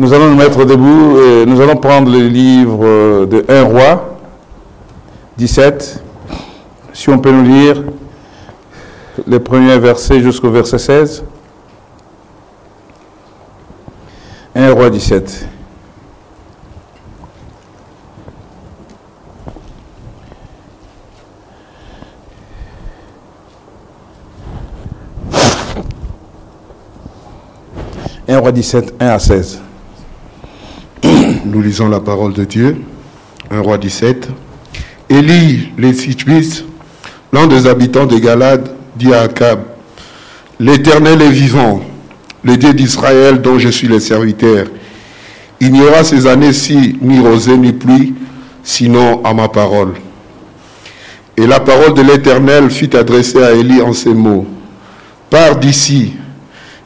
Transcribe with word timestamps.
Nous 0.00 0.12
allons 0.14 0.30
nous 0.30 0.36
mettre 0.36 0.64
debout 0.64 1.18
et 1.20 1.44
nous 1.44 1.60
allons 1.60 1.76
prendre 1.76 2.10
le 2.10 2.26
livre 2.26 3.26
de 3.26 3.44
1 3.46 3.64
roi 3.64 4.16
17. 5.36 6.02
Si 6.94 7.10
on 7.10 7.18
peut 7.18 7.30
nous 7.30 7.44
lire 7.44 7.82
les 9.26 9.40
premiers 9.40 9.78
versets 9.78 10.22
jusqu'au 10.22 10.50
verset 10.50 10.78
16. 10.78 11.22
1 14.54 14.72
roi 14.72 14.88
17. 14.88 15.46
«1 28.28 28.38
roi 28.38 28.50
17, 28.50 28.94
1 28.98 29.06
à 29.06 29.18
16. 29.18 29.60
Nous 31.52 31.62
lisons 31.62 31.88
la 31.88 31.98
parole 31.98 32.32
de 32.32 32.44
Dieu. 32.44 32.76
1 33.50 33.60
roi 33.60 33.76
17. 33.76 34.28
Élie, 35.08 35.72
les 35.76 35.92
l'un 37.32 37.48
des 37.48 37.66
habitants 37.66 38.06
de 38.06 38.18
Galade, 38.18 38.70
dit 38.94 39.12
à 39.12 39.22
Akab, 39.22 39.58
L'Éternel 40.60 41.20
est 41.20 41.30
vivant, 41.30 41.80
le 42.44 42.56
Dieu 42.56 42.72
d'Israël 42.72 43.42
dont 43.42 43.58
je 43.58 43.68
suis 43.68 43.88
le 43.88 43.98
serviteur. 43.98 44.66
Il 45.58 45.72
n'y 45.72 45.82
aura 45.82 46.04
ces 46.04 46.28
années-ci 46.28 46.98
ni 47.02 47.18
rosée 47.18 47.56
ni 47.56 47.72
pluie, 47.72 48.14
sinon 48.62 49.20
à 49.24 49.34
ma 49.34 49.48
parole. 49.48 49.94
Et 51.36 51.48
la 51.48 51.58
parole 51.58 51.94
de 51.94 52.02
l'Éternel 52.02 52.70
fut 52.70 52.94
adressée 52.94 53.42
à 53.42 53.50
Élie 53.54 53.82
en 53.82 53.92
ces 53.92 54.14
mots. 54.14 54.46
Pars 55.30 55.56
d'ici, 55.56 56.12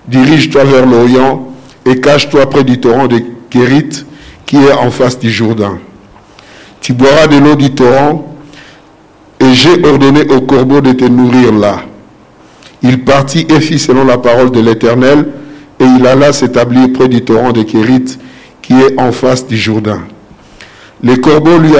dirige-toi 0.09 0.65
vers 0.65 0.87
l'Orient 0.87 1.49
et 1.85 2.01
cache-toi 2.01 2.49
près 2.49 2.65
du 2.65 2.81
torrent 2.81 3.09
de 3.09 3.21
Kérit 3.51 4.07
qui 4.47 4.57
est 4.57 4.73
en 4.73 4.91
face 4.91 5.19
du 5.19 5.31
Jourdain. 5.31 5.79
Tu 6.81 6.93
boiras 6.93 7.27
de 7.27 7.39
l'eau 7.39 7.55
du 7.55 7.71
torrent 7.71 8.35
et 9.41 9.53
j'ai 9.55 9.85
ordonné 9.85 10.29
au 10.31 10.43
corbeau 10.43 10.81
de 10.81 10.93
te 10.93 11.05
nourrir 11.05 11.53
là. 11.53 11.83
Il 12.83 13.05
partit 13.05 13.47
et 13.49 13.61
fit 13.61 13.79
selon 13.79 14.05
la 14.05 14.19
parole 14.19 14.51
de 14.51 14.61
l'Éternel 14.61 15.27
et 15.81 15.85
il 15.85 16.07
alla 16.07 16.33
s'établir 16.33 16.93
près 16.93 17.09
du 17.09 17.23
torrent 17.23 17.53
de 17.53 17.63
Kérit 17.63 18.19
qui 18.61 18.75
est 18.75 19.01
en 19.01 19.13
face 19.13 19.47
du 19.47 19.57
Jourdain. 19.57 20.01
Les 21.03 21.19
corbeaux 21.19 21.59
lui, 21.59 21.73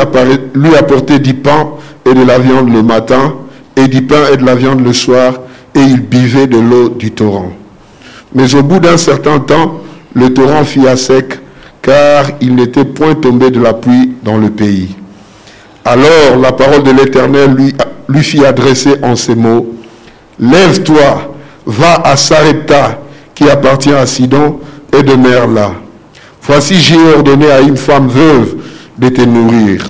lui 0.55 0.77
apportaient 0.77 1.19
du 1.19 1.35
pain 1.35 1.71
et 2.07 2.15
de 2.15 2.23
la 2.25 2.39
viande 2.39 2.73
le 2.73 2.83
matin 2.83 3.35
et 3.77 3.89
du 3.89 4.03
pain 4.03 4.33
et 4.33 4.37
de 4.37 4.45
la 4.45 4.55
viande 4.55 4.81
le 4.85 4.93
soir 4.93 5.35
et 5.75 5.81
il 5.81 6.01
buvait 6.01 6.47
de 6.47 6.59
l'eau 6.59 6.89
du 6.89 7.11
torrent. 7.11 7.53
Mais 8.35 8.55
au 8.55 8.63
bout 8.63 8.79
d'un 8.81 8.97
certain 8.97 9.39
temps, 9.39 9.81
le 10.15 10.33
torrent 10.33 10.65
fit 10.65 10.87
à 10.87 10.97
sec, 10.97 11.39
car 11.85 12.25
il 12.41 12.55
n'était 12.55 12.87
point 12.87 13.15
tombé 13.15 13.51
de 13.51 13.61
la 13.61 13.75
pluie 13.75 14.15
dans 14.25 14.39
le 14.39 14.49
pays. 14.49 14.97
Alors 15.85 16.39
la 16.41 16.51
parole 16.53 16.83
de 16.83 16.91
l'Éternel 16.91 17.51
lui, 17.53 17.75
lui 18.09 18.23
fit 18.23 18.45
adresser 18.45 18.95
en 19.03 19.15
ces 19.15 19.35
mots, 19.35 19.71
Lève-toi, 20.41 21.35
va 21.67 22.01
à 22.03 22.17
Sarepta, 22.17 22.99
qui 23.35 23.49
appartient 23.49 23.93
à 23.93 24.07
Sidon, 24.07 24.59
et 24.93 25.03
demeure 25.03 25.47
là. 25.47 25.73
Voici 26.43 26.75
j'ai 26.77 26.97
ordonné 27.17 27.51
à 27.51 27.61
une 27.61 27.77
femme 27.77 28.09
veuve 28.09 28.57
de 28.99 29.09
te 29.11 29.21
nourrir. 29.21 29.87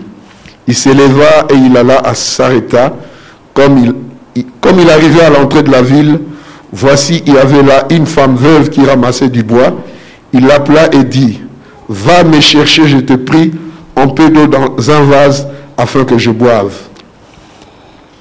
Il 0.67 0.75
s'éleva 0.75 1.47
et 1.51 1.55
il 1.55 1.77
alla 1.77 1.99
à 1.99 2.15
Sarepta. 2.15 2.95
Comme 3.55 3.95
il, 4.35 4.45
comme 4.61 4.81
il 4.81 4.91
arrivait 4.91 5.23
à 5.23 5.31
l'entrée 5.31 5.63
de 5.63 5.71
la 5.71 5.83
ville, 5.83 6.19
voici 6.73 7.23
il 7.27 7.35
y 7.35 7.39
avait 7.39 7.63
là 7.63 7.87
une 7.91 8.07
femme 8.07 8.35
veuve 8.35 8.69
qui 8.69 8.85
ramassait 8.85 9.29
du 9.29 9.45
bois. 9.45 9.77
Il 10.33 10.47
l'appela 10.47 10.93
et 10.93 11.05
dit, 11.05 11.41
Va 11.89 12.25
me 12.25 12.41
chercher, 12.41 12.87
je 12.89 12.99
te 12.99 13.15
prie, 13.15 13.53
un 13.97 14.09
peu 14.09 14.31
d'eau 14.31 14.47
dans 14.47 14.91
un 14.91 15.03
vase 15.05 15.47
afin 15.77 16.05
que 16.05 16.19
je 16.19 16.31
boive. 16.31 16.73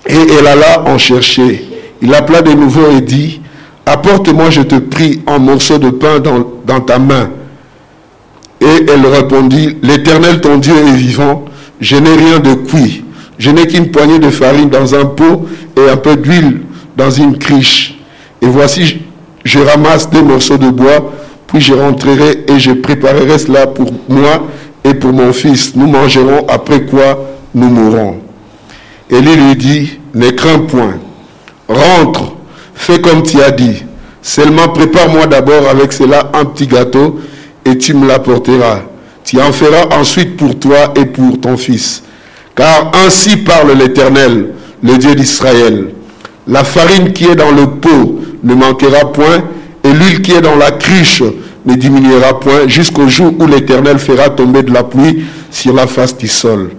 Et 0.08 0.16
elle 0.38 0.48
alla 0.48 0.84
en 0.86 0.98
chercher. 0.98 1.66
Il 2.02 2.14
appela 2.14 2.42
de 2.42 2.52
nouveau 2.52 2.92
et 2.92 3.02
dit, 3.02 3.42
Apporte-moi, 3.86 4.50
je 4.50 4.62
te 4.62 4.76
prie, 4.76 5.22
un 5.28 5.40
morceau 5.40 5.78
de 5.78 5.90
pain 5.90 6.20
dans, 6.20 6.82
ta 6.82 7.00
main. 7.00 7.30
Et 8.62 8.86
elle 8.88 9.06
répondit, 9.06 9.78
L'Éternel 9.82 10.42
ton 10.42 10.58
Dieu 10.58 10.74
est 10.74 10.96
vivant, 10.96 11.46
je 11.80 11.98
n'ai 11.98 12.16
rien 12.16 12.40
de 12.40 12.54
cuit. 12.54 13.04
Je 13.38 13.50
n'ai 13.50 13.68
qu'une 13.68 13.92
poignée 13.92 14.20
de 14.20 14.30
farine 14.30 14.70
dans 14.70 14.96
un 14.96 15.06
pot 15.06 15.48
et 15.76 15.90
un 15.90 15.98
peu 15.98 16.16
d'huile 16.16 16.62
dans 16.96 17.10
une 17.10 17.38
criche. 17.38 17.98
Et 18.42 18.48
voici, 18.48 19.00
je 19.44 19.60
ramasse 19.60 20.10
des 20.10 20.22
morceaux 20.22 20.58
de 20.58 20.70
bois, 20.70 21.12
puis 21.54 21.62
je 21.62 21.74
rentrerai 21.76 22.46
et 22.48 22.58
je 22.60 22.72
préparerai 22.72 23.38
cela 23.38 23.68
pour 23.68 23.92
moi 24.10 24.48
et 24.84 24.96
pour 24.96 25.14
mon 25.14 25.32
fils. 25.32 25.76
Nous 25.76 25.86
mangerons, 25.86 26.48
après 26.48 26.82
quoi 26.82 27.30
nous 27.54 27.70
mourrons. 27.70 28.16
Élie 29.08 29.36
lui 29.36 29.56
dit, 29.56 30.00
ne 30.16 30.32
crains 30.32 30.60
point, 30.60 30.96
rentre, 31.70 32.34
fais 32.74 33.00
comme 33.00 33.22
tu 33.22 33.40
as 33.40 33.52
dit. 33.52 33.84
Seulement 34.24 34.70
prépare-moi 34.70 35.28
d'abord 35.28 35.70
avec 35.70 35.94
cela 35.94 36.32
un 36.34 36.46
petit 36.46 36.66
gâteau 36.66 37.20
et 37.64 37.78
tu 37.78 37.94
me 37.94 38.08
l'apporteras. 38.08 38.80
Tu 39.24 39.40
en 39.40 39.52
feras 39.52 39.96
ensuite 40.00 40.36
pour 40.38 40.58
toi 40.58 40.92
et 40.96 41.06
pour 41.06 41.40
ton 41.40 41.56
fils. 41.56 42.02
Car 42.56 42.92
ainsi 43.06 43.38
parle 43.38 43.74
l'Éternel, 43.74 44.54
le 44.82 44.98
Dieu 44.98 45.14
d'Israël. 45.14 45.90
La 46.48 46.64
farine 46.64 47.14
qui 47.14 47.26
est 47.26 47.36
dans 47.36 47.52
le 47.52 47.68
pot 47.68 48.22
ne 48.44 48.56
manquera 48.56 49.12
point, 49.12 49.44
et 49.84 49.94
l'huile 49.94 50.22
qui 50.22 50.32
est 50.32 50.42
dans 50.42 50.56
la 50.56 50.72
cruche 50.72 51.24
ne 51.66 51.76
diminuera 51.76 52.40
point, 52.40 52.68
jusqu'au 52.68 53.08
jour 53.08 53.34
où 53.40 53.46
l'Éternel 53.46 54.00
fera 54.00 54.30
tomber 54.30 54.64
de 54.64 54.72
la 54.74 54.84
pluie 54.84 55.24
sur 55.50 55.74
la 55.74 55.88
face 55.88 56.18
du 56.18 56.28
sol. 56.28 56.72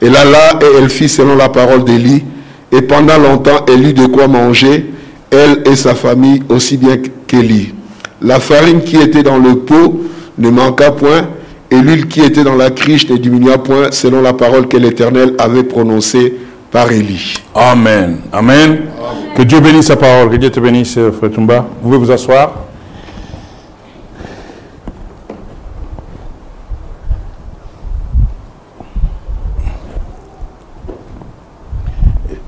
Elle 0.00 0.16
alla 0.16 0.58
et 0.62 0.78
elle 0.78 0.88
fit 0.88 1.08
selon 1.08 1.36
la 1.36 1.48
parole 1.48 1.84
d'Élie, 1.84 2.24
et 2.72 2.82
pendant 2.82 3.18
longtemps 3.18 3.64
elle 3.68 3.86
eut 3.86 3.92
de 3.92 4.06
quoi 4.06 4.28
manger, 4.28 4.86
elle 5.30 5.62
et 5.66 5.76
sa 5.76 5.94
famille 5.94 6.42
aussi 6.48 6.76
bien 6.76 6.96
qu'Élie. 7.26 7.74
La 8.22 8.40
farine 8.40 8.82
qui 8.82 8.96
était 8.96 9.22
dans 9.22 9.38
le 9.38 9.56
pot 9.56 10.04
ne 10.38 10.50
manqua 10.50 10.92
point, 10.92 11.28
et 11.70 11.76
l'huile 11.76 12.08
qui 12.08 12.20
était 12.20 12.44
dans 12.44 12.54
la 12.56 12.70
criche 12.70 13.08
ne 13.10 13.16
diminua 13.16 13.58
point, 13.58 13.90
selon 13.90 14.22
la 14.22 14.32
parole 14.32 14.68
que 14.68 14.76
l'Éternel 14.76 15.34
avait 15.38 15.64
prononcée 15.64 16.34
par 16.70 16.90
Élie. 16.90 17.34
Amen. 17.54 18.20
Amen. 18.32 18.78
Que 19.36 19.42
Dieu 19.42 19.60
bénisse 19.60 19.86
sa 19.86 19.96
parole. 19.96 20.30
Que 20.30 20.36
Dieu 20.36 20.50
te 20.50 20.60
bénisse, 20.60 20.98
Frère 21.18 21.30
Tumba. 21.30 21.66
Vous 21.82 21.90
pouvez 21.90 21.98
vous 21.98 22.10
asseoir. 22.10 22.52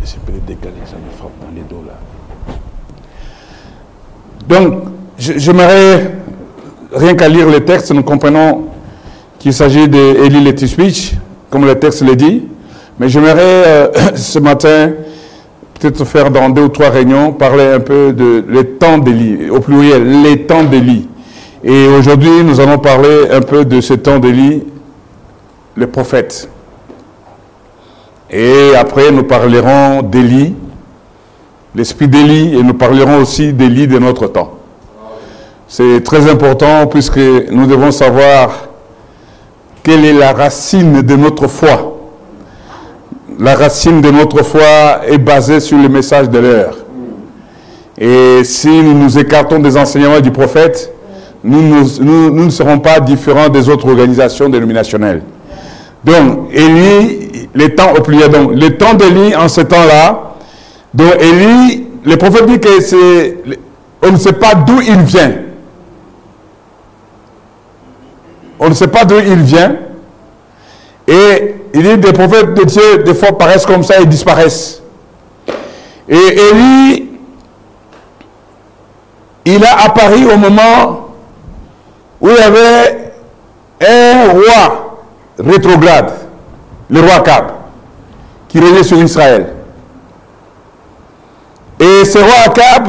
Je 0.02 0.16
peux 0.26 0.32
le 0.32 0.40
décaler, 0.40 0.74
ça 0.86 0.96
me 0.96 1.16
frappe 1.16 1.32
dans 1.40 1.54
les 1.54 1.62
dos 1.62 1.84
là. 1.86 1.98
Donc, 4.50 4.82
j'aimerais, 5.16 6.10
rien 6.92 7.14
qu'à 7.14 7.28
lire 7.28 7.48
le 7.48 7.60
texte, 7.60 7.92
nous 7.92 8.02
comprenons 8.02 8.64
qu'il 9.38 9.52
s'agit 9.52 9.88
d'Élie 9.88 10.42
Letiswich, 10.42 11.12
comme 11.50 11.64
le 11.64 11.76
texte 11.76 12.02
le 12.02 12.16
dit. 12.16 12.42
Mais 12.98 13.08
j'aimerais 13.08 13.38
euh, 13.38 13.88
ce 14.16 14.40
matin, 14.40 14.90
peut-être 15.78 16.04
faire 16.04 16.32
dans 16.32 16.48
deux 16.48 16.62
ou 16.62 16.68
trois 16.68 16.90
réunions, 16.90 17.32
parler 17.32 17.62
un 17.62 17.78
peu 17.78 18.12
de 18.12 18.44
les 18.48 18.64
temps 18.66 18.98
d'Élie, 18.98 19.48
au 19.50 19.60
pluriel, 19.60 20.22
les 20.22 20.38
temps 20.42 20.64
d'Élie. 20.64 21.06
Et 21.62 21.86
aujourd'hui, 21.86 22.42
nous 22.42 22.58
allons 22.58 22.78
parler 22.78 23.28
un 23.30 23.42
peu 23.42 23.64
de 23.64 23.80
ce 23.80 23.94
temps 23.94 24.18
d'Élie, 24.18 24.64
le 25.76 25.86
prophète. 25.86 26.48
Et 28.28 28.74
après, 28.76 29.12
nous 29.12 29.22
parlerons 29.22 30.02
d'Élie, 30.02 30.54
l'esprit 31.74 32.08
d'Élie, 32.08 32.56
et 32.56 32.62
nous 32.62 32.74
parlerons 32.74 33.20
aussi 33.20 33.52
d'Élie 33.52 33.86
de 33.86 33.98
notre 33.98 34.26
temps. 34.26 34.54
C'est 35.68 36.02
très 36.02 36.28
important 36.28 36.86
puisque 36.88 37.20
nous 37.50 37.66
devons 37.66 37.92
savoir 37.92 38.68
quelle 39.82 40.04
est 40.04 40.12
la 40.12 40.32
racine 40.32 41.02
de 41.02 41.16
notre 41.16 41.46
foi. 41.46 41.96
La 43.38 43.54
racine 43.54 44.00
de 44.00 44.10
notre 44.10 44.42
foi 44.42 45.02
est 45.06 45.18
basée 45.18 45.60
sur 45.60 45.78
le 45.78 45.88
message 45.88 46.28
de 46.28 46.38
l'heure. 46.38 46.76
Et 47.96 48.42
si 48.44 48.68
nous 48.68 48.94
nous 48.94 49.18
écartons 49.18 49.60
des 49.60 49.76
enseignements 49.76 50.20
du 50.20 50.30
prophète, 50.30 50.92
nous, 51.42 51.84
ne 52.30 52.50
serons 52.50 52.78
pas 52.78 53.00
différents 53.00 53.48
des 53.48 53.68
autres 53.68 53.88
organisations 53.88 54.48
dénominationnelles. 54.48 55.22
Donc, 56.04 56.50
Élie, 56.52 57.48
les 57.54 57.74
temps 57.74 57.92
au 57.96 58.02
pluriel, 58.02 58.30
donc, 58.30 58.50
les 58.54 58.76
temps 58.76 58.94
d'Élie 58.94 59.34
en 59.36 59.48
ce 59.48 59.60
temps-là, 59.60 60.29
donc 60.92 61.14
Élie, 61.20 61.86
le 62.04 62.16
prophète 62.16 62.46
dit 62.46 62.58
que 62.58 62.80
c'est, 62.80 63.38
on 64.02 64.12
ne 64.12 64.16
sait 64.16 64.32
pas 64.32 64.54
d'où 64.54 64.80
il 64.80 65.00
vient. 65.02 65.32
On 68.58 68.68
ne 68.68 68.74
sait 68.74 68.88
pas 68.88 69.04
d'où 69.04 69.16
il 69.18 69.42
vient. 69.42 69.76
Et 71.06 71.54
il 71.74 71.82
dit 71.82 71.98
des 71.98 72.12
prophètes 72.12 72.54
de 72.54 72.64
Dieu, 72.64 72.98
des 73.04 73.14
fois, 73.14 73.36
paraissent 73.36 73.66
comme 73.66 73.82
ça 73.82 74.00
et 74.00 74.06
disparaissent. 74.06 74.82
Et 76.08 76.16
Élie, 76.16 77.08
il 79.44 79.64
a 79.64 79.84
apparu 79.84 80.26
au 80.32 80.36
moment 80.36 81.08
où 82.20 82.28
il 82.28 82.36
y 82.36 82.38
avait 82.38 83.12
un 83.80 84.32
roi 84.32 85.04
rétrograde, 85.38 86.12
le 86.90 87.00
roi 87.00 87.14
Akab, 87.14 87.46
qui 88.48 88.60
régnait 88.60 88.82
sur 88.82 88.98
Israël. 88.98 89.46
Et 91.80 92.04
ce 92.04 92.18
roi 92.18 92.34
Akab 92.44 92.88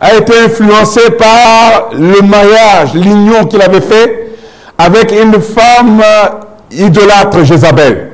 a 0.00 0.14
été 0.14 0.36
influencé 0.40 1.10
par 1.12 1.90
le 1.92 2.20
mariage, 2.20 2.94
l'union 2.94 3.46
qu'il 3.46 3.62
avait 3.62 3.80
fait 3.80 4.36
avec 4.76 5.12
une 5.12 5.40
femme 5.40 6.02
idolâtre, 6.72 7.44
Jézabel. 7.44 8.10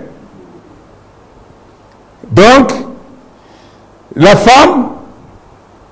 Donc, 2.31 2.73
la 4.15 4.37
femme 4.37 4.91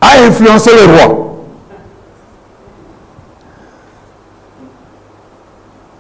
a 0.01 0.21
influencé 0.27 0.71
le 0.75 0.85
roi. 0.93 1.27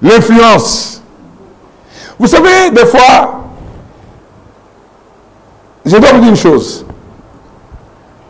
L'influence. 0.02 1.02
Vous 2.18 2.26
savez, 2.26 2.70
des 2.70 2.86
fois, 2.86 3.40
je 5.84 5.96
dois 5.96 6.12
vous 6.12 6.20
dire 6.20 6.28
une 6.28 6.36
chose. 6.36 6.84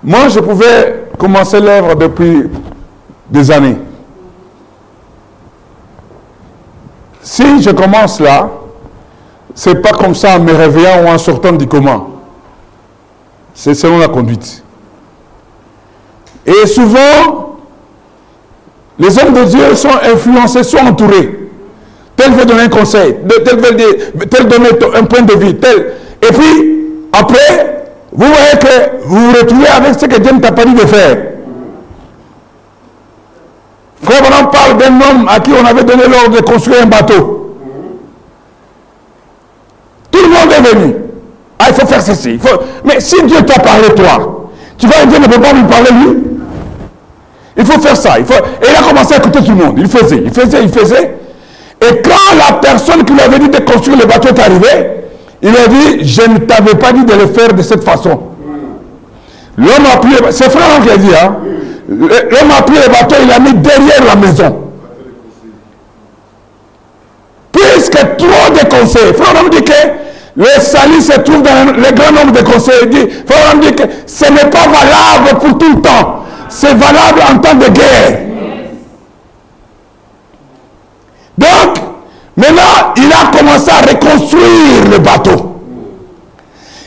Moi, 0.02 0.29
je 0.29 0.41
pouvais 0.41 1.05
commencer 1.19 1.61
l'œuvre 1.61 1.94
depuis 1.94 2.44
des 3.29 3.50
années. 3.50 3.76
Si 7.23 7.62
je 7.62 7.70
commence 7.70 8.19
là, 8.20 8.50
c'est 9.55 9.82
pas 9.82 9.93
comme 9.93 10.14
ça 10.14 10.37
en 10.37 10.41
me 10.41 10.52
réveillant 10.52 11.05
ou 11.05 11.08
en 11.08 11.19
sortant 11.19 11.52
du 11.52 11.67
coma. 11.67 12.00
C'est 13.55 13.75
selon 13.75 13.99
la 13.99 14.08
conduite. 14.08 14.62
Et 16.47 16.67
souvent, 16.67 17.58
les 18.99 19.19
hommes 19.19 19.35
de 19.35 19.44
Dieu 19.44 19.75
sont 19.75 19.91
influencés, 20.02 20.62
sont 20.62 20.79
entourés. 20.79 21.50
Tel 22.17 22.32
veut 22.32 22.47
donner 22.47 22.62
un 22.62 22.69
conseil, 22.69 23.17
tel 23.44 23.56
veut 23.56 24.49
donner 24.49 24.70
un 24.94 25.05
point 25.05 25.23
de 25.23 25.35
vue, 25.35 25.56
tel. 25.56 25.93
Et 26.23 26.32
puis, 26.32 26.87
après, 27.12 27.80
vous 28.12 28.27
voyez 28.27 28.59
que 28.59 29.07
vous 29.07 29.17
vous 29.17 29.33
retrouvez 29.33 29.69
avec 29.69 29.95
ce 29.99 30.07
que 30.07 30.21
Dieu 30.21 30.33
ne 30.33 30.41
t'a 30.41 30.53
pas 30.53 30.65
dit 30.65 30.75
de 30.75 30.81
faire. 30.81 31.17
Frère 34.03 34.23
on 34.41 34.47
parle 34.47 34.79
d'un 34.79 34.95
homme 34.95 35.29
à 35.29 35.39
qui 35.41 35.51
on 35.53 35.65
avait 35.65 35.85
donné 35.85 36.05
l'ordre 36.09 36.37
de 36.37 36.41
construire 36.41 36.83
un 36.83 36.87
bateau. 36.87 37.57
Tout 40.11 40.21
le 40.23 40.29
monde 40.29 40.53
est 40.53 40.75
venu. 40.75 40.95
Ah, 41.59 41.67
il 41.69 41.75
faut 41.75 41.87
faire 41.87 42.03
ceci. 42.03 42.39
Mais 42.85 43.01
si 43.01 43.23
Dieu 43.25 43.43
t'a 43.43 43.61
parlé, 43.61 43.89
toi, 43.95 44.49
tu 44.79 44.87
vas 44.87 45.05
dire, 45.05 45.21
ne 45.21 45.27
peut 45.27 45.41
pas 45.41 45.53
lui 45.53 45.62
parler, 45.65 45.91
lui. 45.91 46.23
Il 47.57 47.67
faut 47.67 47.79
faire 47.81 47.97
ça. 47.97 48.19
Il 48.19 48.25
faut... 48.25 48.35
Et 48.35 48.67
il 48.71 48.77
a 48.77 48.89
commencé 48.89 49.15
à 49.15 49.19
écouter 49.19 49.41
tout 49.45 49.51
le 49.51 49.65
monde. 49.65 49.75
Il 49.79 49.89
faisait, 49.89 50.23
il 50.25 50.33
faisait, 50.33 50.62
il 50.62 50.71
faisait. 50.71 51.17
Et 51.83 52.03
quand 52.03 52.37
la 52.37 52.55
personne 52.55 53.05
qui 53.05 53.12
lui 53.12 53.21
avait 53.21 53.39
dit 53.39 53.51
de 53.51 53.59
construire 53.59 53.99
le 53.99 54.07
bateau 54.07 54.29
est 54.29 54.39
arrivée, 54.39 55.00
il 55.42 55.56
a 55.56 55.66
dit, 55.69 56.04
je 56.04 56.22
ne 56.22 56.38
t'avais 56.38 56.75
pas 56.75 56.92
dit 56.92 57.04
de 57.04 57.14
le 57.14 57.26
faire 57.26 57.52
de 57.54 57.62
cette 57.62 57.84
façon. 57.84 58.20
L'homme 59.56 59.87
a 59.92 59.96
pris, 59.98 60.12
c'est 60.31 60.50
frère 60.50 60.82
qui 60.82 60.90
a 60.90 60.96
dit, 60.96 61.10
hein. 61.14 61.37
L'homme 61.88 62.50
a 62.56 62.62
pris 62.62 62.76
le 62.76 62.90
bateau, 62.90 63.16
il 63.22 63.28
l'a 63.28 63.38
mis 63.38 63.54
derrière 63.54 64.04
la 64.06 64.16
maison. 64.16 64.56
Puisque 67.52 68.16
trop 68.16 68.52
de 68.54 68.69
conseils, 68.69 69.12
frère 69.14 69.50
dit 69.50 69.62
que 69.62 69.72
le 70.37 70.60
salut 70.60 71.00
se 71.00 71.19
trouve 71.20 71.42
dans 71.42 71.72
le 71.76 71.94
grand 71.94 72.12
nombre 72.12 72.32
de 72.32 72.42
conseils. 72.42 72.75
Il 72.84 72.88
dit, 72.90 73.08
frère 73.26 73.56
dit 73.60 73.75
que 73.75 73.82
ce 74.06 74.26
n'est 74.26 74.48
pas 74.50 74.66
valable 74.66 75.40
pour 75.40 75.58
tout 75.58 75.75
le 75.75 75.82
temps. 75.82 76.25
C'est 76.48 76.75
valable 76.75 77.20
en 77.32 77.38
temps 77.38 77.54
de 77.54 77.69
guerre. 77.69 78.20
Donc, 81.37 81.78
maintenant, 82.37 82.62
commencé 83.40 83.70
à 83.70 83.81
reconstruire 83.90 84.90
le 84.90 84.98
bateau. 84.98 85.56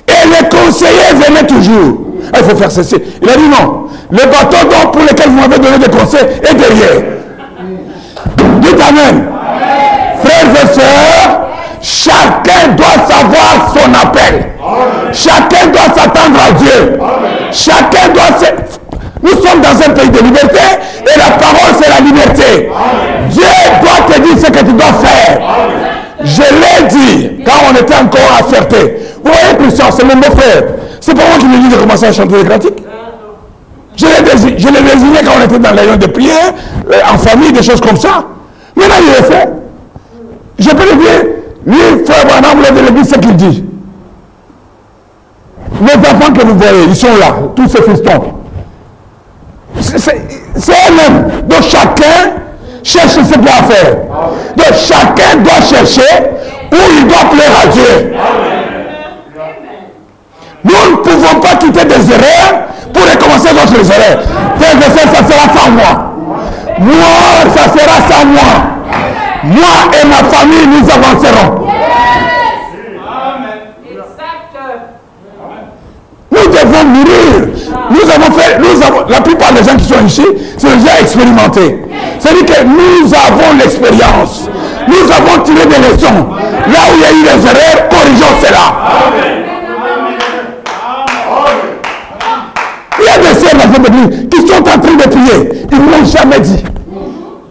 Et 0.08 0.28
les 0.28 0.50
conseillers 0.50 1.14
venaient 1.16 1.48
toujours. 1.48 1.98
Ah, 2.34 2.38
il 2.40 2.50
faut 2.50 2.56
faire 2.56 2.72
ceci. 2.72 2.96
Il 3.22 3.30
a 3.30 3.36
dit 3.36 3.48
non. 3.48 3.88
Le 4.12 4.26
bateau 4.26 4.68
pour 4.92 5.02
lequel 5.02 5.30
vous 5.30 5.40
m'avez 5.40 5.58
donné 5.58 5.78
des 5.80 5.90
conseils 5.90 6.26
est 6.44 6.54
derrière. 6.54 7.02
Dites 8.62 8.82
Amen. 8.90 9.26
Frères 10.24 10.64
et 10.64 10.68
sœurs, 10.68 11.48
chacun 11.82 12.74
doit 12.76 13.08
savoir 13.08 13.74
son 13.74 14.08
appel. 14.08 14.50
Chacun 15.12 15.68
doit 15.68 15.96
s'attendre 15.96 16.40
à 16.48 16.52
Dieu. 16.54 17.00
Chacun 17.52 18.14
doit 18.14 18.40
se... 18.40 18.46
Nous 19.22 19.42
sommes 19.42 19.62
dans 19.62 19.82
un 19.86 19.90
pays 19.94 20.10
de 20.10 20.20
liberté 20.20 20.60
et 21.02 21.18
la 21.18 21.32
parole 21.38 21.74
c'est 21.82 21.90
la 21.90 22.02
liberté. 22.02 22.70
Dieu 23.30 23.44
doit 23.82 24.14
te 24.14 24.22
dire 24.22 24.38
ce 24.38 24.52
que 24.52 24.66
tu 24.66 24.74
dois 24.74 24.94
faire. 25.02 25.93
Je 26.24 26.42
l'ai 26.42 26.88
dit 26.88 27.44
quand 27.46 27.52
on 27.70 27.76
était 27.76 27.96
encore 27.96 28.40
à 28.40 28.44
Ferté. 28.44 28.98
Vous 29.24 29.32
voyez, 29.32 29.58
Christian, 29.58 29.86
c'est 29.92 30.04
mon 30.06 30.16
beau-frère. 30.16 30.64
C'est 31.00 31.14
pas 31.14 31.24
moi 31.28 31.38
qui 31.38 31.46
lui 31.48 31.60
dis 31.60 31.70
de 31.70 31.76
commencer 31.76 32.06
à 32.06 32.14
chanter 32.14 32.44
les 32.44 32.50
cantiques. 32.50 32.84
Je 33.96 34.06
l'ai 34.06 34.22
désigné 34.82 35.20
quand 35.24 35.32
on 35.40 35.46
était 35.46 35.60
dans 35.60 35.72
l'avion 35.72 35.98
de 35.98 36.08
prière, 36.08 36.54
euh, 36.92 37.14
en 37.14 37.18
famille, 37.18 37.52
des 37.52 37.62
choses 37.62 37.80
comme 37.82 37.98
ça. 37.98 38.26
Maintenant, 38.76 38.96
il 39.02 39.10
est 39.10 39.32
fait. 39.32 39.50
Je 40.60 40.70
peux 40.70 40.90
le 40.90 40.96
dire, 40.96 41.26
lui, 41.66 42.06
frère 42.06 42.26
Branham, 42.26 42.76
de 42.76 42.86
l'église, 42.86 43.10
ce 43.10 43.20
qu'il 43.20 43.36
dit. 43.36 43.66
Les 45.82 45.94
enfants 45.94 46.32
que 46.34 46.46
vous 46.46 46.58
voyez, 46.58 46.86
ils 46.88 46.96
sont 46.96 47.16
là, 47.20 47.36
tous 47.56 47.68
ces 47.68 47.82
fistons. 47.84 48.34
C'est 49.82 50.72
eux-mêmes. 50.72 51.42
Donc 51.48 51.64
chacun 51.64 52.32
cherche 52.84 53.14
ce 53.14 53.20
qu'il 53.34 53.42
doit 53.42 53.64
faire. 53.70 53.96
Donc 54.56 54.74
chacun 54.78 55.38
doit 55.38 55.62
chercher 55.62 56.14
où 56.72 56.76
il 56.98 57.08
doit 57.08 57.30
plaire 57.32 57.52
à 57.64 57.68
Dieu. 57.68 58.14
Nous 60.64 60.92
ne 60.92 60.96
pouvons 60.98 61.40
pas 61.42 61.56
quitter 61.56 61.86
des 61.86 62.12
erreurs 62.12 62.68
pour 62.94 63.04
recommencer 63.04 63.50
d'autres 63.50 63.92
erreurs. 63.92 64.24
ça 64.60 65.18
sera 65.28 65.60
sans 65.60 65.72
moi. 65.72 66.14
Moi, 66.80 67.54
ça 67.56 67.64
sera 67.64 68.10
sans 68.10 68.26
moi. 68.26 68.74
Moi 69.44 69.92
et 70.02 70.08
ma 70.08 70.30
famille, 70.30 70.68
nous 70.68 70.90
avancerons. 70.90 71.68
Nous 76.32 76.48
devons 76.52 76.86
mourir. 76.86 77.43
Nous 77.94 78.10
avons 78.10 78.38
fait, 78.38 78.58
nous 78.58 78.82
avons, 78.82 79.08
la 79.08 79.22
plupart 79.22 79.54
des 79.54 79.64
gens 79.64 79.78
qui 79.78 79.86
sont 79.86 80.06
ici, 80.06 80.26
c'est 80.58 80.78
déjà 80.78 81.00
expérimenté. 81.00 81.80
C'est-à-dire 82.20 82.46
que 82.46 82.64
nous 82.64 83.14
avons 83.14 83.58
l'expérience. 83.60 84.50
Nous 84.88 85.12
avons 85.12 85.44
tiré 85.44 85.66
des 85.68 85.78
leçons. 85.78 86.28
Là 86.68 86.80
où 86.90 86.96
il 86.96 87.02
y 87.02 87.06
a 87.06 87.12
eu 87.12 87.24
des 87.24 87.46
erreurs, 87.46 87.90
corrigeons 87.90 88.36
cela. 88.42 88.66
Il 93.00 93.06
y 93.06 93.10
a 93.10 93.18
des 93.18 93.40
sœurs 93.40 94.30
qui 94.32 94.48
sont 94.48 94.60
en 94.60 94.80
train 94.80 94.94
de 94.96 95.10
prier. 95.10 95.68
Ils 95.72 95.80
ne 95.80 95.92
l'ont 95.92 96.06
jamais 96.06 96.40
dit. 96.40 96.64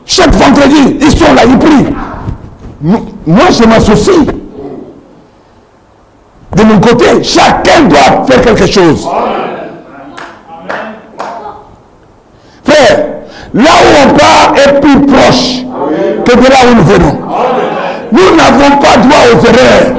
Chaque 0.04 0.32
vendredi, 0.32 0.96
ils 1.00 1.10
sont 1.10 1.34
là, 1.34 1.42
ils 1.46 1.58
prient. 1.58 1.94
Moi, 2.80 3.44
je 3.50 3.64
m'associe. 3.64 4.26
De 6.56 6.62
mon 6.64 6.80
côté, 6.80 7.22
chacun 7.22 7.82
doit 7.88 8.24
faire 8.26 8.42
quelque 8.42 8.66
chose. 8.66 9.08
Frère, 12.64 13.06
là 13.54 13.70
où 13.84 14.08
on 14.08 14.14
part 14.14 14.54
est 14.56 14.80
plus 14.80 15.00
proche 15.06 15.62
que 16.24 16.36
de 16.36 16.50
là 16.50 16.56
où 16.70 16.74
nous 16.74 16.84
venons. 16.84 17.18
Nous 18.12 18.36
n'avons 18.36 18.76
pas 18.76 18.96
droit 18.98 19.24
aux 19.32 19.46
erreurs. 19.46 19.92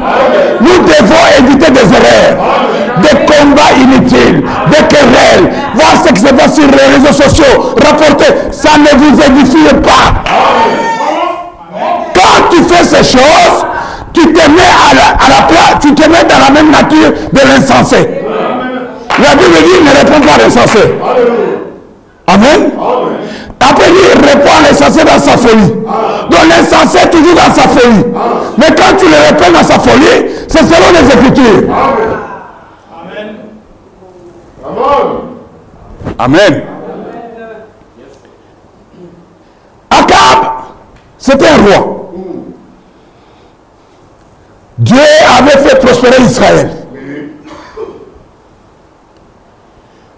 Nous 0.61 0.83
devons 0.83 1.25
éviter 1.39 1.71
des 1.71 1.79
erreurs, 1.81 2.37
des 3.01 3.25
combats 3.25 3.73
inutiles, 3.81 4.43
des 4.69 4.95
querelles. 4.95 5.51
Voir 5.75 6.03
ce 6.05 6.13
qui 6.13 6.21
se 6.21 6.33
passe 6.33 6.55
sur 6.55 6.67
les 6.67 6.95
réseaux 6.95 7.13
sociaux, 7.13 7.73
rapporter, 7.83 8.33
ça 8.51 8.69
ne 8.77 8.97
vous 8.99 9.19
édifie 9.19 9.73
pas. 9.81 10.21
Quand 12.13 12.49
tu 12.51 12.63
fais 12.63 12.83
ces 12.83 13.03
choses, 13.17 13.65
tu 14.13 14.21
te 14.31 14.49
mets 14.49 14.73
à 14.91 14.93
la, 14.93 15.47
place, 15.47 15.81
tu 15.81 15.93
te 15.93 16.03
mets 16.07 16.23
dans 16.23 16.39
la 16.39 16.51
même 16.51 16.69
nature 16.71 17.11
de 17.31 17.39
l'insensé. 17.39 18.07
La 19.19 19.35
Bible 19.35 19.57
dit 19.63 19.83
ne 19.83 19.97
réponds 19.99 20.25
pas 20.25 20.35
à 20.35 20.45
l'insensé. 20.45 20.79
Amen. 22.27 22.71
Après, 23.59 23.85
il 23.89 24.25
répond 24.25 24.49
à 24.49 24.69
l'insensé 24.69 25.03
dans 25.03 25.19
sa 25.19 25.37
folie. 25.37 25.73
Donc 26.29 26.39
l'insensé 26.49 26.97
est 26.99 27.09
toujours 27.09 27.35
dans 27.35 27.53
sa 27.53 27.67
folie. 27.67 28.03
Mais 28.57 28.67
quand 28.75 28.97
tu 28.97 29.05
le 29.05 29.15
réponds 29.27 29.51
dans 29.51 29.63
sa 29.63 29.79
folie, 29.79 30.31
c'est 30.47 30.63
selon 30.63 30.91
les 30.93 31.13
Écritures. 31.13 31.69
Amen. 32.97 33.35
Amen. 36.19 36.63
Akab, 39.89 40.39
c'était 41.17 41.47
un 41.47 41.57
roi. 41.57 42.11
Dieu 44.77 44.97
avait 45.39 45.69
fait 45.69 45.79
prospérer 45.79 46.21
Israël. 46.23 46.82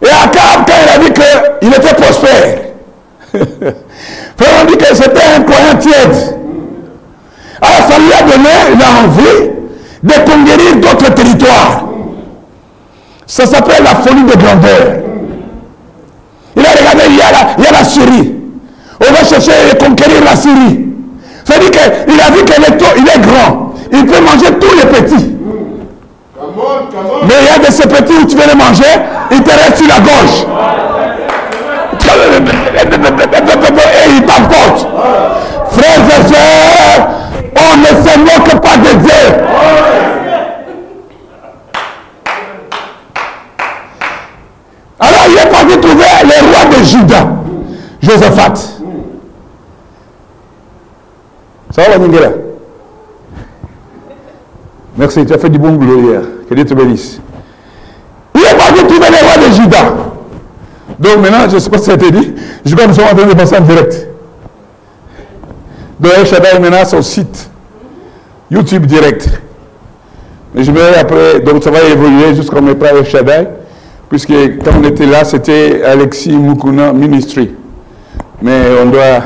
Et 0.05 0.09
Akab, 0.09 0.65
quand 0.67 0.73
il 0.83 0.89
a 0.89 1.03
dit 1.03 1.11
qu'il 1.11 1.73
était 1.73 1.95
prospère, 1.95 2.59
on 3.33 4.65
dit 4.65 4.77
que 4.77 4.95
c'était 4.95 5.25
un 5.35 5.41
croyant 5.41 5.77
tiède. 5.79 6.35
Alors 7.61 7.89
ça 7.89 7.97
lui 7.97 8.13
a 8.13 8.21
donné 8.21 8.49
l'envie 8.79 9.49
de 10.03 10.13
conquérir 10.13 10.75
d'autres 10.75 11.13
territoires. 11.13 11.85
Ça 13.25 13.45
s'appelle 13.47 13.83
la 13.83 13.95
folie 13.95 14.23
de 14.23 14.35
grandeur. 14.35 15.03
Il 16.55 16.65
a 16.65 16.69
regardé, 16.69 17.03
il 17.09 17.17
y 17.17 17.21
a 17.21 17.31
la, 17.31 17.55
il 17.57 17.63
y 17.63 17.67
a 17.67 17.71
la 17.71 17.83
Syrie. 17.83 18.35
On 19.01 19.11
va 19.11 19.23
chercher 19.27 19.51
et 19.71 19.77
conquérir 19.77 20.23
la 20.23 20.35
Syrie. 20.35 20.85
Ça 21.43 21.55
veut 21.55 21.69
dire 21.69 21.71
qu'il 21.71 22.19
a 22.19 22.29
vu 22.31 22.43
qu'il 22.45 22.63
est, 22.63 22.83
il 22.97 23.07
est 23.07 23.21
grand. 23.27 23.73
Il 23.91 24.05
peut 24.05 24.21
manger 24.21 24.53
tous 24.59 24.75
les 24.77 24.85
petits. 24.85 25.35
Mais 27.27 27.33
il 27.41 27.45
y 27.45 27.49
a 27.49 27.67
de 27.67 27.71
ces 27.71 27.87
petits 27.87 28.13
où 28.13 28.25
tu 28.25 28.35
veux 28.35 28.47
les 28.47 28.55
manger, 28.55 28.83
ils 29.31 29.43
te 29.43 29.49
restent 29.49 29.77
sur 29.77 29.87
la 29.87 29.99
gauche. 29.99 30.45
Et 33.95 34.09
ils 34.15 34.25
t'emportent. 34.25 34.87
Frères 35.71 36.05
et 36.07 36.23
sœurs, 36.27 37.01
on 37.55 37.77
ne 37.77 37.85
se 37.85 38.19
moque 38.19 38.61
pas 38.61 38.77
de 38.77 38.91
Dieu. 38.99 39.25
Alors 44.99 45.25
il 45.29 45.37
est 45.37 45.51
parti 45.51 45.77
trouver 45.79 46.05
le 46.23 46.37
roi 46.47 46.63
de 46.77 46.83
Juda, 46.83 47.21
Josaphat. 48.01 48.55
Ça 51.71 51.81
va, 51.89 51.97
Ningela? 51.97 52.29
Merci, 54.97 55.25
tu 55.25 55.33
as 55.33 55.37
fait 55.37 55.49
du 55.49 55.59
bon 55.59 55.73
boulot 55.73 55.99
hier. 55.99 56.21
Que 56.47 56.55
Dieu 56.55 56.63
te 56.63 56.73
bénisse. 56.73 57.19
Donc 60.99 61.17
maintenant, 61.21 61.49
je 61.49 61.55
ne 61.55 61.59
sais 61.59 61.69
pas 61.69 61.77
si 61.77 61.85
ça 61.85 61.91
a 61.91 61.95
été 61.95 62.11
dit, 62.11 62.33
je 62.65 62.73
crois 62.73 62.85
que 62.85 62.89
nous 62.89 62.95
sommes 62.95 63.05
en 63.11 63.15
train 63.15 63.27
de 63.27 63.33
passer 63.33 63.57
en 63.57 63.61
direct. 63.61 64.07
Donc 65.99 66.11
El 66.17 66.25
Shaddai 66.25 66.59
maintenant 66.59 66.85
son 66.85 67.01
site 67.01 67.49
YouTube 68.49 68.85
direct. 68.85 69.29
Mais 70.53 70.63
je 70.63 70.71
vais 70.71 70.95
après, 70.99 71.39
donc 71.41 71.63
ça 71.63 71.71
va 71.71 71.81
évoluer 71.81 72.33
jusqu'à 72.35 72.61
mettra 72.61 72.89
El 72.89 73.05
Shaddai, 73.05 73.47
puisque 74.09 74.31
quand 74.63 74.71
on 74.79 74.83
était 74.83 75.05
là, 75.05 75.23
c'était 75.23 75.83
Alexis 75.83 76.31
Mukuna 76.31 76.93
Ministry. 76.93 77.51
Mais 78.41 78.61
on 78.81 78.89
doit 78.89 79.23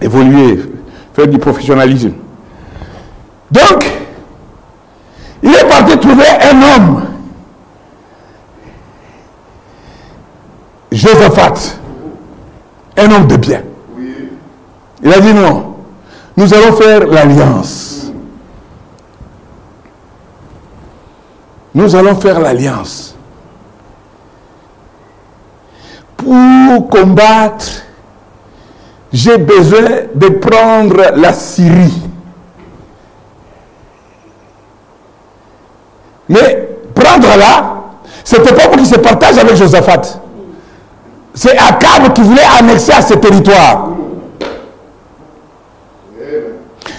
évoluer, 0.00 0.60
faire 1.14 1.26
du 1.26 1.38
professionnalisme. 1.38 2.12
Donc, 3.50 3.84
il 5.42 5.50
est 5.50 5.68
parti 5.68 5.98
trouver 5.98 6.24
un 6.50 6.62
homme, 6.62 7.02
Josaphat, 10.94 11.54
un 12.96 13.10
homme 13.10 13.26
de 13.26 13.36
bien. 13.36 13.62
Il 15.02 15.12
a 15.12 15.20
dit 15.20 15.34
non, 15.34 15.74
nous 16.36 16.54
allons 16.54 16.72
faire 16.74 17.06
l'alliance. 17.06 18.12
Nous 21.74 21.96
allons 21.96 22.14
faire 22.16 22.38
l'alliance 22.38 23.16
pour 26.16 26.88
combattre 26.90 27.82
j'ai 29.12 29.36
besoin 29.36 30.06
de 30.14 30.28
prendre 30.28 31.12
la 31.16 31.32
Syrie. 31.34 32.02
Mais 36.28 36.68
prendre-la, 36.94 37.82
ce 38.24 38.36
n'était 38.36 38.54
pas 38.54 38.68
pour 38.68 38.76
qu'il 38.76 38.86
se 38.86 38.94
partage 38.98 39.36
avec 39.36 39.54
Josaphat. 39.54 40.21
C'est 41.34 41.56
Akab 41.56 42.12
qui 42.12 42.20
voulait 42.22 42.42
annexer 42.58 42.92
à 42.92 43.02
ce 43.02 43.14
territoire. 43.14 43.88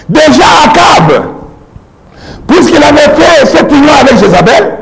Déjà 0.08 0.44
Akab, 0.64 1.24
puisqu'il 2.46 2.82
avait 2.82 3.14
fait 3.14 3.46
cette 3.46 3.70
union 3.72 3.92
avec 4.00 4.18
Jézabel, 4.18 4.78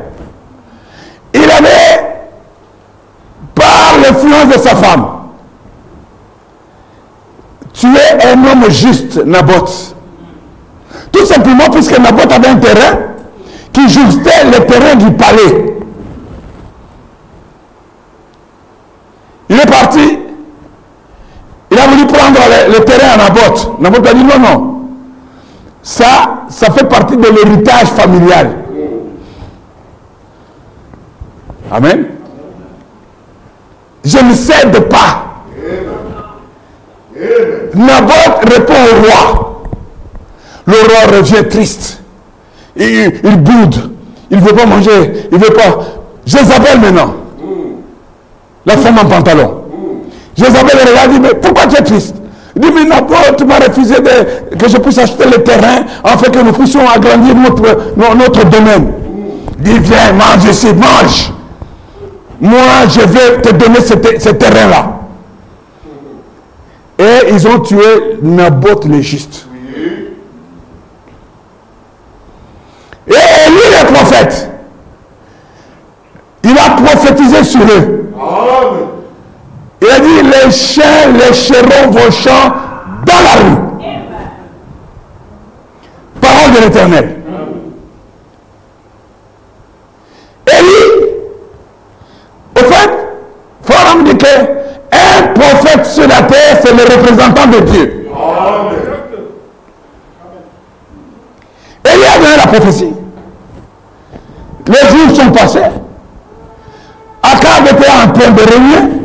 il 1.35 1.45
avait, 1.45 2.25
par 3.55 3.99
l'influence 4.03 4.57
de 4.57 4.61
sa 4.61 4.75
femme, 4.75 5.07
tu 7.73 7.87
es 7.87 8.27
un 8.27 8.45
homme 8.45 8.71
juste, 8.71 9.25
Naboth. 9.25 9.95
Tout 11.11 11.27
simplement 11.27 11.69
puisque 11.71 11.99
Naboth 11.99 12.33
avait 12.33 12.49
un 12.49 12.57
terrain 12.57 12.99
qui 13.73 13.89
justait 13.89 14.45
le 14.45 14.67
terrain 14.67 14.95
du 14.97 15.11
palais. 15.13 15.72
Il 19.53 19.61
est 19.61 19.67
parti. 19.67 20.19
Il 21.71 21.79
a 21.79 21.87
voulu 21.87 22.07
prendre 22.07 22.39
le, 22.69 22.85
terrain 22.85 23.13
à 23.13 23.17
Naboth. 23.19 23.81
Naboth 23.81 24.07
a 24.07 24.15
dit 24.15 24.25
non, 24.25 24.39
non. 24.39 24.89
Ça, 25.83 26.45
ça 26.49 26.71
fait 26.71 26.89
partie 26.89 27.19
de 27.19 27.27
l'héritage 27.29 27.89
familial. 27.89 28.51
Amen. 31.71 32.07
Je 34.05 34.19
ne 34.19 34.35
cède 34.35 34.89
pas. 34.89 35.27
Naboth 37.75 38.51
répond 38.51 38.73
au 38.73 39.03
roi. 39.03 39.63
Le 40.65 40.75
roi 40.75 41.19
revient 41.19 41.47
triste. 41.49 42.01
Il, 42.75 43.21
il 43.23 43.37
boude. 43.37 43.93
Il 44.31 44.39
ne 44.39 44.43
veut 44.43 44.55
pas 44.55 44.65
manger. 44.65 45.29
Il 45.31 45.39
ne 45.39 45.45
veut 45.45 45.53
pas. 45.53 45.79
Jézabel 46.25 46.81
maintenant. 46.81 47.22
La 48.65 48.77
femme 48.77 48.99
en 48.99 49.05
pantalon. 49.07 49.65
Jézabel 50.37 50.79
regarde 50.89 51.11
dit, 51.13 51.21
mais 51.21 51.35
pourquoi 51.35 51.67
tu 51.67 51.77
es 51.81 51.85
triste? 51.85 52.15
Il 52.55 52.63
dit, 52.63 52.69
mais 52.75 52.85
Naboth 52.85 53.45
m'a 53.47 53.57
refusé 53.59 53.97
de, 53.97 54.57
que 54.57 54.69
je 54.69 54.77
puisse 54.79 54.99
acheter 54.99 55.25
le 55.25 55.43
terrain 55.43 55.85
afin 56.05 56.31
que 56.31 56.39
nous 56.39 56.53
puissions 56.53 56.89
agrandir 56.89 57.35
notre, 57.35 57.95
notre 57.97 58.45
domaine. 58.49 58.93
Il 59.59 59.65
dit, 59.65 59.79
viens, 59.81 60.13
mange 60.13 60.45
ici, 60.51 60.69
mange. 60.75 61.33
Moi, 62.41 62.61
je 62.89 63.01
vais 63.01 63.41
te 63.41 63.53
donner 63.55 63.81
ce, 63.81 63.95
ce 64.19 64.29
terrain-là. 64.31 64.99
Et 66.99 67.31
ils 67.33 67.49
ont 67.49 67.61
tué 67.61 68.19
Naboth 68.23 68.85
le 68.85 69.01
juste. 69.01 69.47
Et 73.09 73.11
lui, 73.11 73.17
le 73.81 73.93
prophète, 73.93 74.52
il 76.45 76.59
a 76.59 76.71
prophétisé 76.71 77.45
sur 77.45 77.63
eux. 77.63 78.13
Il 79.81 79.91
a 79.91 79.99
dit, 79.99 80.23
les 80.23 80.51
chiens 80.51 81.13
lécheront 81.13 81.91
vos 81.91 82.11
champs 82.11 82.53
dans 83.05 83.21
la 83.25 83.43
rue. 83.43 83.57
Parole 86.21 86.53
de 86.55 86.65
l'éternel. 86.65 87.17
Et 90.47 90.63
lui, 90.63 91.07
au 92.57 92.65
fait, 92.65 92.91
faut 93.63 94.03
dit 94.05 94.17
que 94.17 94.63
un 94.93 95.29
prophète 95.33 95.87
sur 95.87 96.07
la 96.07 96.23
terre, 96.23 96.59
c'est 96.63 96.73
le 96.73 96.83
représentant 96.83 97.47
de 97.47 97.61
Dieu. 97.61 98.07
Et 101.85 101.89
il 101.89 102.05
a 102.05 102.19
donné 102.19 102.37
la 102.37 102.47
prophétie. 102.47 102.93
Les 104.67 104.89
jours 104.89 105.17
sont 105.17 105.33
passés. 105.33 105.61
Akab 107.23 107.67
était 107.67 107.91
en 107.91 108.09
train 108.23 108.31
de 108.33 108.53
régner. 108.53 109.03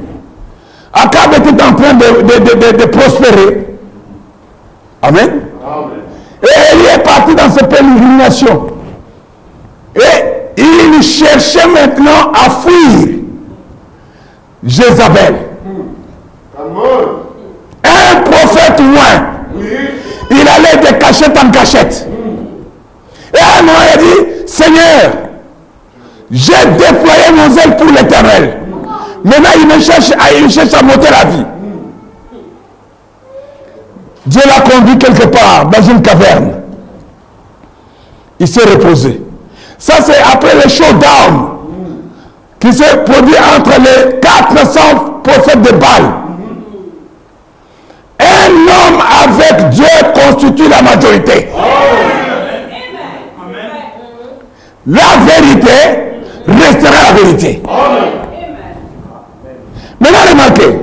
Akab 0.93 1.33
était 1.33 1.63
en 1.63 1.73
train 1.73 1.93
de, 1.93 2.77
de, 2.77 2.85
prospérer. 2.85 3.67
Amen. 5.01 5.41
Et 6.43 6.75
il 6.75 6.85
est 6.99 7.03
parti 7.03 7.35
dans 7.35 7.49
cette 7.49 7.69
pérégrination. 7.69 8.67
Et 9.95 10.61
il 10.61 11.03
cherchait 11.03 11.67
maintenant 11.67 12.31
à 12.33 12.49
fuir 12.49 13.19
Jézabel. 14.63 15.35
Un 17.83 18.21
prophète 18.21 18.79
loin. 18.79 19.61
Il 20.29 20.37
allait 20.39 20.91
de 20.91 20.97
cachette 20.97 21.37
en 21.37 21.49
cachette. 21.51 22.07
Et 23.33 23.37
à 23.37 23.63
un 23.63 23.93
a 23.93 23.97
dit, 23.97 24.47
Seigneur, 24.47 25.11
j'ai 26.31 26.65
déployé 26.71 27.31
mon 27.35 27.49
zèle 27.49 27.77
pour 27.77 27.87
l'éternel. 27.87 28.66
Maintenant, 29.27 29.49
il 29.75 29.83
cherche, 29.83 30.13
il 30.41 30.49
cherche 30.49 30.73
à 30.73 30.81
monter 30.81 31.09
la 31.11 31.29
vie. 31.29 31.45
Dieu 34.25 34.41
l'a 34.45 34.61
conduit 34.61 34.97
quelque 34.97 35.27
part, 35.27 35.65
dans 35.67 35.81
une 35.81 36.01
caverne. 36.01 36.53
Il 38.39 38.47
s'est 38.47 38.63
reposé. 38.63 39.21
Ça, 39.77 39.95
c'est 40.01 40.17
après 40.21 40.55
le 40.55 40.69
showdown 40.69 41.49
qui 42.57 42.71
s'est 42.71 43.03
produit 43.03 43.35
entre 43.57 43.71
les 43.81 44.19
400 44.19 44.79
prophètes 45.23 45.61
de 45.61 45.71
Baal. 45.71 46.03
Un 48.19 48.51
homme 48.51 49.01
avec 49.25 49.69
Dieu 49.71 49.85
constitue 50.13 50.69
la 50.69 50.81
majorité. 50.81 51.49
La 54.87 55.01
vérité 55.25 56.07
restera 56.47 57.11
la 57.11 57.21
vérité. 57.21 57.61
Maintenant, 60.11 60.31
remarquez. 60.31 60.79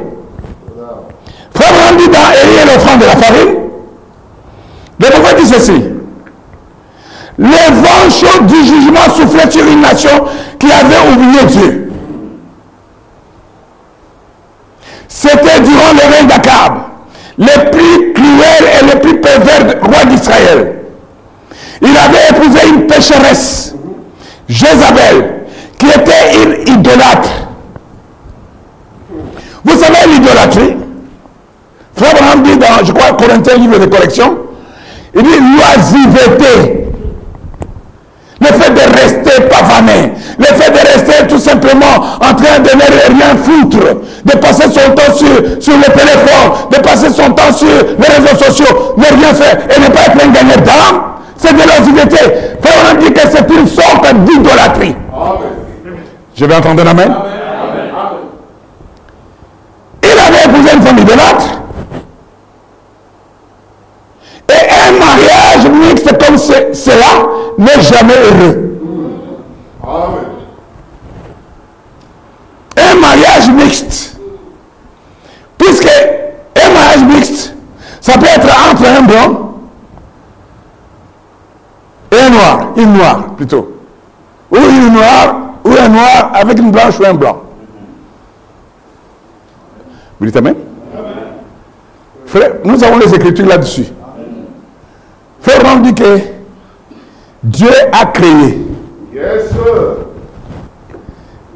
Frère 1.55 1.97
dit 1.97 2.09
dans 2.09 2.31
Élie 2.43 2.75
l'offrande 2.75 3.01
de 3.01 3.07
la 3.07 3.17
farine. 3.17 3.55
Le 5.01 5.07
prophète 5.11 5.47
ceci? 5.47 5.83
Les 7.39 7.49
vents 7.49 8.11
chauds 8.11 8.43
du 8.45 8.65
jugement 8.65 9.15
soufflaient 9.17 9.51
sur 9.51 9.67
une 9.67 9.81
nation 9.81 10.25
qui 10.59 10.67
avait 10.71 11.13
oublié 11.13 11.45
Dieu. 11.49 11.93
C'était 15.09 15.61
durant 15.61 15.93
le 15.93 16.15
règne 16.15 16.27
d'Akab, 16.27 16.75
le 17.39 17.71
plus 17.71 18.13
cruel 18.13 18.65
et 18.81 18.95
le 18.95 19.01
plus 19.01 19.21
pervers 19.21 19.81
roi 19.81 20.05
d'Israël. 20.05 20.75
Il 21.81 21.97
avait 21.97 22.31
épousé 22.31 22.69
une 22.69 22.87
pécheresse, 22.87 23.75
Jézabel, 24.49 25.45
qui 25.79 25.87
était 25.87 26.43
une 26.43 26.75
idolâtre. 26.75 27.44
Savez 29.85 30.15
l'idolâtrie 30.15 30.77
Frère 31.95 32.37
dit 32.43 32.57
dans, 32.57 32.85
je 32.85 32.93
crois, 32.93 33.13
Corinthiens, 33.17 33.57
livre 33.57 33.79
de 33.79 33.87
correction, 33.87 34.37
il 35.15 35.23
dit 35.23 35.29
l'oisiveté. 35.29 36.81
Le 38.41 38.47
fait 38.47 38.71
de 38.71 39.01
rester 39.01 39.43
pavané, 39.43 40.13
le 40.39 40.45
fait 40.45 40.71
de 40.71 40.79
rester 40.79 41.27
tout 41.29 41.39
simplement 41.39 41.95
en 42.17 42.35
train 42.35 42.59
de 42.59 42.71
ne 42.71 43.15
rien 43.15 43.37
foutre, 43.37 44.01
de 44.25 44.33
passer 44.39 44.65
son 44.65 44.91
temps 44.93 45.15
sur, 45.15 45.63
sur 45.63 45.75
le 45.77 45.93
téléphone, 45.93 46.51
de 46.73 46.77
passer 46.79 47.11
son 47.11 47.31
temps 47.33 47.53
sur 47.53 47.69
les 47.69 48.07
réseaux 48.17 48.37
sociaux, 48.45 48.95
ne 48.97 49.05
rien 49.05 49.35
faire 49.35 49.59
et 49.71 49.81
ne 49.81 49.87
pas 49.87 50.01
être 50.07 50.25
un 50.25 50.33
gagnant 50.33 50.65
d'âme, 50.65 51.03
c'est 51.37 51.53
de 51.53 51.63
l'oisiveté. 51.63 52.17
Frère 52.61 52.75
Abraham 52.81 52.99
dit 52.99 53.13
que 53.13 53.21
c'est 53.31 53.51
une 53.51 53.69
sorte 53.69 54.15
d'idolâtrie. 54.25 54.97
Je 56.35 56.45
vais 56.45 56.55
entendre 56.57 56.83
un 56.89 57.44
épousé 60.45 60.75
une 60.75 60.83
femme 60.83 60.99
idolâtre. 60.99 61.61
Et 64.49 64.71
un 64.71 64.93
mariage 64.99 65.69
mixte 65.89 66.19
comme 66.19 66.39
cela 66.39 67.27
n'est 67.59 67.83
jamais 67.83 68.15
heureux. 68.15 68.81
Un 72.77 72.95
mariage 73.01 73.49
mixte. 73.51 74.17
Puisque 75.59 75.89
un 76.57 76.71
mariage 76.73 77.05
mixte, 77.05 77.55
ça 78.01 78.19
peut 78.19 78.27
être 78.27 78.71
entre 78.71 78.87
un 78.87 79.03
blanc 79.03 79.41
et 82.13 82.21
un 82.21 82.31
noir, 82.31 82.67
une 82.77 82.93
noire 82.93 83.25
plutôt. 83.37 83.73
Ou 84.51 84.57
une 84.57 84.93
noire, 84.93 85.37
ou 85.65 85.71
un 85.73 85.89
noir 85.89 86.31
avec 86.35 86.59
une 86.59 86.71
blanche 86.71 87.01
ou 87.01 87.07
un 87.07 87.15
blanc. 87.15 87.41
Vous 90.25 90.31
dites 90.31 90.37
Amen? 90.39 90.55
Frère, 92.25 92.53
nous 92.65 92.83
avons 92.83 92.97
les 92.97 93.15
écritures 93.15 93.47
là-dessus. 93.47 93.85
Frère, 95.43 95.61
on 95.67 95.81
dit 95.81 95.95
que 95.95 96.19
Dieu 97.43 97.69
a 97.93 98.07
créé. 98.07 98.59
Yes, 99.13 99.51
sir. 99.51 100.07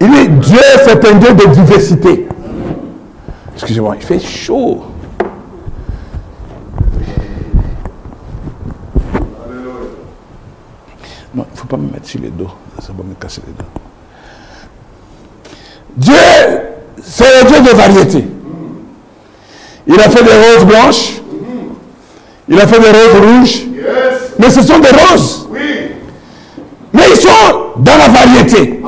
Il 0.02 0.10
dit 0.10 0.28
Dieu, 0.50 0.60
c'est 0.84 1.08
un 1.08 1.14
Dieu 1.14 1.32
de 1.32 1.46
diversité. 1.46 2.28
Excusez-moi, 3.54 3.96
il 3.98 4.04
fait 4.04 4.20
chaud. 4.20 4.84
Non, 11.34 11.46
il 11.48 11.52
ne 11.52 11.56
faut 11.56 11.66
pas 11.66 11.78
me 11.78 11.90
mettre 11.90 12.06
sur 12.06 12.20
les 12.20 12.28
dos. 12.28 12.50
Ça 12.80 12.92
va 12.92 13.02
me 13.02 13.14
casser 13.14 13.40
les 13.46 13.54
dos. 13.54 13.64
Dieu, 15.96 16.14
c'est 17.02 17.42
le 17.42 17.48
Dieu 17.48 17.62
de 17.62 17.74
variété. 17.74 18.24
Il 19.88 19.98
a 19.98 20.10
fait 20.10 20.22
des 20.22 20.30
roses 20.30 20.66
blanches. 20.66 21.12
Il 22.48 22.60
a 22.60 22.66
fait 22.66 22.78
des 22.78 22.90
roses 22.90 23.20
rouges. 23.20 23.56
Yes. 23.56 24.34
Mais 24.38 24.50
ce 24.50 24.62
sont 24.62 24.78
des 24.78 24.90
roses. 24.90 25.48
Oui. 25.50 25.60
Mais 26.92 27.02
ils 27.10 27.16
sont 27.16 27.28
dans 27.78 27.96
la 27.96 28.08
variété. 28.08 28.82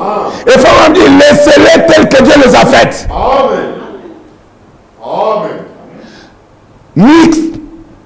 Et 0.47 0.59
Pharaon 0.59 0.93
dit, 0.93 1.01
laissez-les 1.01 1.85
tels 1.87 2.07
que 2.07 2.23
Dieu 2.23 2.33
les 2.45 2.55
a 2.55 2.65
faites. 2.65 3.07
Amen. 3.11 3.59
Amen. 5.03 5.51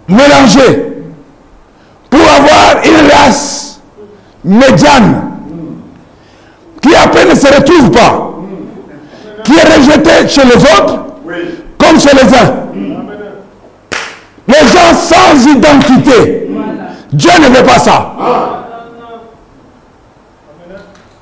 Mélangés. 0.08 0.94
Pour 2.10 2.22
avoir 2.22 2.84
une 2.86 3.10
race 3.12 3.82
médiane. 4.44 5.32
Qui 6.82 6.96
après 6.96 7.26
ne 7.26 7.36
se 7.36 7.48
retrouve 7.48 7.92
pas. 7.92 8.32
Qui 9.44 9.54
est 9.54 9.64
rejetée 9.64 10.28
chez 10.28 10.44
les 10.46 10.56
autres. 10.56 11.05
Comme 11.78 12.00
chez 12.00 12.10
les 12.16 12.34
uns. 12.34 12.54
Les 14.48 14.68
gens 14.68 14.94
sans 14.96 15.48
identité. 15.48 16.48
Dieu 17.12 17.32
ne 17.42 17.48
veut 17.56 17.64
pas 17.64 17.80
ça. 17.80 18.14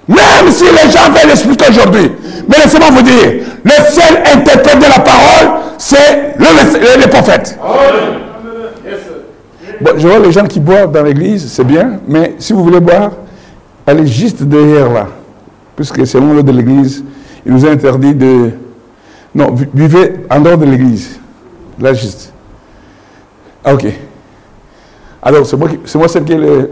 Même 0.07 0.51
si 0.51 0.65
les 0.65 0.91
gens 0.91 1.09
veulent 1.09 1.27
l'expliquer 1.29 1.65
aujourd'hui. 1.69 2.11
Mais 2.47 2.57
laissez-moi 2.57 2.89
vous 2.91 3.01
dire, 3.01 3.31
le 3.63 3.71
seul 3.89 4.17
interprète 4.37 4.79
de 4.79 4.83
la 4.85 4.99
parole, 4.99 5.59
c'est 5.77 6.35
le, 6.37 7.01
le- 7.01 7.09
prophète. 7.09 7.57
Je 9.97 10.07
vois 10.07 10.19
les 10.19 10.31
gens 10.31 10.45
qui 10.45 10.59
boivent 10.59 10.91
dans 10.91 11.03
l'église, 11.03 11.49
c'est 11.51 11.63
bien, 11.63 11.99
mais 12.07 12.35
si 12.39 12.51
vous 12.53 12.63
voulez 12.63 12.79
boire, 12.81 13.11
allez 13.87 14.05
juste 14.07 14.43
derrière 14.43 14.89
là. 14.91 15.07
Puisque 15.75 16.05
selon 16.05 16.33
l'ordre 16.33 16.51
de 16.51 16.57
l'église, 16.57 17.03
il 17.45 17.53
nous 17.53 17.65
a 17.65 17.69
interdit 17.69 18.13
de... 18.13 18.51
Non, 19.35 19.51
buvez 19.73 20.15
en 20.29 20.39
dehors 20.39 20.57
de 20.57 20.65
l'église. 20.65 21.19
Là, 21.79 21.93
juste. 21.93 22.31
Ah, 23.63 23.73
ok. 23.73 23.85
Alors, 25.21 25.45
c'est 25.45 25.57
moi, 25.57 25.69
qui- 25.69 25.79
c'est 25.85 25.97
moi 25.97 26.07
celle 26.07 26.23
qui 26.23 26.33
est 26.33 26.37
le... 26.37 26.69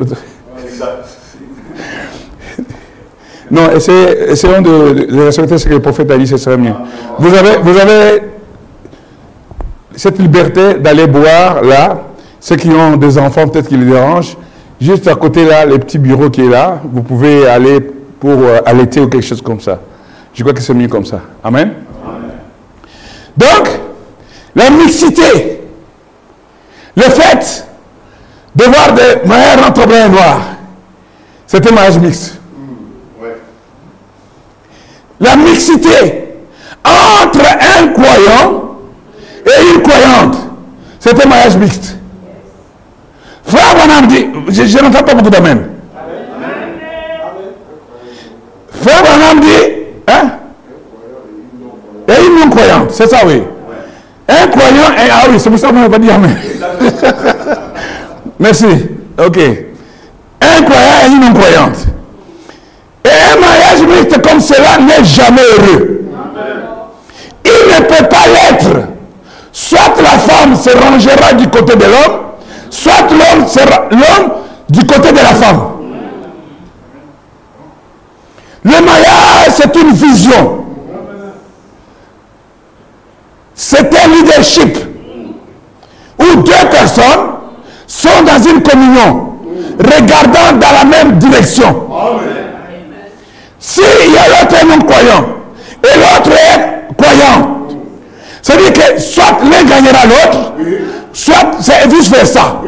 Non, 3.49 3.69
essayez- 3.75 4.31
essayons 4.31 4.61
de, 4.61 5.23
respecter 5.25 5.57
ce 5.57 5.65
que 5.67 5.73
le 5.73 5.81
prophète 5.81 6.09
a 6.11 6.17
dit, 6.17 6.25
ce 6.27 6.37
serait 6.37 6.57
mieux. 6.57 6.73
Vous 7.19 7.33
avez, 7.33 7.57
vous 7.61 7.77
avez 7.77 8.23
cette 9.95 10.19
liberté 10.19 10.75
d'aller 10.75 11.05
boire 11.07 11.61
là, 11.61 12.01
ceux 12.39 12.55
qui 12.55 12.69
ont 12.69 12.95
des 12.95 13.17
enfants 13.17 13.47
peut-être 13.49 13.67
qui 13.67 13.75
les 13.75 13.85
dérangent, 13.85 14.37
juste 14.79 15.05
à 15.09 15.15
côté 15.15 15.43
là, 15.45 15.65
le 15.65 15.77
petit 15.79 15.97
bureau 15.97 16.29
qui 16.29 16.41
est 16.45 16.49
là, 16.49 16.79
vous 16.93 17.01
pouvez 17.01 17.45
aller 17.45 17.81
pour 18.21 18.31
euh, 18.31 18.59
allaiter 18.65 19.01
ou 19.01 19.07
quelque 19.09 19.25
chose 19.25 19.41
comme 19.41 19.59
ça. 19.59 19.79
Je 20.33 20.41
crois 20.43 20.53
que 20.53 20.61
c'est 20.61 20.73
mieux 20.73 20.87
comme 20.87 21.05
ça. 21.05 21.19
Amen. 21.43 21.71
Donc, 23.37 23.69
la 24.55 24.69
mixité, 24.69 25.61
le 26.95 27.03
fait 27.03 27.67
de 28.55 28.63
voir 28.65 28.93
des 28.93 29.27
mariages 29.27 29.59
entre 29.67 29.87
blancs 29.87 30.05
et 30.07 30.09
noirs, 30.09 30.41
c'est 31.47 31.65
un 31.65 31.71
mariage 31.73 31.99
mixte. 31.99 32.39
Ouais. 33.21 33.37
La 35.19 35.35
mixité 35.35 36.33
entre 36.83 37.45
un 37.79 37.87
croyant 37.89 38.77
et 39.45 39.75
une 39.75 39.81
croyante, 39.81 40.37
c'est 40.99 41.25
un 41.25 41.29
mariage 41.29 41.57
mixte. 41.57 41.97
Frère 43.43 43.75
Branham 43.75 44.07
dit, 44.07 44.27
je, 44.49 44.63
je 44.63 44.77
n'entends 44.79 45.03
pas 45.03 45.13
beaucoup 45.13 45.29
d'amen. 45.29 45.69
Frère 48.81 49.03
Branham 49.03 49.39
dit, 49.39 49.73
hein? 50.07 50.31
Et 52.07 52.25
une 52.25 52.39
non-croyante, 52.39 52.90
c'est 53.01 53.15
ça 53.15 53.25
oui. 53.25 53.41
Un 54.27 54.47
croyant 54.47 54.91
et 54.95 55.09
ah 55.11 55.23
oui, 55.29 55.39
c'est 55.39 55.49
pour 55.49 55.57
ça 55.57 55.67
que 55.69 55.73
vous 55.73 55.79
n'avez 55.79 55.91
pas 55.91 55.99
dit 55.99 56.11
amen. 56.11 56.37
Merci. 58.39 58.65
Ok. 59.17 59.39
Un 60.41 60.63
croyant 60.63 60.91
et 61.03 61.07
une 61.07 61.19
non-croyante. 61.19 61.77
Et 63.03 63.09
un 63.09 63.39
mariage 63.39 63.81
mixte 63.87 64.21
comme 64.21 64.39
cela 64.39 64.77
n'est 64.79 65.03
jamais 65.03 65.41
heureux. 65.41 66.01
Il 67.43 67.73
ne 67.73 67.85
peut 67.85 68.07
pas 68.07 68.27
l'être. 68.27 68.87
Soit 69.51 69.95
la 70.01 70.19
femme 70.19 70.55
se 70.55 70.69
rangera 70.69 71.33
du 71.33 71.47
côté 71.49 71.75
de 71.75 71.83
l'homme, 71.83 72.21
soit 72.69 73.09
l'homme 73.09 73.47
sera 73.47 73.89
l'homme 73.89 74.31
du 74.69 74.85
côté 74.85 75.11
de 75.11 75.17
la 75.17 75.33
femme. 75.35 75.61
Le 78.63 78.71
mariage, 78.85 79.53
c'est 79.55 79.75
une 79.75 79.91
vision. 79.91 80.61
C'est 83.63 83.93
un 83.93 84.07
où 86.19 86.35
deux 86.41 86.69
personnes 86.69 87.31
sont 87.87 88.23
dans 88.25 88.41
une 88.41 88.61
communion, 88.61 89.33
regardant 89.79 90.57
dans 90.59 90.71
la 90.77 90.85
même 90.85 91.17
direction. 91.17 91.87
S'il 93.59 93.83
y 93.83 94.17
a 94.17 94.27
l'autre 94.27 94.65
non-croyant 94.65 95.25
et 95.83 95.97
l'autre 95.97 96.37
est 96.37 96.95
croyant, 97.01 97.57
c'est-à-dire 98.41 98.73
que 98.73 98.99
soit 98.99 99.37
l'un 99.43 99.63
gagnera 99.63 100.05
l'autre, 100.05 100.53
soit 101.13 101.51
c'est 101.59 101.87
vice-versa. 101.87 102.61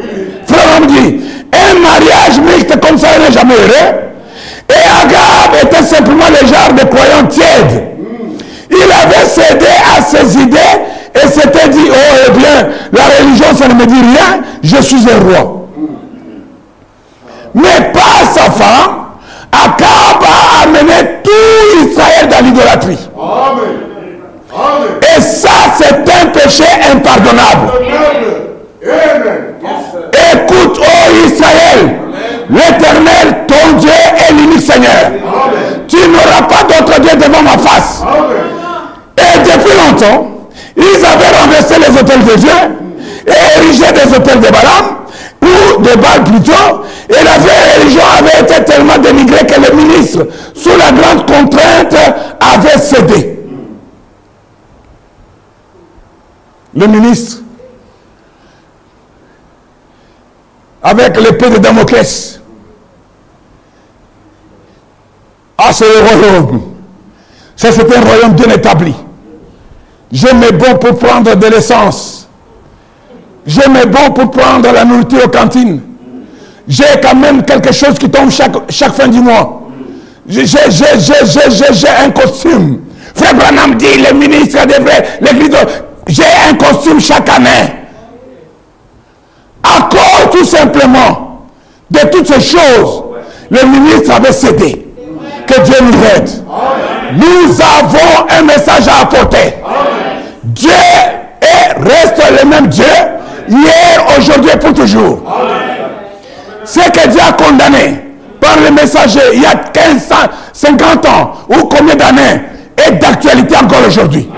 Frère 0.46 0.80
on 0.80 0.86
dit, 0.86 1.20
un 1.52 1.80
mariage 1.80 2.38
mixte 2.40 2.78
comme 2.80 2.98
ça 2.98 3.08
n'est 3.18 3.32
jamais 3.32 3.54
heureux. 3.54 4.00
Et 4.68 4.72
Agab 4.72 5.62
était 5.62 5.82
simplement 5.84 6.24
le 6.30 6.46
genre 6.46 6.72
de 6.72 6.84
croyant 6.88 7.26
tiède. 7.28 7.84
Il 8.70 8.76
avait 8.82 9.26
cédé 9.28 9.66
à 9.96 10.02
ses 10.02 10.36
idées 10.38 10.58
et 11.14 11.28
s'était 11.28 11.68
dit, 11.68 11.88
oh 11.90 12.16
eh 12.26 12.30
bien, 12.32 12.68
la 12.92 13.02
religion 13.18 13.46
ça 13.56 13.68
ne 13.68 13.74
me 13.74 13.86
dit 13.86 13.94
rien, 13.94 14.42
je 14.62 14.82
suis 14.82 15.08
un 15.08 15.18
roi. 15.20 15.68
mais 17.54 17.92
pas 17.92 18.32
sa 18.34 18.50
femme, 18.50 19.04
Akab 19.52 20.22
a 20.22 20.64
amené 20.64 21.20
tout 21.22 21.88
Israël 21.88 22.28
dans 22.28 22.44
l'idolâtrie. 22.44 23.08
Et 25.16 25.20
ça, 25.20 25.48
c'est 25.78 25.94
un 25.94 26.26
péché 26.26 26.64
impardonnable. 26.92 27.72
Écoute, 30.32 30.78
ô 30.78 31.26
Israël, 31.26 31.98
l'éternel, 32.50 33.46
ton 33.46 33.76
Dieu 33.78 33.90
est 33.90 34.32
l'unique 34.32 34.60
Seigneur. 34.60 35.12
Tu 35.86 35.96
n'auras 36.08 36.42
pas 36.42 36.64
d'autre 36.64 37.00
Dieu 37.00 37.16
devant 37.16 37.42
ma 37.42 37.58
face. 37.58 38.02
Et 39.16 39.38
depuis 39.38 39.76
longtemps, 39.78 40.33
ils 40.76 41.04
avaient 41.04 41.36
renversé 41.40 41.74
les 41.78 41.98
hôtels 41.98 42.24
de 42.24 42.34
Dieu 42.36 42.50
et 43.26 43.58
érigé 43.58 43.92
des 43.92 44.14
hôtels 44.14 44.40
de 44.40 44.50
Balaam, 44.50 45.04
ou 45.42 45.82
de 45.82 46.00
Baal 46.00 46.24
plutôt, 46.24 46.84
et 47.08 47.24
la 47.24 47.38
vraie 47.38 47.78
religion 47.78 48.02
avait 48.18 48.40
été 48.42 48.64
tellement 48.64 48.98
dénigrée 48.98 49.46
que 49.46 49.60
le 49.60 49.76
ministre, 49.76 50.26
sous 50.54 50.76
la 50.76 50.92
grande 50.92 51.26
contrainte, 51.26 51.94
avait 52.40 52.78
cédé. 52.78 53.38
Le 56.76 56.86
ministre, 56.86 57.38
avec 60.82 61.16
l'épée 61.20 61.50
de 61.50 61.58
Damoclès, 61.58 62.40
ah, 65.56 65.72
c'est 65.72 65.86
le 65.86 66.00
royaume. 66.00 66.62
Ça, 67.56 67.70
c'est 67.70 67.96
un 67.96 68.00
royaume 68.00 68.32
bien 68.32 68.52
établi. 68.52 68.94
J'ai 70.14 70.32
mes 70.32 70.52
bons 70.52 70.76
pour 70.76 70.96
prendre 70.96 71.34
de 71.34 71.46
l'essence. 71.48 72.28
J'ai 73.44 73.68
mes 73.68 73.84
bons 73.84 74.12
pour 74.14 74.30
prendre 74.30 74.72
la 74.72 74.84
nourriture 74.84 75.24
aux 75.24 75.28
cantines. 75.28 75.80
J'ai 76.68 76.84
quand 77.02 77.16
même 77.16 77.42
quelque 77.44 77.72
chose 77.72 77.98
qui 77.98 78.08
tombe 78.08 78.30
chaque, 78.30 78.54
chaque 78.70 78.94
fin 78.94 79.08
du 79.08 79.18
mois. 79.18 79.62
J'ai 80.28 80.44
un 80.44 82.10
costume. 82.10 82.82
Frère 83.12 83.34
Branham 83.34 83.74
dit, 83.74 83.86
le 84.08 84.14
ministre 84.16 84.64
devrait, 84.64 85.18
l'église, 85.20 85.50
j'ai 86.06 86.22
un 86.48 86.54
costume 86.54 87.00
chaque 87.00 87.28
année. 87.28 87.72
À 89.64 89.88
cause 89.90 90.30
tout 90.38 90.44
simplement 90.44 91.46
de 91.90 91.98
toutes 92.12 92.28
ces 92.28 92.40
choses, 92.40 93.02
le 93.50 93.66
ministre 93.66 94.12
avait 94.14 94.32
cédé. 94.32 94.86
Que 95.44 95.60
Dieu 95.60 95.74
nous 95.82 95.98
aide. 96.16 96.30
Nous 97.16 97.60
avons 97.60 98.26
un 98.30 98.42
message 98.42 98.86
à 98.88 99.02
apporter. 99.02 99.54
Dieu 100.44 100.70
est, 101.40 101.82
reste 101.82 102.22
le 102.42 102.48
même 102.48 102.66
Dieu, 102.66 102.84
hier, 103.48 104.04
aujourd'hui 104.18 104.50
et 104.52 104.58
pour 104.58 104.74
toujours. 104.74 105.20
Ce 106.64 106.80
que 106.80 107.08
Dieu 107.08 107.20
a 107.20 107.32
condamné 107.32 108.00
par 108.40 108.56
le 108.62 108.70
messager 108.70 109.20
il 109.34 109.42
y 109.42 109.46
a 109.46 109.54
15 109.54 110.12
ans, 110.12 110.30
50 110.52 111.06
ans 111.06 111.32
ou 111.48 111.64
combien 111.66 111.94
d'années 111.94 112.40
est 112.76 112.92
d'actualité 112.92 113.56
encore 113.56 113.86
aujourd'hui. 113.86 114.28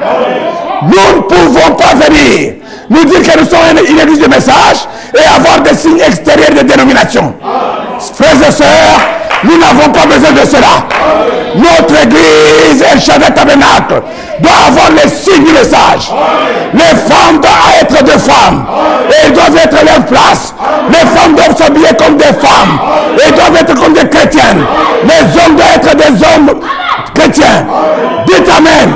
Nous 0.83 1.17
ne 1.17 1.23
pouvons 1.23 1.75
pas 1.75 1.95
venir 1.95 2.55
nous 2.89 3.05
dire 3.05 3.23
que 3.23 3.39
nous 3.39 3.47
sommes 3.47 3.59
une, 3.73 3.95
une 3.95 4.01
église 4.01 4.21
de 4.21 4.29
message 4.29 4.87
et 5.15 5.37
avoir 5.37 5.61
des 5.63 5.75
signes 5.75 6.01
extérieurs 6.07 6.51
de 6.51 6.61
dénomination. 6.69 7.35
Frères 8.15 8.49
et 8.49 8.53
sœurs, 8.53 9.01
nous 9.45 9.59
n'avons 9.59 9.93
pas 9.93 10.07
besoin 10.07 10.33
de 10.33 10.47
cela. 10.47 10.87
Notre 11.57 12.03
église, 12.03 12.83
El 12.93 13.01
Shaddai 13.01 13.33
Tabernacle, 13.35 14.03
doit 14.41 14.53
avoir 14.69 14.91
les 14.93 15.09
signes 15.09 15.45
du 15.45 15.53
message. 15.53 16.13
Les 16.75 16.81
femmes 16.81 17.41
doivent 17.41 17.81
être 17.81 18.05
des 18.05 18.19
femmes. 18.19 18.67
Elles 19.23 19.33
doivent 19.33 19.57
être 19.57 19.85
leur 19.85 20.05
place. 20.07 20.55
Les 20.91 21.19
femmes 21.19 21.35
doivent 21.35 21.57
s'habiller 21.57 21.95
comme 21.99 22.17
des 22.17 22.25
femmes. 22.25 22.79
Et 23.27 23.33
doivent 23.33 23.57
être 23.59 23.75
comme 23.75 23.93
des 23.95 24.09
chrétiennes. 24.09 24.65
Les 25.05 25.41
hommes 25.41 25.57
doivent 25.57 25.77
être 25.77 25.97
des 25.97 26.25
hommes 26.25 26.61
chrétiens. 27.15 27.67
Dites 28.27 28.51
Amen. 28.57 28.93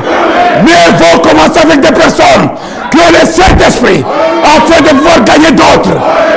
Mieux 0.62 0.96
vaut 0.98 1.20
commencer 1.20 1.61
avec 1.62 1.81
des 1.81 1.92
personnes 1.92 2.50
ont 2.98 3.12
le 3.12 3.26
Saint-Esprit 3.26 4.05
afin 4.44 4.81
de 4.83 4.88
pouvoir 4.88 5.22
gagner 5.24 5.53
d'autres 5.53 5.90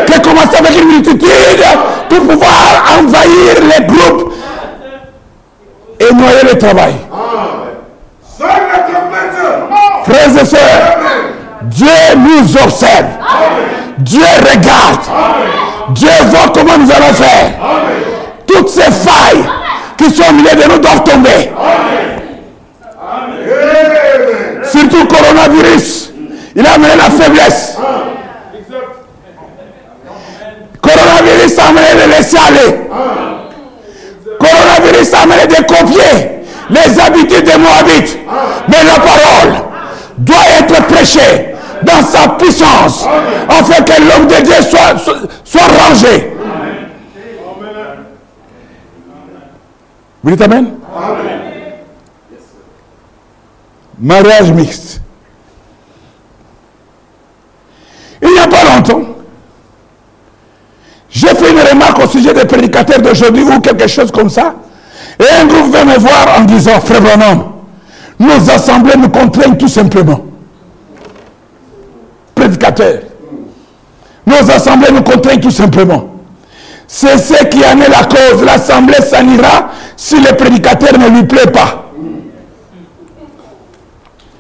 que 0.06 0.20
commencer 0.22 0.58
avec 0.58 0.82
une 0.82 0.90
multitude 0.90 1.64
pour 2.10 2.20
pouvoir 2.20 2.84
envahir 3.00 3.78
les 3.78 3.86
groupes 3.86 4.34
et 6.00 6.14
noyer 6.14 6.44
le 6.52 6.58
travail. 6.58 6.94
Frères 10.06 10.42
et 10.42 10.46
sœurs, 10.46 10.98
Dieu 11.64 11.88
nous 12.18 12.58
observe. 12.58 13.06
Dieu 14.00 14.22
regarde. 14.52 15.00
Dieu 15.90 16.10
voit 16.28 16.52
comment 16.54 16.78
nous 16.78 16.92
allons 16.92 17.14
faire. 17.14 17.52
Toutes 18.48 18.70
ces 18.70 18.82
failles 18.92 19.44
qui 19.98 20.10
sont 20.12 20.24
au 20.30 20.34
milieu 20.34 20.56
de 20.56 20.72
nous 20.72 20.80
doivent 20.80 21.04
tomber. 21.04 21.52
Surtout 24.64 25.06
coronavirus. 25.08 26.13
Il 26.56 26.66
a 26.66 26.74
amené 26.74 26.96
la 26.96 27.10
faiblesse. 27.10 27.78
Coronavirus 30.82 31.60
a 31.60 31.68
amené 31.70 31.88
de 32.04 32.10
laisser 32.12 32.38
aller. 32.38 32.80
Coronavirus 34.40 35.14
a 35.14 35.22
amené 35.24 35.48
de 35.48 35.56
copier 35.56 36.44
les 36.70 37.00
habitudes 37.00 37.46
des 37.46 37.58
Moabites. 37.58 38.18
Mais 38.68 38.84
la 38.84 39.00
parole 39.00 39.64
doit 40.18 40.36
être 40.60 40.88
prêchée 40.88 41.56
dans 41.84 42.06
sa 42.06 42.30
puissance 42.30 43.06
afin 43.50 43.82
que 43.84 44.02
l'homme 44.02 44.28
de 44.28 44.36
Dieu 44.44 44.62
soit, 44.62 44.98
soit, 45.00 45.18
soit 45.44 45.62
rangé. 45.62 46.34
Vous 50.24 50.32
dites 50.32 50.42
Amen? 50.42 50.74
Mariage 54.00 54.52
mixte. 54.52 55.03
Il 58.24 58.32
n'y 58.32 58.40
a 58.40 58.48
pas 58.48 58.64
longtemps, 58.76 59.02
j'ai 61.14 61.28
fait 61.28 61.52
une 61.52 61.60
remarque 61.60 62.00
au 62.00 62.08
sujet 62.08 62.34
des 62.34 62.46
prédicateurs 62.46 63.00
d'aujourd'hui 63.00 63.44
ou 63.44 63.60
quelque 63.60 63.88
chose 63.88 64.12
comme 64.12 64.30
ça. 64.30 64.56
Et 65.20 65.42
un 65.42 65.46
groupe 65.46 65.72
vint 65.72 65.86
me 65.86 65.98
voir 66.00 66.40
en 66.40 66.44
disant, 66.44 66.80
frère 66.82 67.02
Branham, 67.02 67.44
nos 68.20 68.50
assemblées 68.50 68.96
nous 68.98 69.10
contraignent 69.10 69.56
tout 69.56 69.68
simplement. 69.68 70.22
Prédicateurs. 72.34 73.02
Nos 74.26 74.50
assemblées 74.50 74.92
nous 74.92 75.04
contraignent 75.04 75.40
tout 75.40 75.52
simplement. 75.52 76.10
C'est 76.88 77.18
ce 77.20 77.46
qui 77.46 77.60
en 77.60 77.80
est 77.80 77.90
la 77.90 78.06
cause. 78.06 78.44
L'assemblée 78.44 78.96
s'en 79.02 79.28
si 79.96 80.20
le 80.20 80.36
prédicateur 80.36 80.98
ne 80.98 81.10
lui 81.10 81.24
plaît 81.26 81.52
pas. 81.52 81.92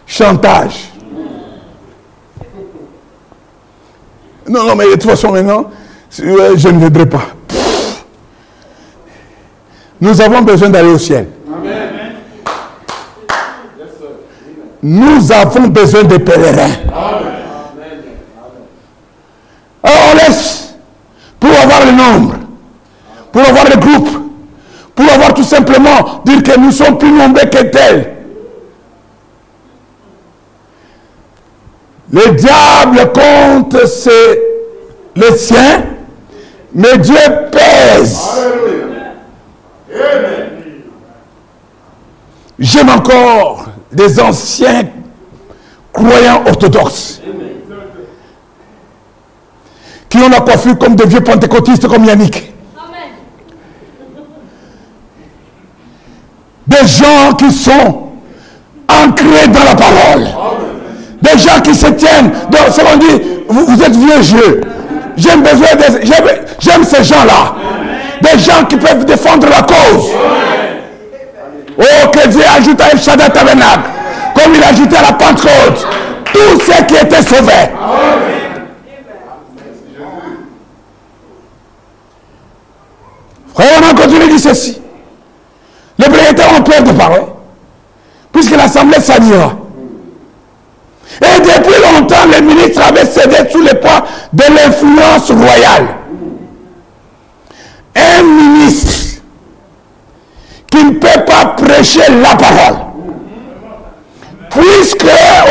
Chantage. 0.08 0.93
Non, 4.48 4.64
non, 4.66 4.76
mais 4.76 4.86
de 4.86 4.92
toute 4.92 5.04
façon, 5.04 5.32
maintenant, 5.32 5.70
je 6.12 6.24
ne 6.68 6.78
viendrai 6.80 7.06
pas. 7.06 7.24
Nous 10.02 10.22
avons 10.22 10.42
besoin 10.42 10.70
d'aller 10.70 10.90
au 10.90 10.98
ciel. 10.98 11.28
Nous 14.82 15.32
avons 15.32 15.68
besoin 15.70 16.04
de 16.04 16.18
pèlerins. 16.18 16.74
Alors 19.82 20.00
on 20.12 20.16
laisse 20.16 20.76
pour 21.40 21.50
avoir 21.52 21.86
le 21.86 21.92
nombre, 21.92 22.36
pour 23.32 23.42
avoir 23.42 23.66
le 23.66 23.78
groupe, 23.78 24.10
pour 24.94 25.10
avoir 25.10 25.34
tout 25.34 25.44
simplement 25.44 26.22
dire 26.26 26.44
que 26.44 26.60
nous 26.60 26.72
sommes 26.72 26.98
plus 26.98 27.12
nombreux 27.12 27.46
que 27.46 27.64
tels. 27.64 28.14
Le 32.14 32.32
diable 32.36 33.12
compte 33.12 33.88
ses, 33.88 34.40
les 35.16 35.36
siens, 35.36 35.84
mais 36.72 37.00
Dieu 37.00 37.16
pèse. 37.52 38.30
J'aime 42.60 42.90
encore 42.90 43.66
des 43.92 44.20
anciens 44.20 44.84
croyants 45.92 46.44
orthodoxes 46.46 47.20
qui 50.08 50.18
ont 50.20 50.30
la 50.30 50.42
coiffure 50.42 50.78
comme 50.78 50.96
des 50.96 51.08
vieux 51.08 51.22
pentecôtistes 51.24 51.88
comme 51.88 52.06
Yannick. 52.06 52.54
Des 56.68 56.88
gens 56.88 57.34
qui 57.40 57.52
sont 57.52 58.12
ancrés 58.88 59.48
dans 59.48 59.64
la 59.64 59.76
parole. 59.76 60.53
Des 61.24 61.38
gens 61.40 61.62
qui 61.64 61.74
se 61.74 61.88
tiennent. 61.88 62.32
Donc, 62.52 62.62
c'est 62.72 62.84
qu'on 62.84 62.98
dit, 62.98 63.22
vous, 63.48 63.66
vous 63.66 63.82
êtes 63.82 63.96
vieux 63.96 64.22
jeu. 64.22 64.62
J'aime 65.16 65.42
besoin 65.42 65.74
de, 65.76 66.06
j'aime, 66.60 66.84
ces 66.84 67.04
gens-là. 67.04 67.56
Des 68.22 68.38
gens 68.40 68.66
qui 68.68 68.76
peuvent 68.76 69.06
défendre 69.06 69.48
la 69.48 69.62
cause. 69.62 70.10
Oh, 71.78 72.08
que 72.12 72.28
Dieu 72.28 72.42
ajoute 72.58 72.82
à 72.82 72.90
El 72.92 73.00
Shaddai 73.00 73.30
Tabernacle, 73.30 73.90
comme 74.36 74.54
il 74.54 74.64
a 74.64 74.68
ajouté 74.68 74.98
à 74.98 75.02
la 75.02 75.14
Pentecôte, 75.14 75.88
tous 76.26 76.60
ceux 76.60 76.84
qui 76.86 76.96
étaient 76.96 77.22
sauvés. 77.22 77.70
Frère, 83.56 83.80
on 83.82 83.92
a 83.92 84.02
continué 84.02 84.28
dit 84.28 84.40
ceci. 84.40 84.82
Les 85.98 86.06
prédicateurs 86.06 86.60
ont 86.60 86.64
peur 86.64 86.84
de 86.84 86.92
parler, 86.92 87.22
puisque 88.34 88.58
l'Assemblée 88.58 89.00
s'anira. 89.00 89.63
Et 91.22 91.40
depuis 91.40 91.82
longtemps, 91.82 92.26
les 92.32 92.42
ministres 92.42 92.82
avaient 92.88 93.06
cédé 93.06 93.50
sous 93.52 93.62
les 93.62 93.76
poids 93.76 94.04
de 94.32 94.44
l'influence 94.44 95.32
royale. 95.32 95.88
Un 97.96 98.24
ministre 98.24 99.22
qui 100.70 100.84
ne 100.84 100.92
peut 100.94 101.24
pas 101.28 101.46
prêcher 101.56 102.02
la 102.10 102.36
parole, 102.36 102.78
puisque 104.50 105.06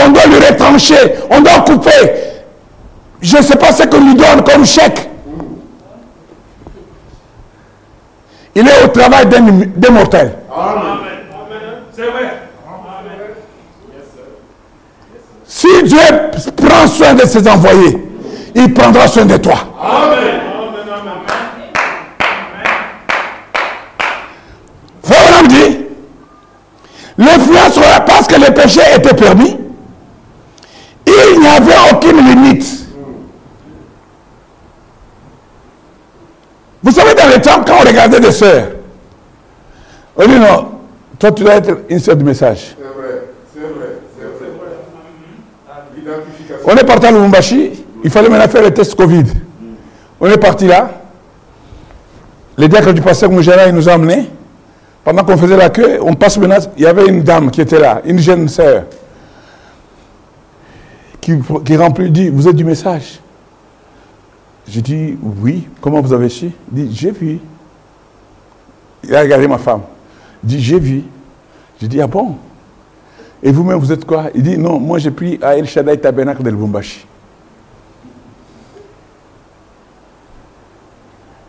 on 0.05 0.11
doit 0.11 0.27
lui 0.27 0.45
retrancher, 0.45 0.97
on 1.31 1.41
doit 1.41 1.61
couper, 1.61 2.13
je 3.21 3.37
ne 3.37 3.43
sais 3.43 3.57
pas 3.57 3.73
ce 3.73 3.85
qu'on 3.85 4.01
lui 4.01 4.17
donne 4.17 4.43
comme 4.43 4.67
chèque. 4.67 5.09
Il 8.55 8.67
est 8.67 8.85
au 8.85 8.89
travail 8.89 9.27
d'un 9.27 9.91
mortel. 9.91 10.33
C'est 10.51 11.12
Si 15.63 15.83
Dieu 15.85 16.01
prend 16.57 16.89
soin 16.89 17.15
de 17.15 17.25
ses 17.25 17.47
envoyés, 17.49 17.97
il 18.53 18.75
prendra 18.75 19.07
soin 19.07 19.25
de 19.25 19.37
toi. 19.37 19.55
Amen. 19.81 20.41
Frère 25.05 25.47
dit, 25.47 25.87
l'influence 27.17 27.79
parce 28.05 28.27
que 28.27 28.41
le 28.41 28.53
péché 28.53 28.81
était 28.97 29.15
permis, 29.15 29.57
il 31.07 31.39
n'y 31.41 31.47
avait 31.47 31.93
aucune 31.93 32.17
limite. 32.17 32.67
Vous 36.83 36.91
savez, 36.91 37.15
dans 37.15 37.29
le 37.33 37.41
temps, 37.41 37.63
quand 37.65 37.75
on 37.81 37.87
regardait 37.87 38.19
des 38.19 38.33
sœurs, 38.33 38.67
on 40.17 40.27
dit 40.27 40.41
non, 40.41 40.73
toi 41.21 41.31
tu 41.31 41.45
dois 41.45 41.55
être 41.55 41.83
une 41.89 42.01
sœur 42.01 42.17
du 42.17 42.25
message. 42.25 42.75
C'est 42.77 42.83
vrai, 42.83 43.23
c'est 43.55 43.61
vrai, 43.61 43.99
c'est 44.19 44.25
vrai. 44.25 44.43
On 46.65 46.77
est 46.77 46.85
parti 46.85 47.07
à 47.07 47.11
Lubumbashi, 47.11 47.71
il 48.05 48.11
fallait 48.11 48.29
maintenant 48.29 48.49
faire 48.49 48.63
le 48.63 48.73
test 48.73 48.95
Covid. 48.95 49.25
On 50.21 50.27
est 50.27 50.39
parti 50.39 50.67
là. 50.67 51.03
Les 52.57 52.69
diacres 52.69 52.93
du 52.93 53.01
pasteur 53.01 53.31
Moujara, 53.31 53.67
ils 53.67 53.75
nous 53.75 53.89
ont 53.89 53.93
emmenés. 53.93 54.29
Pendant 55.05 55.25
qu'on 55.25 55.37
faisait 55.37 55.57
la 55.57 55.71
queue, 55.71 55.99
on 56.01 56.15
passe 56.15 56.39
maintenant, 56.39 56.59
il 56.77 56.83
y 56.85 56.87
avait 56.87 57.07
une 57.09 57.23
dame 57.23 57.51
qui 57.51 57.61
était 57.61 57.81
là, 57.81 58.03
une 58.05 58.19
jeune 58.21 58.49
sœur, 58.49 58.85
qui, 61.21 61.35
qui 61.65 61.77
remplit, 61.77 62.11
dit, 62.11 62.29
vous 62.29 62.47
êtes 62.47 62.55
du 62.55 62.65
message. 62.65 63.19
J'ai 64.69 64.81
dit, 64.81 65.19
oui, 65.41 65.67
comment 65.81 66.01
vous 66.01 66.13
avez 66.13 66.29
su? 66.29 66.51
Il 66.73 66.87
dit, 66.87 66.97
j'ai 66.97 67.11
vu. 67.11 67.41
Il 69.03 69.15
a 69.17 69.23
regardé 69.23 69.49
ma 69.49 69.59
femme. 69.59 69.83
Il 70.45 70.51
dit, 70.51 70.61
j'ai 70.61 70.79
vu. 70.79 71.03
J'ai 71.81 71.89
dit, 71.89 72.01
ah 72.01 72.07
bon? 72.07 72.37
Et 73.43 73.51
vous-même, 73.51 73.79
vous 73.79 73.91
êtes 73.91 74.05
quoi? 74.05 74.27
Il 74.35 74.43
dit, 74.43 74.57
non, 74.57 74.79
moi 74.79 74.99
j'ai 74.99 75.11
pris 75.11 75.39
à 75.43 75.57
El 75.57 75.67
Shaddai 75.67 75.99
Tabernacle 75.99 76.43
de 76.43 76.51
Lubumbashi. 76.51 77.05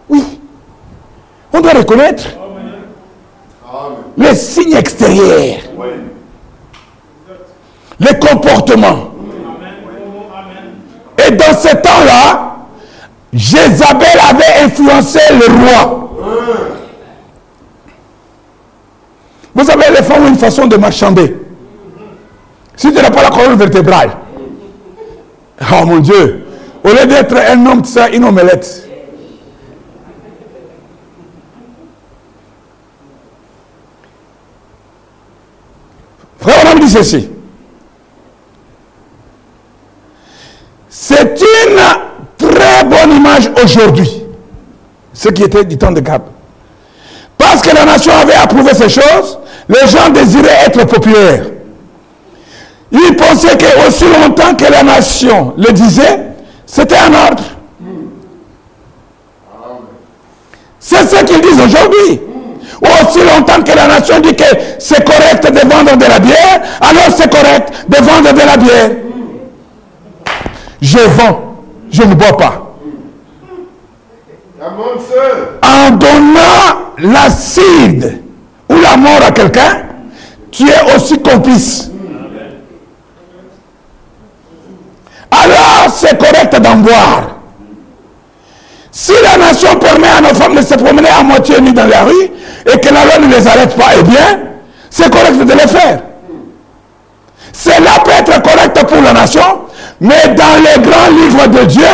Oui. 0.10 0.40
On 1.52 1.62
doit 1.62 1.74
reconnaître 1.74 2.26
les 4.18 4.36
signes 4.36 4.76
extérieurs, 4.76 5.60
les 8.00 8.20
comportements. 8.20 9.10
Et 11.26 11.32
dans 11.32 11.54
ce 11.54 11.76
temps-là, 11.76 12.56
Jézabel 13.32 14.20
avait 14.30 14.66
influencé 14.66 15.20
le 15.32 15.46
roi. 15.46 16.10
Vous 19.56 19.64
savez, 19.64 19.86
les 19.92 20.04
femmes 20.04 20.24
ont 20.24 20.28
une 20.28 20.36
façon 20.36 20.66
de 20.66 20.76
marchander. 20.76 21.38
Si 22.76 22.92
tu 22.92 23.02
n'as 23.02 23.12
pas 23.12 23.22
la 23.22 23.23
colonne 23.34 23.58
vertébrale, 23.58 24.12
oh 25.62 25.86
mon 25.86 26.00
Dieu, 26.00 26.46
au 26.84 26.90
lieu 26.90 27.06
d'être 27.06 27.36
un 27.36 27.66
homme, 27.66 27.82
tu 27.82 28.16
une 28.16 28.26
omelette. 28.26 28.90
Frère, 36.40 36.74
on 36.76 36.80
dit 36.80 36.90
ceci. 36.90 37.30
C'est 40.90 41.40
une 41.42 41.80
très 42.38 42.84
bonne 42.84 43.16
image 43.16 43.50
aujourd'hui. 43.64 44.24
Ce 45.14 45.30
qui 45.30 45.44
était 45.44 45.64
du 45.64 45.78
temps 45.78 45.92
de 45.92 46.02
Gab. 46.02 46.24
Parce 47.38 47.62
que 47.62 47.74
la 47.74 47.86
nation 47.86 48.12
avait 48.14 48.34
approuvé 48.34 48.74
ces 48.74 48.90
choses, 48.90 49.40
les 49.70 49.88
gens 49.88 50.10
désiraient 50.10 50.66
être 50.66 50.86
populaires. 50.86 51.46
Ils 52.94 53.16
pensaient 53.16 53.58
que 53.58 53.88
aussi 53.88 54.06
longtemps 54.06 54.54
que 54.56 54.72
la 54.72 54.84
nation 54.84 55.54
le 55.58 55.72
disait, 55.74 56.28
c'était 56.66 56.98
un 56.98 57.14
ordre. 57.14 57.44
C'est 60.80 61.06
ce 61.08 61.24
qu'ils 61.26 61.42
disent 61.42 61.60
aujourd'hui. 61.60 62.22
Aussi 63.02 63.20
longtemps 63.20 63.62
que 63.64 63.76
la 63.76 63.88
nation 63.88 64.20
dit 64.20 64.36
que 64.36 64.44
c'est 64.78 65.04
correct 65.06 65.50
de 65.52 65.68
vendre 65.68 65.96
de 65.98 66.06
la 66.06 66.20
bière, 66.20 66.62
alors 66.82 67.16
c'est 67.16 67.32
correct 67.32 67.70
de 67.88 67.96
vendre 67.98 68.34
de 68.34 68.40
la 68.40 68.58
bière. 68.58 68.92
Je 70.82 71.00
vends 71.00 71.54
je 71.94 72.02
ne 72.04 72.16
bois 72.16 72.36
pas. 72.36 72.76
En 75.62 75.92
donnant 75.92 76.92
l'acide 76.98 78.22
ou 78.70 78.74
la 78.82 78.98
mort 78.98 79.22
à 79.26 79.32
quelqu'un, 79.32 79.84
tu 80.52 80.68
es 80.68 80.96
aussi 80.96 81.20
complice. 81.20 81.92
Alors 85.42 85.92
c'est 85.94 86.18
correct 86.18 86.56
d'en 86.62 86.76
boire. 86.76 87.24
Si 88.92 89.14
la 89.24 89.38
nation 89.44 89.76
permet 89.78 90.08
à 90.08 90.22
nos 90.22 90.36
femmes 90.36 90.56
de 90.56 90.62
se 90.62 90.76
promener 90.76 91.10
à 91.10 91.24
moitié 91.24 91.60
nues 91.60 91.74
dans 91.74 91.88
la 91.88 92.04
rue 92.04 92.30
et 92.72 92.80
que 92.80 92.94
la 92.94 93.06
loi 93.06 93.18
ne 93.20 93.34
les 93.34 93.48
arrête 93.48 93.76
pas, 93.76 93.90
eh 94.00 94.04
bien, 94.04 94.40
c'est 94.92 95.10
correct 95.10 95.38
de 95.38 95.52
le 95.52 95.68
faire. 95.68 96.00
Cela 97.52 98.00
peut 98.06 98.12
être 98.12 98.42
correct 98.44 98.86
pour 98.88 99.02
la 99.02 99.14
nation, 99.14 99.62
mais 100.00 100.36
dans 100.36 100.58
les 100.58 100.82
grands 100.82 101.10
livres 101.10 101.48
de 101.48 101.66
Dieu, 101.66 101.88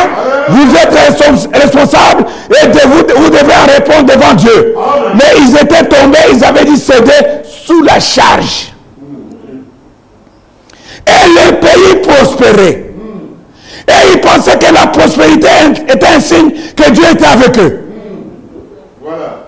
vous 0.50 0.74
êtes 0.76 1.54
responsables 1.54 2.26
et 2.50 2.66
vous, 2.86 3.02
devez 3.30 3.54
en 3.54 3.72
répondre 3.72 4.14
devant 4.14 4.34
Dieu. 4.34 4.74
Mais 5.14 5.32
ils 5.38 5.56
étaient 5.56 5.84
tombés, 5.84 6.18
ils 6.32 6.44
avaient 6.44 6.64
dit 6.64 6.76
céder 6.76 7.12
sous 7.64 7.82
la 7.82 7.98
charge. 7.98 8.72
Et 11.06 11.28
le 11.28 11.56
pays 11.60 12.02
prospérait. 12.02 12.89
Et 13.90 14.12
ils 14.14 14.20
pensaient 14.20 14.58
que 14.58 14.72
la 14.72 14.86
prospérité 14.86 15.48
était 15.88 16.06
un 16.06 16.20
signe 16.20 16.52
que 16.76 16.90
Dieu 16.92 17.04
était 17.12 17.26
avec 17.26 17.58
eux. 17.58 17.80
Voilà. 19.02 19.46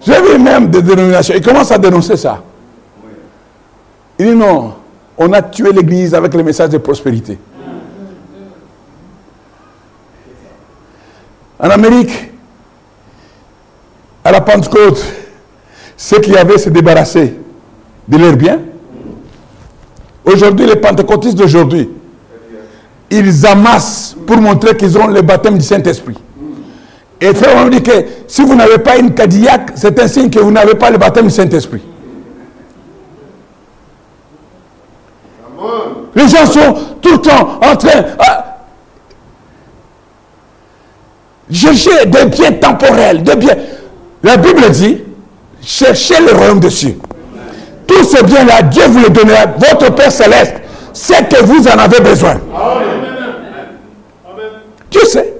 J'ai 0.00 0.20
vu 0.22 0.38
même 0.38 0.70
des 0.70 0.80
dénominations. 0.80 1.34
Ils 1.36 1.44
commencent 1.44 1.72
à 1.72 1.78
dénoncer 1.78 2.16
ça. 2.16 2.42
Il 4.18 4.26
dit 4.26 4.36
non, 4.36 4.74
on 5.18 5.32
a 5.32 5.42
tué 5.42 5.72
l'Église 5.72 6.14
avec 6.14 6.32
le 6.34 6.42
message 6.42 6.70
de 6.70 6.78
prospérité. 6.78 7.38
En 11.58 11.68
Amérique, 11.68 12.30
à 14.24 14.32
la 14.32 14.40
Pentecôte, 14.40 15.04
ceux 15.96 16.20
qui 16.20 16.36
avaient 16.36 16.58
se 16.58 16.70
débarrassé 16.70 17.34
de 18.08 18.16
leurs 18.16 18.36
biens. 18.36 18.60
Aujourd'hui, 20.24 20.66
les 20.66 20.76
pentecôtistes 20.76 21.36
d'aujourd'hui, 21.36 21.90
ils 23.10 23.46
amassent 23.46 24.16
pour 24.26 24.36
montrer 24.38 24.76
qu'ils 24.76 24.96
ont 24.96 25.08
le 25.08 25.22
baptême 25.22 25.58
du 25.58 25.64
Saint-Esprit. 25.64 26.16
Et 27.20 27.34
frère, 27.34 27.56
on 27.64 27.68
dit 27.68 27.82
que 27.82 27.92
si 28.26 28.42
vous 28.42 28.54
n'avez 28.54 28.78
pas 28.78 28.96
une 28.96 29.12
Cadillac, 29.12 29.72
c'est 29.74 29.98
un 30.00 30.08
signe 30.08 30.30
que 30.30 30.38
vous 30.38 30.50
n'avez 30.52 30.74
pas 30.74 30.90
le 30.90 30.98
baptême 30.98 31.26
du 31.26 31.30
Saint-Esprit. 31.34 31.82
Les 36.14 36.28
gens 36.28 36.46
sont 36.46 36.74
tout 37.02 37.12
le 37.12 37.18
temps 37.18 37.60
en 37.62 37.76
train 37.76 38.02
de 41.48 41.54
chercher 41.54 42.06
des 42.06 42.24
biens 42.26 42.52
temporels, 42.52 43.22
des 43.22 43.36
biens. 43.36 43.56
La 44.22 44.36
Bible 44.36 44.70
dit, 44.70 45.02
cherchez 45.62 46.20
le 46.20 46.32
royaume 46.32 46.60
des 46.60 46.70
cieux. 46.70 46.98
Tous 47.86 48.04
ces 48.04 48.22
biens-là, 48.22 48.62
Dieu 48.62 48.84
vous 48.88 49.00
les 49.00 49.10
donnera. 49.10 49.46
Votre 49.58 49.92
Père 49.94 50.12
céleste 50.12 50.54
c'est 50.92 51.28
que 51.28 51.44
vous 51.44 51.66
en 51.68 51.78
avez 51.78 52.00
besoin. 52.00 52.40
Dieu 54.90 55.04
sait. 55.04 55.34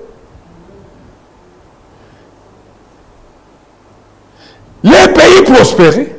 Les 4.83 5.13
pays 5.13 5.43
prospéraient. 5.45 6.17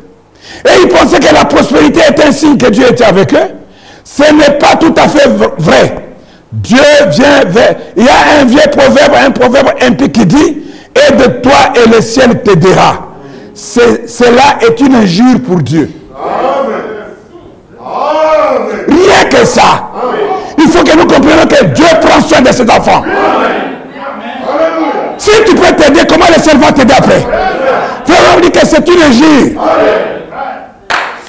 Et 0.65 0.81
ils 0.83 0.89
pensaient 0.89 1.19
que 1.19 1.33
la 1.33 1.45
prospérité 1.45 2.01
était 2.09 2.23
un 2.23 2.31
signe 2.31 2.57
que 2.57 2.69
Dieu 2.69 2.85
était 2.89 3.05
avec 3.05 3.33
eux. 3.33 3.49
Ce 4.03 4.31
n'est 4.33 4.57
pas 4.57 4.75
tout 4.75 4.93
à 4.97 5.07
fait 5.07 5.29
vrai. 5.57 6.07
Dieu 6.51 6.77
vient 7.11 7.45
vers... 7.45 7.75
Il 7.95 8.05
y 8.05 8.09
a 8.09 8.41
un 8.41 8.45
vieux 8.45 8.59
proverbe, 8.71 9.13
un 9.15 9.31
proverbe 9.31 9.69
impie 9.81 10.11
qui 10.11 10.25
dit, 10.25 10.57
et 10.93 11.13
de 11.15 11.39
toi 11.39 11.73
et 11.75 11.89
le 11.89 12.01
ciel 12.01 12.41
t'aidera. 12.43 13.07
Cela 13.53 14.59
est 14.61 14.79
une 14.81 14.95
injure 14.95 15.39
pour 15.47 15.57
Dieu. 15.57 15.89
Rien 18.87 19.29
que 19.29 19.45
ça. 19.45 19.89
Il 20.57 20.67
faut 20.67 20.83
que 20.83 20.95
nous 20.95 21.05
comprenions 21.05 21.47
que 21.47 21.65
Dieu 21.65 21.85
prend 22.01 22.21
soin 22.21 22.41
de 22.41 22.51
ses 22.51 22.69
enfants. 22.69 23.03
Si 25.17 25.31
tu 25.45 25.55
peux 25.55 25.73
t'aider, 25.75 26.01
comment 26.09 26.25
le 26.35 26.41
ciel 26.41 26.57
va 26.57 26.71
t'aider 26.71 26.93
après? 26.97 27.25
Frère, 28.05 28.41
dit 28.41 28.51
que 28.51 28.65
c'est 28.65 28.87
une 28.87 29.01
injure. 29.01 29.61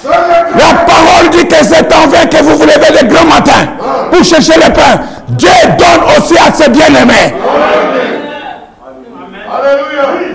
La 0.05 0.85
parole 0.85 1.31
dit 1.31 1.47
que 1.47 1.57
c'est 1.63 1.93
en 1.95 2.09
vain 2.09 2.27
que 2.27 2.43
vous 2.43 2.57
vous 2.57 2.65
levez 2.65 3.01
le 3.01 3.07
grand 3.09 3.25
matin 3.25 3.69
pour 4.11 4.25
chercher 4.25 4.55
le 4.55 4.73
pain. 4.73 5.01
Dieu 5.29 5.51
donne 5.79 6.19
aussi 6.19 6.35
à 6.37 6.53
ses 6.53 6.69
bien-aimés. 6.69 7.35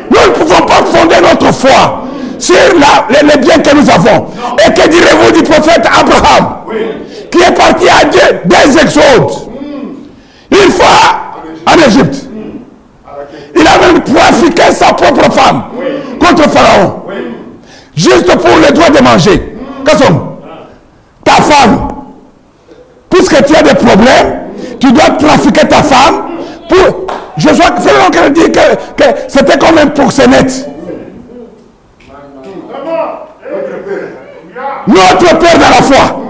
Nous 0.09 0.27
ne 0.27 0.33
pouvons 0.33 0.65
pas 0.65 0.85
fonder 0.85 1.17
notre 1.21 1.53
foi 1.53 2.06
sur 2.39 2.55
les, 3.09 3.37
biens 3.37 3.59
que 3.59 3.75
nous 3.75 3.89
avons. 3.89 4.27
Et 4.65 4.73
que 4.73 4.87
direz-vous 4.87 5.31
du 5.31 5.43
prophète 5.43 5.85
Abraham 5.85 6.57
qui 7.31 7.39
est 7.39 7.51
parti 7.51 7.85
à 7.89 8.05
Dieu 8.05 8.41
des 8.45 8.77
exodes 8.77 9.31
Une 10.51 10.71
fois 10.71 11.35
en 11.65 11.87
Égypte. 11.87 12.23
Il 13.55 13.61
a 13.67 13.87
même 13.87 14.03
trafiqué 14.03 14.71
sa 14.71 14.93
propre 14.93 15.31
femme 15.31 15.63
contre 16.19 16.49
Pharaon. 16.49 17.03
Juste 17.95 18.35
pour 18.37 18.57
le 18.57 18.73
droit 18.73 18.89
de 18.89 19.03
manger. 19.03 19.55
Ta 21.23 21.31
femme. 21.33 21.87
Puisque 23.09 23.45
tu 23.45 23.55
as 23.55 23.63
des 23.63 23.73
problèmes, 23.73 24.41
tu 24.79 24.91
dois 24.91 25.09
trafiquer 25.17 25.67
ta 25.67 25.81
femme 25.81 26.23
pour. 26.69 27.07
Je 27.37 27.49
vois 27.49 27.71
que 27.71 27.81
c'est 27.81 28.33
dit 28.33 28.51
que, 28.51 28.75
que 28.95 29.03
c'était 29.27 29.57
comme 29.57 29.77
un 29.77 29.87
proxénète. 29.87 30.67
Notre 34.87 35.37
Père 35.37 35.57
dans 35.59 35.69
la 35.69 35.81
foi. 35.81 36.21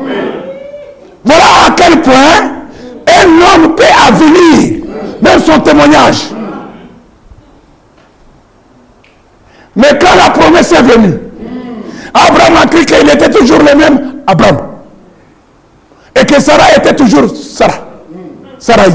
Voilà 1.23 1.43
à 1.67 1.71
quel 1.75 2.01
point 2.01 2.57
un 3.07 3.63
homme 3.63 3.75
peut 3.75 3.83
avenir 4.07 4.83
même 5.21 5.39
son 5.39 5.59
témoignage. 5.59 6.29
Mais 9.75 9.89
quand 9.99 10.15
la 10.15 10.31
promesse 10.31 10.71
est 10.71 10.81
venue, 10.81 11.19
Abraham 12.13 12.55
a 12.63 12.65
cru 12.67 12.83
qu'il 12.85 13.09
était 13.09 13.29
toujours 13.29 13.59
le 13.59 13.75
même 13.75 14.21
Abraham. 14.25 14.57
Et 16.19 16.25
que 16.25 16.41
Sarah 16.41 16.75
était 16.75 16.95
toujours 16.95 17.29
Sarah. 17.35 17.87
Sarah. 18.57 18.85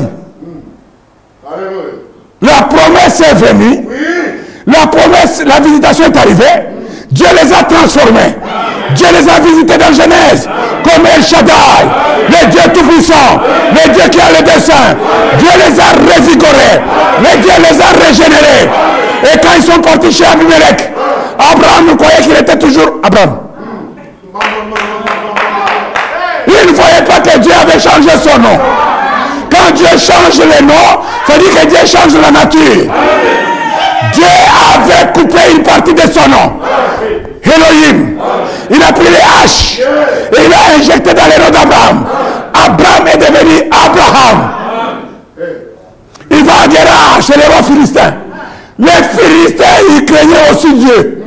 La 2.40 2.62
promesse 2.62 3.20
est 3.20 3.34
venue. 3.34 3.86
La 4.66 4.86
promesse, 4.88 5.42
la 5.44 5.60
visitation 5.60 6.06
est 6.06 6.16
arrivée. 6.16 6.71
Dieu 7.12 7.26
les 7.40 7.52
a 7.52 7.62
transformés. 7.64 8.34
Dieu 8.94 9.06
les 9.12 9.28
a 9.28 9.40
visités 9.40 9.76
dans 9.76 9.92
Genèse. 9.92 10.48
Comme 10.82 11.06
El 11.06 11.22
Shaddai. 11.22 11.84
Le 12.28 12.50
Dieu 12.50 12.60
Tout-Puissant. 12.74 13.40
Le 13.72 13.92
Dieu 13.92 14.08
qui 14.10 14.18
a 14.18 14.38
le 14.38 14.42
dessein. 14.42 14.96
Dieu 15.38 15.48
les 15.56 15.78
a 15.78 15.92
revigorés. 16.14 16.80
Le 17.20 17.42
Dieu 17.42 17.52
les 17.58 17.80
a 17.80 18.06
régénérés. 18.06 18.68
Et 19.24 19.38
quand 19.38 19.50
ils 19.56 19.62
sont 19.62 19.80
partis 19.80 20.12
chez 20.12 20.24
Abimelech, 20.24 20.90
Abraham 21.38 21.96
croyait 21.96 22.22
qu'il 22.22 22.36
était 22.36 22.58
toujours 22.58 22.98
Abraham? 23.02 23.38
Il 26.46 26.70
ne 26.70 26.72
voyait 26.74 27.04
pas 27.06 27.20
que 27.20 27.38
Dieu 27.38 27.52
avait 27.52 27.78
changé 27.78 28.10
son 28.22 28.38
nom. 28.40 28.58
Quand 29.50 29.74
Dieu 29.74 29.86
change 29.98 30.38
le 30.38 30.64
nom, 30.64 31.02
ça 31.26 31.38
dit 31.38 31.44
que 31.44 31.66
Dieu 31.66 31.78
change 31.86 32.14
la 32.20 32.30
nature. 32.30 32.90
Dieu 34.12 34.24
avait 34.24 35.12
coupé 35.12 35.38
une 35.56 35.62
partie 35.62 35.94
de 35.94 36.00
son 36.00 36.28
nom. 36.28 36.60
Elohim. 37.44 38.18
Il 38.70 38.82
a 38.82 38.92
pris 38.92 39.08
les 39.08 39.16
haches 39.16 39.80
et 39.80 40.46
il 40.46 40.52
a 40.52 40.78
injecté 40.78 41.12
dans 41.14 41.26
les 41.26 41.38
noms 41.38 41.50
d'Abraham. 41.50 42.06
Abraham 42.54 43.06
est 43.08 43.18
devenu 43.18 43.70
Abraham. 43.70 44.50
Il 46.30 46.44
va 46.44 46.52
à 46.64 46.68
guerre 46.68 47.20
chez 47.20 47.34
les 47.34 47.46
rois 47.46 47.62
philistins. 47.62 48.14
Les 48.78 48.88
philistins, 48.88 49.64
ils 49.90 50.04
craignaient 50.04 50.50
aussi 50.50 50.74
Dieu. 50.74 51.24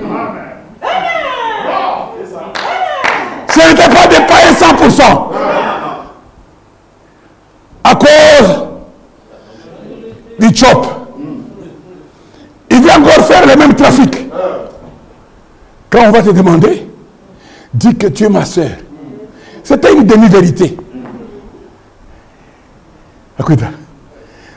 Ce 3.54 3.60
n'était 3.60 3.90
pas 3.90 4.08
des 4.08 4.26
païens 4.26 4.52
100%. 4.52 5.04
À 7.84 7.96
cause 7.96 8.66
du 10.40 10.56
chop. 10.56 10.88
Il 12.70 12.82
vient 12.82 12.98
encore 13.00 13.26
faire 13.26 13.46
le 13.46 13.56
même 13.56 13.74
trafic. 13.76 14.26
On 15.98 16.12
va 16.12 16.22
te 16.22 16.30
demander, 16.30 16.88
dis 17.74 17.96
que 17.96 18.08
tu 18.08 18.26
es 18.26 18.30
ma 18.30 18.44
soeur. 18.44 18.72
C'était 19.64 19.94
une 19.94 20.06
demi-vérité. 20.06 20.76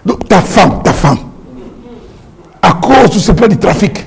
Donc 0.05 0.29
ta 0.29 0.41
femme, 0.41 0.83
ta 0.83 0.93
femme, 0.93 1.19
à 2.61 2.73
cause 2.73 3.11
de 3.11 3.19
ce 3.19 3.33
plan 3.33 3.47
du 3.47 3.57
trafic. 3.57 4.07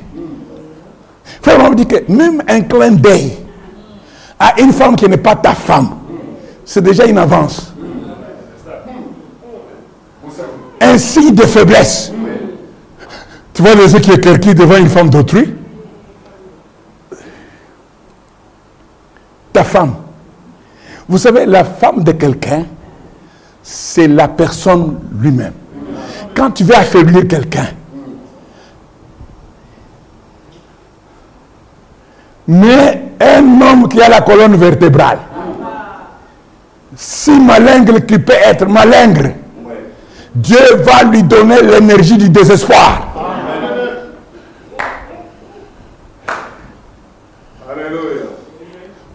Frère, 1.42 1.60
on 1.64 1.74
dit 1.74 1.86
que 1.86 2.12
même 2.12 2.44
un 2.48 2.62
clin 2.62 2.92
d'œil 2.92 3.32
à 4.40 4.60
une 4.60 4.74
femme 4.74 4.96
qui 4.96 5.08
n'est 5.08 5.18
pas 5.18 5.36
ta 5.36 5.54
femme, 5.54 5.90
c'est 6.66 6.84
déjà 6.84 7.06
une 7.06 7.18
avance. 7.18 7.74
Un 10.82 10.98
signe 10.98 11.34
de 11.34 11.44
faiblesse. 11.44 12.12
Tu 13.54 13.62
vois 13.62 13.76
les 13.76 13.94
yeux 13.94 14.00
qui 14.00 14.12
éclairent 14.12 14.40
devant 14.40 14.78
une 14.78 14.90
femme 14.90 15.10
d'autrui? 15.10 15.61
Ta 19.54 19.64
femme. 19.64 19.96
Vous 21.08 21.18
savez, 21.18 21.46
la 21.46 21.64
femme 21.64 22.04
de 22.04 22.12
quelqu'un, 22.14 22.66
c'est 23.62 24.08
la 24.08 24.28
personne 24.28 25.00
lui-même. 25.20 25.54
Quand 26.36 26.52
tu 26.52 26.64
veux 26.64 26.76
affaiblir 26.76 27.28
quelqu'un, 27.28 27.68
mais 32.48 33.04
un 33.20 33.62
homme 33.62 33.88
qui 33.90 34.02
a 34.02 34.10
la 34.10 34.22
colonne 34.22 34.56
vertébrale, 34.56 35.20
si 36.96 37.32
malingre 37.40 38.06
qui 38.06 38.20
peut 38.20 38.34
être 38.46 38.66
malingre, 38.68 39.32
Dieu 40.34 40.60
va 40.84 41.04
lui 41.04 41.24
donner 41.24 41.62
l'énergie 41.62 42.18
du 42.18 42.30
désespoir. 42.30 43.11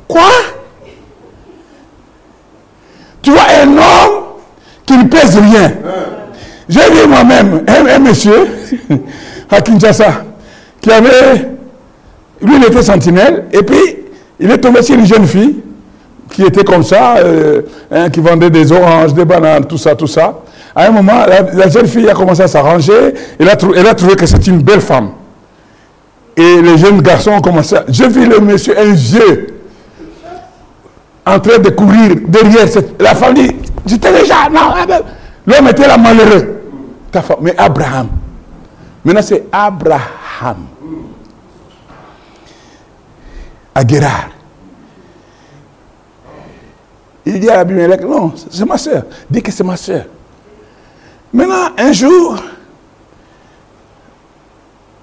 Quoi? 0.09 0.31
Tu 3.23 3.31
vois 3.31 3.47
un 3.63 3.69
homme 3.69 4.25
qui 4.85 4.97
ne 4.97 5.05
pèse 5.05 5.37
rien. 5.37 5.73
J'ai 6.69 6.91
vu 6.91 7.09
moi-même 7.09 7.65
un, 7.67 7.99
monsieur 7.99 8.47
à 9.51 9.61
Kinshasa 9.61 10.25
qui 10.81 10.91
avait. 10.91 11.51
Lui, 12.41 12.57
il 12.57 12.65
était 12.65 12.83
sentinelle 12.83 13.45
et 13.53 13.63
puis 13.63 13.79
il 14.39 14.51
est 14.51 14.59
tombé 14.59 14.83
sur 14.83 14.95
une 14.95 15.07
jeune 15.07 15.27
fille 15.27 15.57
qui 16.31 16.43
était 16.43 16.65
comme 16.65 16.83
ça, 16.83 17.17
euh, 17.19 17.63
hein, 17.91 18.11
qui 18.11 18.21
vendait 18.21 18.51
des 18.51 18.71
oranges, 18.73 19.15
des 19.15 19.25
bananes, 19.25 19.65
tout 19.65 19.79
ça, 19.79 19.95
tout 19.95 20.07
ça. 20.07 20.41
À 20.75 20.89
un 20.89 20.91
moment, 20.91 21.25
la, 21.55 21.69
jeune 21.69 21.87
fille 21.87 22.09
a 22.09 22.15
commencé 22.15 22.43
à 22.43 22.49
s'arranger. 22.49 23.15
Elle, 23.39 23.49
elle, 23.77 23.87
a 23.87 23.95
trouvé 23.95 24.15
que 24.17 24.27
c'était 24.27 24.51
une 24.51 24.61
belle 24.61 24.83
femme. 24.83 25.11
Et 26.37 26.61
les 26.61 26.77
jeunes 26.77 27.01
garçons 27.01 27.31
ont 27.31 27.41
commencé 27.41 27.77
à... 27.77 27.85
J'ai 27.89 28.09
vu 28.09 28.27
le 28.27 28.41
monsieur, 28.41 28.79
un 28.79 28.93
vieux, 28.93 29.47
en 31.27 31.41
train 31.41 31.59
de 31.59 31.71
courir 31.71 32.17
derrière 32.29 32.69
cette... 32.69 33.01
La 33.03 33.15
femme 33.15 33.35
dit, 33.35 33.51
j'étais 33.85 34.13
déjà... 34.13 34.49
L'homme 35.47 35.69
était 35.69 35.87
là 35.87 35.97
malheureux. 35.97 36.63
Mais 37.41 37.55
Abraham. 37.57 38.09
Maintenant, 39.05 39.23
c'est 39.23 39.45
Abraham. 39.51 40.67
À. 43.75 43.83
Il 47.27 47.41
dit 47.41 47.51
à 47.51 47.61
Abimelech, 47.61 48.03
non, 48.03 48.33
c'est 48.51 48.65
ma 48.65 48.79
soeur. 48.79 49.03
Dis 49.29 49.43
que 49.43 49.51
c'est 49.51 49.65
ma 49.65 49.77
soeur. 49.77 50.05
Maintenant, 51.33 51.71
un 51.77 51.93
jour, 51.93 52.37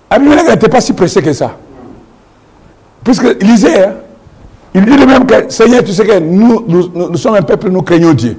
Abimelech 0.10 0.48
n'était 0.48 0.70
pas 0.70 0.82
si 0.82 0.94
pressé 0.94 1.22
que 1.22 1.34
ça. 1.34 1.58
Puisque 3.04 3.42
lisait, 3.42 3.86
hein, 3.86 3.94
il 4.74 4.84
dit 4.86 4.92
lui-même 4.98 5.26
que 5.26 5.50
Seigneur, 5.52 5.84
tu 5.84 5.92
sais 5.92 6.06
que 6.06 6.20
nous, 6.20 6.66
nous, 6.68 7.18
sommes 7.18 7.36
un 7.36 7.42
peuple, 7.44 7.70
nous 7.70 7.82
craignons 7.84 8.14
Dieu. 8.14 8.38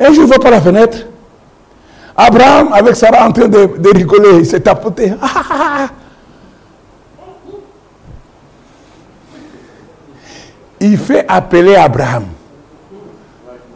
Un 0.00 0.12
jour, 0.12 0.24
il 0.24 0.30
va 0.30 0.38
par 0.38 0.50
la 0.50 0.60
fenêtre. 0.60 0.98
Abraham, 2.16 2.72
avec 2.72 2.96
Sarah 2.96 3.28
en 3.28 3.32
train 3.32 3.46
de, 3.48 3.68
rigoler, 3.94 4.38
il 4.40 4.46
s'est 4.46 4.60
tapoté. 4.60 5.12
il 10.80 10.98
fait 10.98 11.24
appeler 11.28 11.76
Abraham 11.76 12.24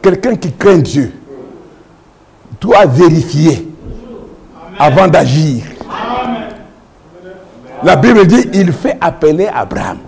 quelqu'un 0.03 0.35
qui 0.37 0.53
craint 0.53 0.79
Dieu 0.79 1.13
doit 2.61 2.87
vérifier 2.87 3.69
avant 4.79 5.09
d'agir. 5.09 5.65
La 7.83 7.97
Bible 7.97 8.27
dit, 8.27 8.49
il 8.53 8.73
fait 8.73 8.97
appeler 9.01 9.47
Abraham. 9.47 9.99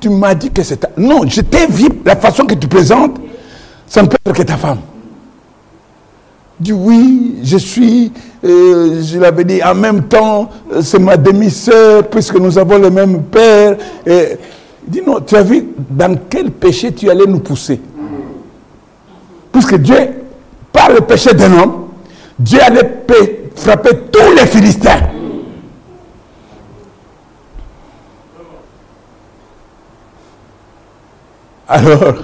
Tu 0.00 0.08
m'as 0.08 0.34
dit 0.34 0.50
que 0.50 0.62
c'est 0.62 0.78
ta... 0.78 0.90
Non, 0.96 1.22
je 1.26 1.40
t'ai 1.40 1.66
vu, 1.66 1.88
la 2.04 2.16
façon 2.16 2.44
que 2.44 2.54
tu 2.54 2.68
présentes, 2.68 3.16
ça 3.86 4.02
ne 4.02 4.08
peut 4.08 4.16
être 4.24 4.34
que 4.34 4.42
ta 4.42 4.56
femme. 4.56 4.78
Dis 6.58 6.72
oui, 6.72 7.36
je 7.42 7.58
suis, 7.58 8.12
euh, 8.44 9.02
je 9.02 9.18
l'avais 9.18 9.44
dit, 9.44 9.62
en 9.62 9.74
même 9.74 10.04
temps, 10.04 10.48
euh, 10.72 10.80
c'est 10.80 10.98
ma 10.98 11.16
demi-sœur, 11.16 12.04
puisque 12.08 12.36
nous 12.36 12.56
avons 12.56 12.78
le 12.78 12.90
même 12.90 13.24
père. 13.24 13.76
Et, 14.06 14.38
dis 14.86 15.02
non, 15.06 15.20
tu 15.20 15.36
as 15.36 15.42
vu 15.42 15.68
dans 15.90 16.16
quel 16.30 16.50
péché 16.50 16.92
tu 16.92 17.10
allais 17.10 17.26
nous 17.26 17.40
pousser? 17.40 17.78
Puisque 19.52 19.76
Dieu, 19.76 19.96
par 20.72 20.90
le 20.90 21.00
péché 21.02 21.34
d'un 21.34 21.52
homme, 21.58 21.72
Dieu 22.38 22.58
allait 22.62 23.04
frapper 23.54 23.90
tous 24.10 24.34
les 24.36 24.46
Philistins. 24.46 25.00
Alors, 31.68 32.14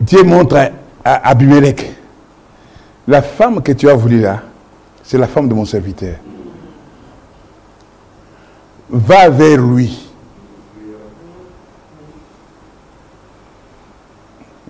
Dieu 0.00 0.22
montre 0.24 0.70
à 1.04 1.28
Abimelech, 1.28 1.92
la 3.06 3.22
femme 3.22 3.62
que 3.62 3.72
tu 3.72 3.88
as 3.88 3.94
voulu 3.94 4.20
là, 4.20 4.42
c'est 5.02 5.18
la 5.18 5.28
femme 5.28 5.48
de 5.48 5.54
mon 5.54 5.64
serviteur. 5.64 6.16
Va 8.88 9.28
vers 9.28 9.58
lui. 9.58 10.08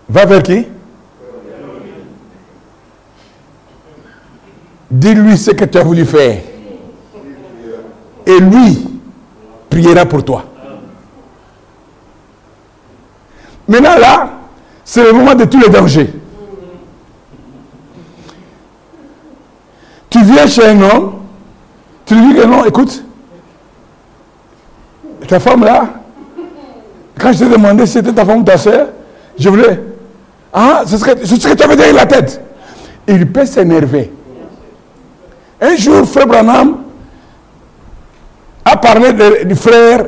Va 0.09 0.27
vers 0.27 0.43
qui? 0.43 0.67
Dis-lui 4.91 5.39
ce 5.39 5.53
que 5.53 5.65
tu 5.65 5.79
as 5.79 5.85
voulu 5.85 6.05
faire. 6.05 6.43
Et 8.27 8.41
lui 8.41 8.87
priera 9.71 10.05
pour 10.05 10.25
toi. 10.25 10.50
Maintenant 13.71 13.97
là, 13.97 14.29
c'est 14.85 15.05
le 15.05 15.13
moment 15.13 15.37
de 15.37 15.45
tous 15.45 15.61
les 15.61 15.69
dangers. 15.69 16.11
Tu 20.11 20.21
viens 20.25 20.45
chez 20.49 20.67
un 20.67 20.83
homme, 20.83 21.13
tu 22.05 22.17
lui 22.17 22.35
dis 22.35 22.41
que 22.41 22.47
non, 22.47 22.65
écoute, 22.65 23.05
ta 25.29 25.39
femme 25.39 25.65
là, 25.65 25.85
quand 27.17 27.33
je 27.33 27.39
t'ai 27.39 27.49
demandé 27.49 27.87
si 27.87 27.93
c'était 27.93 28.13
ta 28.13 28.25
femme 28.25 28.41
ou 28.41 28.43
ta 28.43 28.57
soeur, 28.59 28.89
je 29.39 29.49
voulais. 29.49 29.81
Ah, 30.53 30.83
ce 30.85 30.99
serait 30.99 31.15
ce 31.25 31.37
que 31.37 31.55
tu 31.55 31.63
avais 31.63 31.77
derrière 31.77 31.95
la 31.95 32.07
tête. 32.07 32.43
Il 33.07 33.31
peut 33.31 33.47
s'énerver. 33.47 34.13
Un 35.61 35.77
jour, 35.77 36.05
Frère 36.09 36.27
Branham 36.27 36.79
a 38.65 38.77
parlé 38.77 39.45
du 39.45 39.55
frère, 39.55 40.07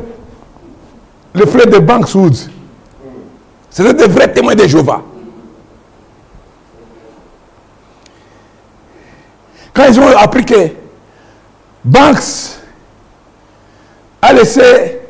le 1.33 1.47
frère 1.47 1.69
de 1.69 1.79
Banks 1.79 2.13
Woods. 2.13 2.49
C'était 3.73 3.95
des 3.95 4.07
vrais 4.07 4.31
témoins 4.31 4.55
de 4.55 4.67
Jéhovah. 4.67 5.03
Quand 9.73 9.85
ils 9.89 9.99
ont 9.99 10.17
appris 10.17 10.45
que 10.45 10.69
Banks 11.83 12.59
a 14.21 14.33
laissé 14.35 15.01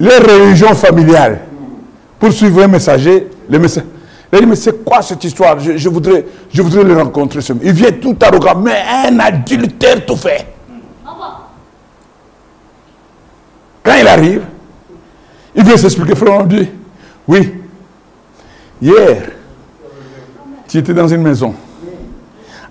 leur 0.00 0.22
religion 0.22 0.74
familiale 0.74 1.40
pour 2.18 2.32
suivre 2.32 2.62
un 2.62 2.68
messager, 2.68 3.28
le 3.48 3.58
messager. 3.58 3.86
Il 4.32 4.40
dit, 4.40 4.46
mais 4.46 4.56
c'est 4.56 4.82
quoi 4.82 5.02
cette 5.02 5.22
histoire? 5.22 5.58
Je, 5.60 5.88
voudrais, 5.88 6.24
je 6.50 6.62
voudrais 6.62 6.82
le 6.84 6.96
rencontrer. 7.00 7.40
Il 7.62 7.72
vient 7.72 7.92
tout 7.92 8.16
arrogant, 8.20 8.56
mais 8.56 8.82
un 9.06 9.18
adultère 9.20 10.04
tout 10.04 10.16
fait. 10.16 10.46
Quand 13.82 13.94
il 13.94 14.08
arrive, 14.08 14.42
il 15.54 15.62
vient 15.62 15.76
s'expliquer, 15.76 16.16
frère, 16.16 16.44
dit, 16.44 16.68
oui. 17.28 17.54
Hier, 18.80 19.30
tu 20.68 20.78
étais 20.78 20.92
dans 20.94 21.08
une 21.08 21.22
maison 21.22 21.54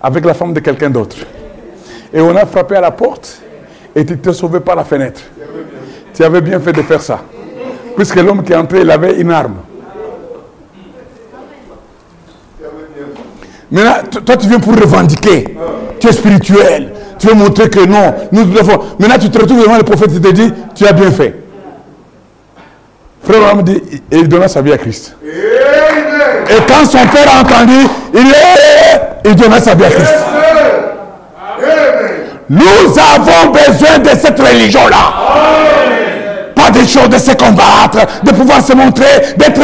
avec 0.02 0.24
la 0.24 0.34
femme 0.34 0.52
de 0.52 0.60
quelqu'un 0.60 0.90
d'autre. 0.90 1.16
Et 2.12 2.20
on 2.20 2.34
a 2.36 2.46
frappé 2.46 2.76
à 2.76 2.80
la 2.80 2.90
porte 2.90 3.40
et 3.94 4.04
tu 4.04 4.16
t'es 4.18 4.32
sauvé 4.32 4.60
par 4.60 4.76
la 4.76 4.84
fenêtre. 4.84 5.20
Tu 6.14 6.22
avais 6.22 6.40
bien 6.40 6.60
fait 6.60 6.72
de 6.72 6.82
faire 6.82 7.02
ça. 7.02 7.20
Puisque 7.96 8.16
l'homme 8.16 8.42
qui 8.42 8.52
est 8.52 8.56
entré, 8.56 8.82
il 8.82 8.90
avait 8.90 9.20
une 9.20 9.30
arme. 9.30 9.56
Maintenant, 13.70 14.20
toi, 14.24 14.36
tu 14.36 14.48
viens 14.48 14.60
pour 14.60 14.74
revendiquer. 14.76 15.56
Tu 15.98 16.06
es 16.06 16.12
spirituel. 16.12 16.92
Tu 17.18 17.26
veux 17.26 17.34
montrer 17.34 17.68
que 17.68 17.84
non. 17.84 18.14
Nous 18.32 18.44
devons. 18.44 18.78
Maintenant, 18.98 19.18
tu 19.18 19.30
te 19.30 19.38
retrouves 19.38 19.62
devant 19.62 19.76
le 19.76 19.82
prophète 19.82 20.12
et 20.14 20.20
te 20.20 20.28
dit 20.28 20.52
Tu 20.74 20.86
as 20.86 20.92
bien 20.92 21.10
fait. 21.10 21.45
Frère 23.26 23.38
Abraham 23.40 23.62
dit, 23.62 23.82
il 24.12 24.28
donna 24.28 24.46
sa 24.46 24.62
vie 24.62 24.72
à 24.72 24.78
Christ. 24.78 25.16
Et 26.48 26.62
quand 26.68 26.86
son 26.86 27.04
père 27.08 27.26
a 27.36 27.40
entendu, 27.40 27.86
il, 28.14 28.32
il 29.24 29.34
donna 29.34 29.60
sa 29.60 29.74
vie 29.74 29.84
à 29.84 29.90
Christ. 29.90 30.14
Nous 32.48 32.62
avons 32.62 33.50
besoin 33.50 33.98
de 33.98 34.10
cette 34.10 34.38
religion-là. 34.38 35.12
Pas 36.54 36.70
des 36.70 36.86
choses 36.86 37.08
de 37.08 37.18
se 37.18 37.32
combattre, 37.32 38.06
de 38.22 38.30
pouvoir 38.30 38.64
se 38.64 38.72
montrer, 38.72 39.34
d'être... 39.36 39.60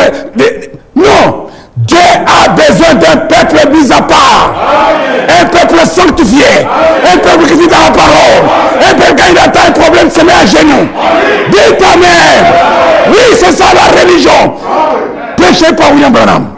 Non 0.95 1.47
Dieu 1.77 1.99
a 1.99 2.51
besoin 2.51 2.95
d'un 2.95 3.17
peuple 3.17 3.69
mis 3.71 3.91
à 3.91 4.03
part. 4.03 4.53
Un 5.41 5.47
peuple 5.47 5.87
sanctifié. 5.87 6.67
Un 7.13 7.19
peuple 7.19 7.47
qui 7.47 7.55
vit 7.55 7.69
dans 7.69 7.79
la 7.79 7.91
parole. 7.91 8.91
Un 8.91 8.95
peuple 8.95 9.15
quand 9.17 9.25
il 9.31 9.39
attend 9.39 9.61
un 9.69 9.73
problème 9.73 10.11
se 10.11 10.21
met 10.21 10.33
à 10.33 10.47
genoux. 10.47 10.89
Ta 11.79 11.97
mère. 11.97 13.09
Oui, 13.09 13.37
c'est 13.39 13.53
ça 13.53 13.65
la 13.75 14.01
religion. 14.01 14.55
Prêchez 15.37 15.75
par 15.75 15.93
William 15.93 16.13
Branham. 16.13 16.49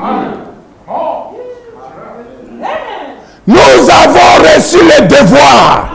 Nous 3.47 3.57
avons 3.57 4.43
reçu 4.43 4.79
les 4.79 5.07
devoirs. 5.07 5.89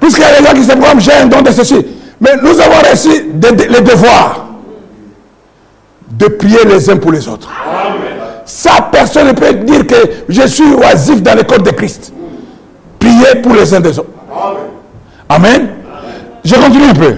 Puisqu'il 0.00 0.22
y 0.22 0.24
a 0.24 0.40
des 0.40 0.46
gens 0.46 0.54
qui 0.54 0.64
se 0.64 0.76
prennent, 0.76 1.00
j'ai 1.00 1.12
un 1.12 1.26
don 1.26 1.40
de 1.40 1.50
ceci. 1.50 1.86
Mais 2.20 2.32
nous 2.42 2.60
avons 2.60 2.90
reçu 2.90 3.08
les 3.40 3.80
devoirs 3.80 4.47
de 6.10 6.26
prier 6.26 6.64
les 6.64 6.90
uns 6.90 6.96
pour 6.96 7.12
les 7.12 7.26
autres. 7.28 7.50
Ça, 8.44 8.88
personne 8.90 9.28
ne 9.28 9.32
peut 9.32 9.52
dire 9.52 9.86
que 9.86 9.94
je 10.28 10.46
suis 10.46 10.72
oisif 10.74 11.22
dans 11.22 11.36
le 11.36 11.42
corps 11.42 11.60
de 11.60 11.70
Christ. 11.70 12.12
Prier 12.98 13.42
pour 13.42 13.54
les 13.54 13.72
uns 13.74 13.80
des 13.80 13.98
autres. 13.98 14.10
Amen. 15.28 15.68
Je 16.44 16.54
continue 16.54 16.84
un 16.84 16.94
peu. 16.94 17.14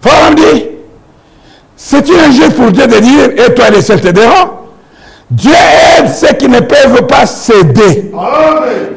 Frère 0.00 0.32
c'est 1.76 2.08
une 2.08 2.18
injuste 2.18 2.54
pour 2.56 2.72
Dieu 2.72 2.86
de 2.86 2.98
dire, 2.98 3.30
et 3.36 3.54
toi 3.54 3.70
les 3.70 3.82
te 3.82 3.92
t'aideront. 3.92 4.65
Dieu 5.30 5.52
aide 5.52 6.08
ceux 6.08 6.34
qui 6.34 6.48
ne 6.48 6.60
peuvent 6.60 7.06
pas 7.06 7.26
céder. 7.26 8.12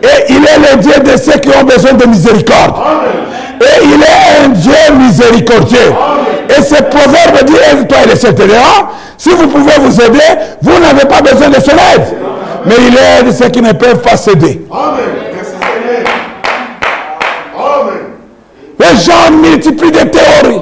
Et 0.03 0.31
il 0.31 0.45
est 0.45 0.71
le 0.71 0.77
Dieu 0.77 0.93
de 1.03 1.17
ceux 1.17 1.39
qui 1.39 1.49
ont 1.49 1.63
besoin 1.63 1.93
de 1.93 2.05
miséricorde. 2.05 2.75
Et 3.61 3.83
il 3.83 4.01
est 4.01 4.45
un 4.45 4.49
Dieu 4.49 4.95
miséricordieux. 4.97 5.93
Et 6.49 6.61
ce 6.61 6.75
proverbe 6.83 7.45
dit 7.45 7.55
aide-toi 7.71 7.97
et 8.13 8.17
t'aideront. 8.17 8.87
Si 9.17 9.29
vous 9.29 9.47
pouvez 9.47 9.73
vous 9.79 10.01
aider, 10.01 10.19
vous 10.61 10.79
n'avez 10.79 11.05
pas 11.05 11.21
besoin 11.21 11.49
de 11.49 11.59
son 11.59 11.71
aide. 11.71 12.15
Mais 12.65 12.75
il 12.87 12.95
aide 12.95 13.33
ceux 13.33 13.49
qui 13.49 13.61
ne 13.61 13.71
peuvent 13.73 14.01
pas 14.01 14.15
céder. 14.15 14.61
Les 18.79 18.97
gens 18.97 19.31
multiplient 19.31 19.91
des 19.91 20.09
théories, 20.09 20.61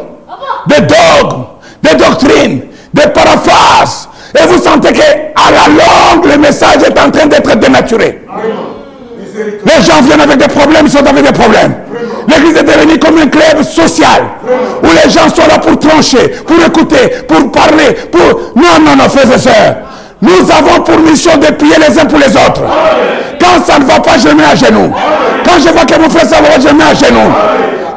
des 0.67 0.81
dogmes, 0.81 1.43
des 1.83 1.95
doctrines, 1.95 2.61
des 2.93 3.07
paraphrases. 3.09 4.06
Et 4.39 4.47
vous 4.47 4.61
sentez 4.61 4.93
qu'à 4.93 5.03
la 5.03 5.67
longue, 5.67 6.31
le 6.31 6.37
message 6.37 6.83
est 6.85 6.99
en 6.99 7.09
train 7.09 7.25
d'être 7.25 7.57
dénaturé. 7.57 8.19
Les 9.65 9.83
gens 9.83 10.01
viennent 10.01 10.21
avec 10.21 10.37
des 10.37 10.47
problèmes, 10.47 10.85
ils 10.85 10.91
sont 10.91 11.05
avec 11.05 11.25
des 11.25 11.31
problèmes. 11.33 11.75
L'église 12.27 12.57
est 12.57 12.63
devenue 12.63 12.99
comme 12.99 13.17
un 13.17 13.27
club 13.27 13.63
social 13.63 14.23
où 14.83 14.87
les 14.87 15.09
gens 15.09 15.29
sont 15.29 15.47
là 15.47 15.59
pour 15.59 15.79
trancher, 15.79 16.29
pour 16.45 16.57
écouter, 16.63 17.23
pour 17.27 17.51
parler, 17.51 17.95
pour... 18.11 18.51
Non, 18.55 18.79
non, 18.83 18.95
non, 18.97 19.09
frères 19.09 19.33
et 19.33 19.39
sœurs. 19.39 19.75
Nous 20.21 20.51
avons 20.51 20.81
pour 20.83 20.99
mission 20.99 21.37
de 21.37 21.47
prier 21.53 21.75
les 21.77 21.99
uns 21.99 22.05
pour 22.05 22.17
les 22.17 22.35
autres. 22.35 22.61
Quand 23.39 23.63
ça 23.63 23.79
ne 23.79 23.85
va 23.85 23.99
pas, 23.99 24.17
je 24.17 24.29
mets 24.29 24.43
à 24.43 24.55
genoux. 24.55 24.91
Quand 25.45 25.59
je 25.63 25.69
vois 25.69 25.85
que 25.85 25.99
mon 25.99 26.09
frère 26.09 26.25
ça 26.25 26.41
va, 26.41 26.59
je 26.59 26.73
mets 26.73 26.83
à 26.83 26.93
genoux. 26.93 27.31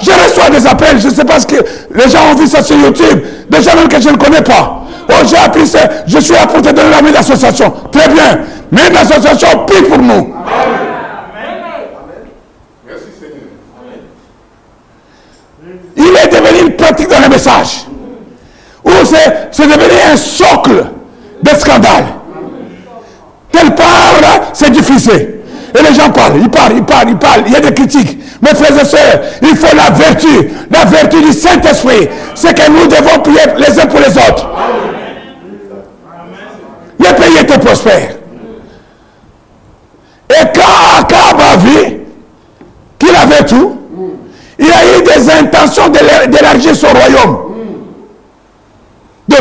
Je 0.01 0.11
reçois 0.11 0.51
des 0.51 0.67
appels, 0.67 1.01
je 1.01 1.09
ne 1.09 1.15
sais 1.15 1.25
pas 1.25 1.41
ce 1.41 1.47
que 1.47 1.57
les 1.95 2.09
gens 2.11 2.31
ont 2.31 2.35
vu 2.35 2.47
ça 2.47 2.63
sur 2.63 2.77
YouTube, 2.77 3.21
des 3.49 3.63
gens 3.63 3.75
même 3.75 3.89
que 3.89 4.01
je 4.01 4.09
ne 4.09 4.17
connais 4.17 4.43
pas. 4.43 4.83
Oh, 5.09 5.27
j'ai 5.29 5.37
appris 5.37 5.65
je 6.07 6.19
suis 6.21 6.33
là 6.33 6.47
pour 6.47 6.63
te 6.63 6.69
donner 6.69 6.91
la 6.91 7.03
main 7.03 7.11
d'association. 7.11 7.73
Très 7.91 8.09
bien. 8.09 8.41
Mais 8.71 8.89
l'association 8.93 9.65
prie 9.67 9.83
pour 9.83 9.99
nous. 9.99 10.35
Il 15.97 16.05
est 16.05 16.29
devenu 16.29 16.69
une 16.69 16.77
pratique 16.77 17.09
dans 17.09 17.21
le 17.21 17.29
message. 17.29 17.87
Ou 18.85 18.91
c'est 19.05 19.67
devenu 19.67 19.95
un 20.13 20.17
socle 20.17 20.85
scandale. 21.59 22.05
Telle 23.53 23.75
part 23.75 24.21
diffusé. 24.71 25.41
Et 25.79 25.83
les 25.83 25.95
gens 25.95 26.11
parlent, 26.11 26.41
ils 26.41 26.49
parlent, 26.49 26.73
ils 26.77 26.85
parlent, 26.85 27.09
ils 27.09 27.17
parlent. 27.17 27.43
Il 27.47 27.53
y 27.53 27.57
a 27.57 27.61
des 27.61 27.73
critiques. 27.73 28.19
Mes 28.43 28.55
frères 28.55 28.81
et 28.81 28.85
sœurs, 28.85 29.21
il 29.43 29.57
faut 29.57 29.75
la 29.77 29.91
vertu. 29.91 30.51
La 30.71 30.85
vertu 30.85 31.23
du 31.23 31.33
Saint-Esprit. 31.33 32.09
C'est 32.35 32.55
que 32.55 32.71
nous 32.71 32.87
devons 32.87 33.21
prier 33.23 33.41
les 33.57 33.79
uns 33.79 33.87
pour 33.87 34.01
les 34.01 34.17
autres. 34.17 34.49
Les 36.99 37.15
pays 37.15 37.39
étaient 37.41 37.59
prospères. 37.59 38.17
Et 40.31 40.45
quand 40.55 41.01
Akab 41.01 41.41
a 41.41 41.57
qu'il 42.99 43.17
avait 43.17 43.45
tout, 43.45 43.77
il 44.59 44.67
a 44.67 44.99
eu 44.99 45.03
des 45.03 45.31
intentions 45.31 45.89
d'élargir 45.89 46.77
son 46.77 46.89
royaume. 46.89 47.50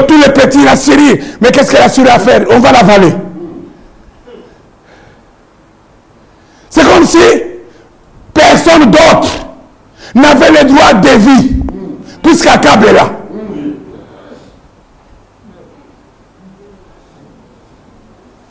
Tous 0.08 0.18
les 0.18 0.32
petits, 0.34 0.64
la 0.64 0.76
Syrie. 0.76 1.20
Mais 1.41 1.52
qu'est-ce 1.52 1.72
qu'elle 1.72 1.84
a 1.84 1.89
su 1.89 2.08
à 2.08 2.20
faire 2.20 2.45
On 2.50 2.60
va 2.60 2.72
l'avaler. 2.72 3.14
C'est 6.70 6.84
comme 6.88 7.06
si 7.06 7.18
personne 8.34 8.86
d'autre 8.91 9.30
n'avait 10.16 10.52
le 10.52 10.68
droit 10.70 10.93
de 10.93 11.10
vie, 11.10 11.52
puisqu'Akab 12.22 12.84
est 12.86 12.93
là. 12.93 13.10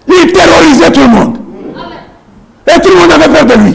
Il 0.09 0.33
terrorisait 0.33 0.91
tout 0.91 1.01
le 1.01 1.09
monde. 1.09 1.39
Et 2.67 2.81
tout 2.81 2.91
le 2.91 2.97
monde 2.97 3.13
avait 3.13 3.29
peur 3.29 3.47
de 3.47 3.63
lui. 3.63 3.75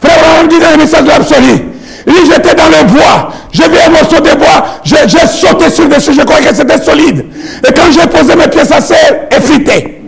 Frère 0.00 0.18
Abraham 0.18 0.48
dit 0.48 0.58
dans 0.58 0.70
le 0.72 0.76
message 0.78 1.04
de 1.04 1.08
l'absolu, 1.08 1.72
il 2.06 2.12
dit 2.12 2.30
j'étais 2.32 2.54
dans 2.54 2.66
le 2.66 2.84
bois, 2.92 3.32
j'ai 3.52 3.68
vu 3.68 3.76
un 3.86 3.90
morceau 3.90 4.16
de 4.20 4.34
bois, 4.34 4.64
j'ai 4.82 4.96
sauté 5.26 5.70
sur 5.70 5.88
dessus, 5.88 6.12
je 6.14 6.22
croyais 6.22 6.48
que 6.48 6.54
c'était 6.56 6.78
solide. 6.78 7.26
Et 7.66 7.72
quand 7.72 7.90
j'ai 7.92 8.06
posé 8.08 8.34
mes 8.34 8.48
pieds, 8.48 8.64
ça 8.64 8.80
s'est 8.80 9.28
effrité. 9.30 10.02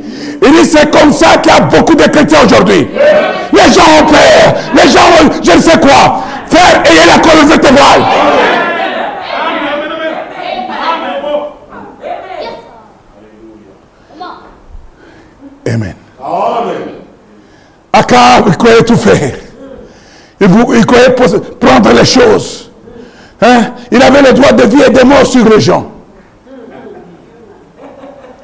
Il 0.45 0.51
dit 0.53 0.69
c'est 0.69 0.91
comme 0.91 1.13
ça 1.13 1.37
qu'il 1.39 1.53
y 1.53 1.57
a 1.57 1.61
beaucoup 1.61 1.95
de 1.95 2.03
chrétiens 2.05 2.41
aujourd'hui. 2.45 2.89
Les 3.53 3.73
gens 3.73 4.03
ont 4.03 4.07
peur, 4.07 4.55
les 4.75 4.91
gens 4.91 5.07
ont 5.23 5.41
quoi. 5.85 6.21
Frère, 6.49 6.83
ayez 6.85 7.07
la 7.07 7.19
colonne 7.19 7.49
vertébrale. 7.49 8.03
Amen. 15.67 15.95
Akab, 17.93 18.45
il 18.49 18.57
croyait 18.57 18.83
tout 18.83 18.97
faire. 18.97 19.33
Il, 20.41 20.49
il 20.77 20.87
croyait 20.87 21.11
prendre 21.11 21.93
les 21.93 22.05
choses. 22.05 22.71
Hein? 23.41 23.73
Il 23.91 24.03
avait 24.03 24.23
le 24.23 24.33
droit 24.33 24.53
de 24.53 24.65
vie 24.65 24.83
et 24.87 24.91
de 24.91 25.03
mort 25.05 25.27
sur 25.27 25.49
les 25.49 25.61
gens. 25.61 25.91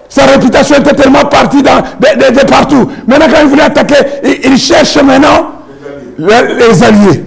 Sa 0.08 0.26
réputation 0.26 0.76
était 0.76 0.94
tellement 0.94 1.24
partie 1.24 1.62
de, 1.62 2.46
partout. 2.46 2.90
Maintenant, 3.06 3.26
quand 3.30 3.40
il 3.42 3.48
voulait 3.48 3.62
attaquer, 3.62 3.94
il, 4.44 4.58
cherche 4.58 4.96
maintenant 4.96 5.52
les, 6.18 6.82
alliés. 6.82 7.24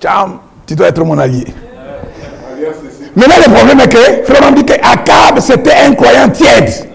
Tiens, 0.00 0.40
tu 0.66 0.74
dois 0.74 0.88
être 0.88 1.04
mon 1.04 1.18
allié. 1.18 1.44
Maintenant, 3.14 3.34
le 3.46 3.52
problème 3.52 3.80
est 3.80 3.88
que, 3.88 4.24
frère, 4.32 4.52
dit 4.52 4.64
qu'Akab, 4.64 5.38
c'était 5.40 5.74
un 5.74 5.94
croyant 5.94 6.28
tiède. 6.30 6.88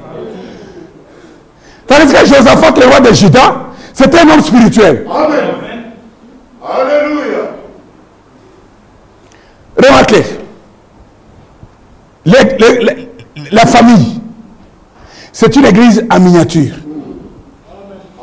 Tandis 1.85 2.11
que 2.11 2.19
Josaphat, 2.25 2.71
le 2.79 2.87
roi 2.87 2.99
de 2.99 3.13
Juda, 3.13 3.67
c'était 3.93 4.19
un 4.21 4.29
homme 4.29 4.41
spirituel. 4.41 5.05
Amen. 5.07 5.45
Alléluia. 6.67 7.51
Remarquez, 9.77 10.23
la 13.51 13.65
famille, 13.67 14.19
c'est 15.31 15.55
une 15.55 15.65
église 15.65 16.03
en 16.09 16.19
miniature. 16.19 16.73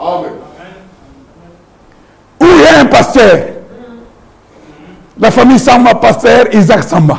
Amen. 0.00 0.32
Où 2.40 2.46
il 2.46 2.62
y 2.62 2.66
a 2.66 2.80
un 2.80 2.86
pasteur, 2.86 3.38
la 5.20 5.30
famille 5.30 5.58
Samba, 5.58 5.94
pasteur 5.94 6.46
Isaac 6.52 6.84
Samba. 6.84 7.18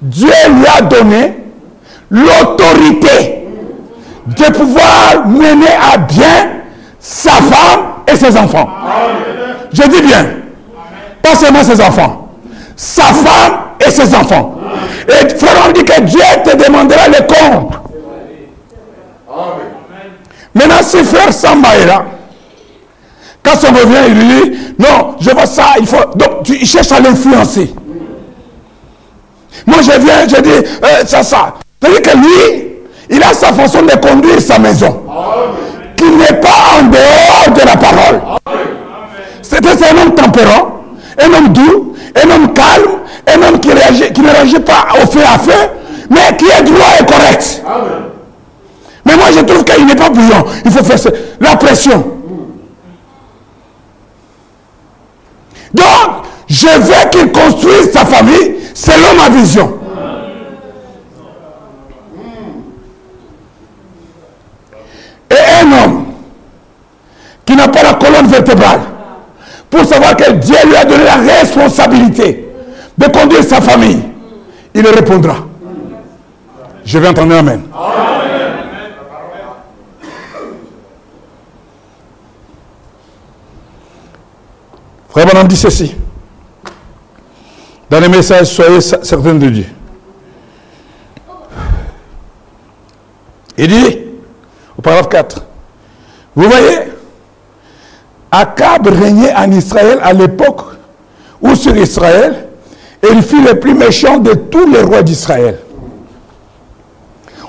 Dieu 0.00 0.28
lui 0.50 0.66
a 0.66 0.82
donné 0.82 1.36
l'autorité 2.10 3.46
de 4.26 4.44
pouvoir 4.52 5.26
mener 5.26 5.68
à 5.92 5.98
bien 5.98 6.50
sa 6.98 7.30
femme 7.32 7.80
et 8.06 8.16
ses 8.16 8.36
enfants. 8.36 8.68
Je 9.72 9.82
dis 9.82 10.02
bien, 10.02 10.26
pas 11.22 11.34
seulement 11.34 11.62
ses 11.62 11.80
enfants, 11.80 12.28
sa 12.74 13.04
femme 13.04 13.58
et 13.84 13.90
ses 13.90 14.14
enfants. 14.14 14.54
Et 15.08 15.28
frère, 15.36 15.66
on 15.68 15.72
dit 15.72 15.84
que 15.84 16.00
Dieu 16.02 16.20
te 16.44 16.56
demandera 16.56 17.08
le 17.08 17.26
compte. 17.26 17.72
Maintenant, 20.54 20.82
si 20.82 21.04
frère 21.04 21.32
Samba 21.32 21.68
est 21.76 21.86
là, 21.86 22.04
quand 23.46 23.56
ça 23.56 23.68
revient, 23.68 24.08
il 24.08 24.14
lui 24.14 24.50
dit, 24.50 24.58
non, 24.78 25.14
je 25.20 25.30
vois 25.30 25.46
ça, 25.46 25.66
il 25.78 25.86
faut... 25.86 25.96
Donc, 26.16 26.42
tu 26.44 26.66
cherches 26.66 26.90
à 26.90 27.00
l'influencer. 27.00 27.72
Moi, 29.66 29.78
je 29.82 30.00
viens, 30.00 30.26
je 30.28 30.40
dis, 30.40 30.50
euh, 30.50 31.04
ça, 31.06 31.22
ça. 31.22 31.54
C'est-à-dire 31.80 32.02
que 32.02 32.16
lui, 32.16 32.66
il 33.10 33.22
a 33.22 33.32
sa 33.32 33.52
façon 33.52 33.82
de 33.82 33.94
conduire 33.96 34.40
sa 34.40 34.58
maison. 34.58 35.02
Qui 35.96 36.04
n'est 36.04 36.40
pas 36.40 36.80
en 36.80 36.84
dehors 36.84 37.54
de 37.54 37.60
la 37.60 37.76
parole. 37.76 38.20
C'est 39.42 39.64
un 39.64 40.02
homme 40.02 40.14
tempérant, 40.14 40.82
un 41.18 41.32
homme 41.32 41.48
doux, 41.52 41.94
un 42.16 42.30
homme 42.30 42.52
calme, 42.52 42.98
un 43.28 43.48
homme 43.48 43.60
qui, 43.60 43.68
qui 44.12 44.20
ne 44.20 44.28
réagit 44.28 44.60
pas 44.60 44.86
au 45.02 45.06
feu 45.06 45.20
à 45.22 45.38
feu, 45.38 45.70
mais 46.10 46.36
qui 46.36 46.46
est 46.46 46.62
droit 46.64 46.94
et 47.00 47.04
correct. 47.04 47.62
Mais 49.04 49.14
moi, 49.14 49.26
je 49.32 49.40
trouve 49.40 49.62
qu'il 49.62 49.86
n'est 49.86 49.94
pas 49.94 50.10
bouillant. 50.10 50.44
Il 50.64 50.70
faut 50.72 50.82
faire 50.84 51.12
la 51.40 51.56
pression. 51.56 52.15
Donc, 55.74 56.24
je 56.48 56.66
veux 56.66 57.10
qu'il 57.10 57.32
construise 57.32 57.90
sa 57.92 58.04
famille 58.04 58.56
selon 58.74 59.14
ma 59.16 59.28
vision. 59.28 59.78
Et 65.30 65.64
un 65.64 65.84
homme 65.84 66.04
qui 67.44 67.56
n'a 67.56 67.68
pas 67.68 67.82
la 67.82 67.94
colonne 67.94 68.26
vertébrale, 68.26 68.80
pour 69.70 69.84
savoir 69.84 70.16
que 70.16 70.32
Dieu 70.32 70.56
lui 70.66 70.76
a 70.76 70.84
donné 70.84 71.04
la 71.04 71.16
responsabilité 71.16 72.48
de 72.96 73.06
conduire 73.06 73.44
sa 73.44 73.60
famille, 73.60 74.02
il 74.74 74.86
répondra. 74.86 75.36
Je 76.84 76.98
vais 76.98 77.08
entendre 77.08 77.36
Amen. 77.36 77.62
Frère 85.16 85.44
dit 85.46 85.56
ceci. 85.56 85.94
Dans 87.88 88.00
les 88.00 88.08
messages, 88.08 88.48
soyez 88.48 88.82
certains 88.82 89.32
de 89.32 89.48
Dieu. 89.48 89.64
Il 93.56 93.68
dit, 93.68 93.98
au 94.76 94.82
paragraphe 94.82 95.08
4, 95.08 95.42
vous 96.34 96.50
voyez, 96.50 96.78
Akab 98.30 98.88
régnait 98.88 99.34
en 99.34 99.50
Israël 99.52 100.00
à 100.02 100.12
l'époque 100.12 100.60
où 101.40 101.54
sur 101.54 101.74
Israël, 101.74 102.48
il 103.10 103.22
fut 103.22 103.40
le 103.40 103.58
plus 103.58 103.72
méchant 103.72 104.18
de 104.18 104.34
tous 104.34 104.66
les 104.66 104.82
rois 104.82 105.02
d'Israël. 105.02 105.60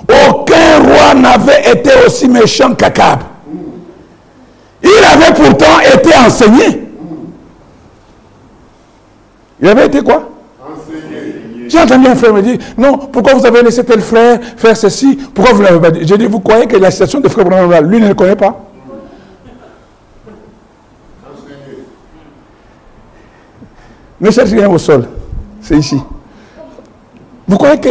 Aucun 0.04 0.80
roi 0.84 1.14
n'avait 1.16 1.70
été 1.74 1.90
aussi 2.06 2.30
méchant 2.30 2.74
qu'Akab. 2.76 3.20
Il 4.82 5.04
avait 5.04 5.34
pourtant 5.34 5.82
été 5.82 6.16
enseigné. 6.16 6.87
Il 9.62 9.68
avait 9.68 9.88
été 9.88 10.02
quoi? 10.02 10.30
J'ai 11.68 11.80
entendu 11.80 12.08
un 12.08 12.16
frère 12.16 12.34
me 12.34 12.42
dire, 12.42 12.58
non, 12.78 12.98
pourquoi 12.98 13.34
vous 13.34 13.46
avez 13.46 13.62
laissé 13.62 13.84
tel 13.84 14.00
frère 14.02 14.40
faire 14.56 14.78
ceci? 14.78 15.18
Pourquoi 15.34 15.54
vous 15.54 15.62
ne 15.62 15.68
l'avez 15.68 15.80
pas 15.80 15.92
dit? 15.92 16.00
J'ai 16.04 16.18
dit, 16.18 16.26
vous 16.26 16.40
croyez 16.40 16.66
que 16.66 16.78
la 16.78 16.92
situation 16.92 17.20
de 17.20 17.28
frère 17.28 17.46
Branham, 17.46 17.90
lui 17.90 18.00
ne 18.00 18.08
le 18.08 18.14
connaît 18.14 18.36
pas? 18.36 18.64
Ne 24.20 24.32
cherchez 24.32 24.56
rien 24.56 24.70
au 24.70 24.78
sol. 24.78 25.08
C'est 25.62 25.78
ici. 25.78 26.00
Vous 27.48 27.58
croyez 27.58 27.80
que 27.80 27.90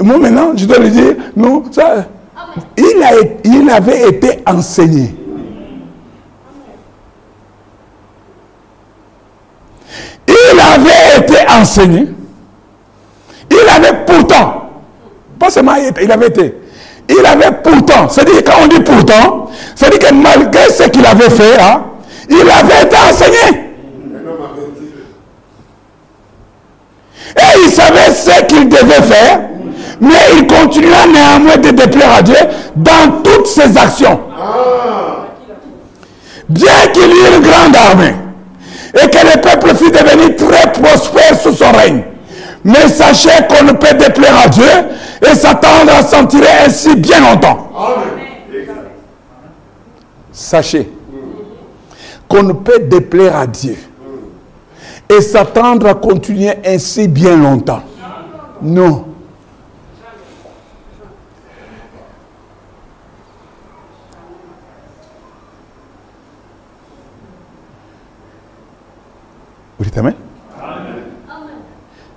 moi 0.00 0.18
maintenant, 0.18 0.52
je 0.56 0.64
dois 0.64 0.78
lui 0.78 0.90
dire, 0.90 1.14
non, 1.36 1.64
ça, 1.70 2.06
il, 2.76 3.02
a, 3.02 3.10
il 3.44 3.68
avait 3.70 4.08
été 4.08 4.42
enseigné. 4.46 5.14
Il 10.52 10.60
avait 10.60 11.18
été 11.18 11.50
enseigné. 11.60 12.08
Il 13.50 13.68
avait 13.68 14.04
pourtant, 14.06 14.70
pas 15.38 15.50
seulement 15.50 15.74
il 15.76 16.12
avait 16.12 16.26
été, 16.26 16.54
il 17.08 17.24
avait 17.24 17.52
pourtant, 17.62 18.08
c'est-à-dire 18.08 18.44
quand 18.44 18.62
on 18.62 18.66
dit 18.66 18.80
pourtant, 18.80 19.50
c'est-à-dire 19.74 19.98
que 20.00 20.14
malgré 20.14 20.70
ce 20.70 20.82
qu'il 20.84 21.04
avait 21.06 21.30
fait, 21.30 21.58
hein, 21.58 21.84
il 22.28 22.40
avait 22.40 22.82
été 22.84 22.96
enseigné. 23.10 23.64
Et 27.36 27.64
il 27.64 27.70
savait 27.70 28.12
ce 28.12 28.44
qu'il 28.44 28.68
devait 28.68 29.02
faire, 29.02 29.40
Mais 30.00 30.14
il 30.36 30.46
continua 30.46 31.06
néanmoins 31.12 31.56
de 31.56 31.70
déplaire 31.70 32.14
à 32.18 32.22
Dieu 32.22 32.36
dans 32.76 33.22
toutes 33.24 33.46
ses 33.46 33.76
actions. 33.76 34.20
Bien 36.48 36.86
qu'il 36.92 37.02
eût 37.02 37.36
une 37.36 37.42
grande 37.42 37.76
armée 37.76 38.14
et 39.02 39.08
que 39.10 39.18
le 39.18 39.40
peuple 39.40 39.74
fût 39.76 39.90
devenu 39.90 40.34
très 40.36 40.72
prospère 40.72 41.38
sous 41.40 41.52
son 41.52 41.70
règne. 41.72 42.02
Mais 42.64 42.88
sachez 42.88 43.30
qu'on 43.48 43.64
ne 43.64 43.72
peut 43.72 43.96
déplaire 43.96 44.38
à 44.44 44.48
Dieu 44.48 44.64
et 45.22 45.34
s'attendre 45.34 45.92
à 45.96 46.02
s'en 46.02 46.26
tirer 46.26 46.48
ainsi 46.66 46.96
bien 46.96 47.20
longtemps. 47.20 47.70
Sachez 50.32 50.90
qu'on 52.28 52.42
ne 52.42 52.52
peut 52.52 52.80
déplaire 52.80 53.36
à 53.36 53.46
Dieu 53.46 53.76
et 55.08 55.20
s'attendre 55.20 55.86
à 55.88 55.94
continuer 55.94 56.52
ainsi 56.66 57.08
bien 57.08 57.36
longtemps. 57.36 57.82
Non. 58.60 59.07
Vous 69.78 69.84
dites 69.84 69.98
Amen? 69.98 70.14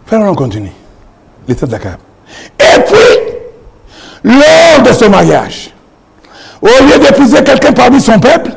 Frère, 0.05 0.21
on 0.21 0.35
continue. 0.35 0.71
L'état 1.47 1.67
cave. 1.67 1.97
Et 2.59 2.81
puis, 2.81 3.33
lors 4.23 4.83
de 4.85 4.93
ce 4.93 5.05
mariage, 5.05 5.71
au 6.61 6.67
lieu 6.67 6.99
d'épouser 6.99 7.43
quelqu'un 7.43 7.71
parmi 7.71 8.01
son 8.01 8.19
peuple, 8.19 8.51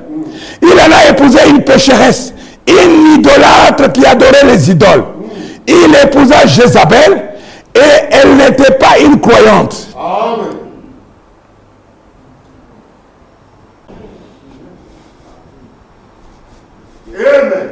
il 0.62 0.72
en 0.72 0.92
a 0.92 1.10
épousé 1.10 1.38
une 1.48 1.62
pécheresse, 1.62 2.32
une 2.66 3.18
idolâtre 3.18 3.92
qui 3.92 4.04
adorait 4.04 4.46
les 4.46 4.70
idoles. 4.70 5.04
Il 5.66 5.94
épousa 6.02 6.46
Jézabel 6.46 7.30
et 7.74 8.04
elle 8.10 8.36
n'était 8.36 8.72
pas 8.72 8.98
une 9.00 9.20
croyante. 9.20 9.88
Amen. 9.96 10.63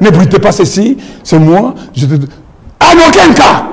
Ne 0.00 0.10
brûlez 0.10 0.38
pas 0.38 0.52
ceci, 0.52 0.98
c'est 1.22 1.38
moi. 1.38 1.74
Je 1.94 2.06
te... 2.06 2.14
En 2.14 3.08
aucun 3.08 3.32
cas. 3.32 3.64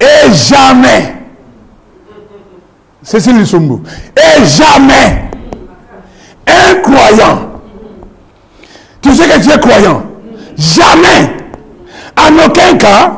Et 0.00 0.32
jamais. 0.32 1.14
C'est 3.02 3.32
le 3.32 3.44
Sombo. 3.44 3.82
Et 4.16 4.44
jamais. 4.44 5.30
Un 6.46 6.74
croyant. 6.76 7.50
Tu 9.00 9.14
sais 9.14 9.28
que 9.28 9.42
tu 9.42 9.50
es 9.50 9.58
croyant. 9.58 10.02
Jamais. 10.56 11.36
En 12.16 12.46
aucun 12.46 12.76
cas. 12.76 13.12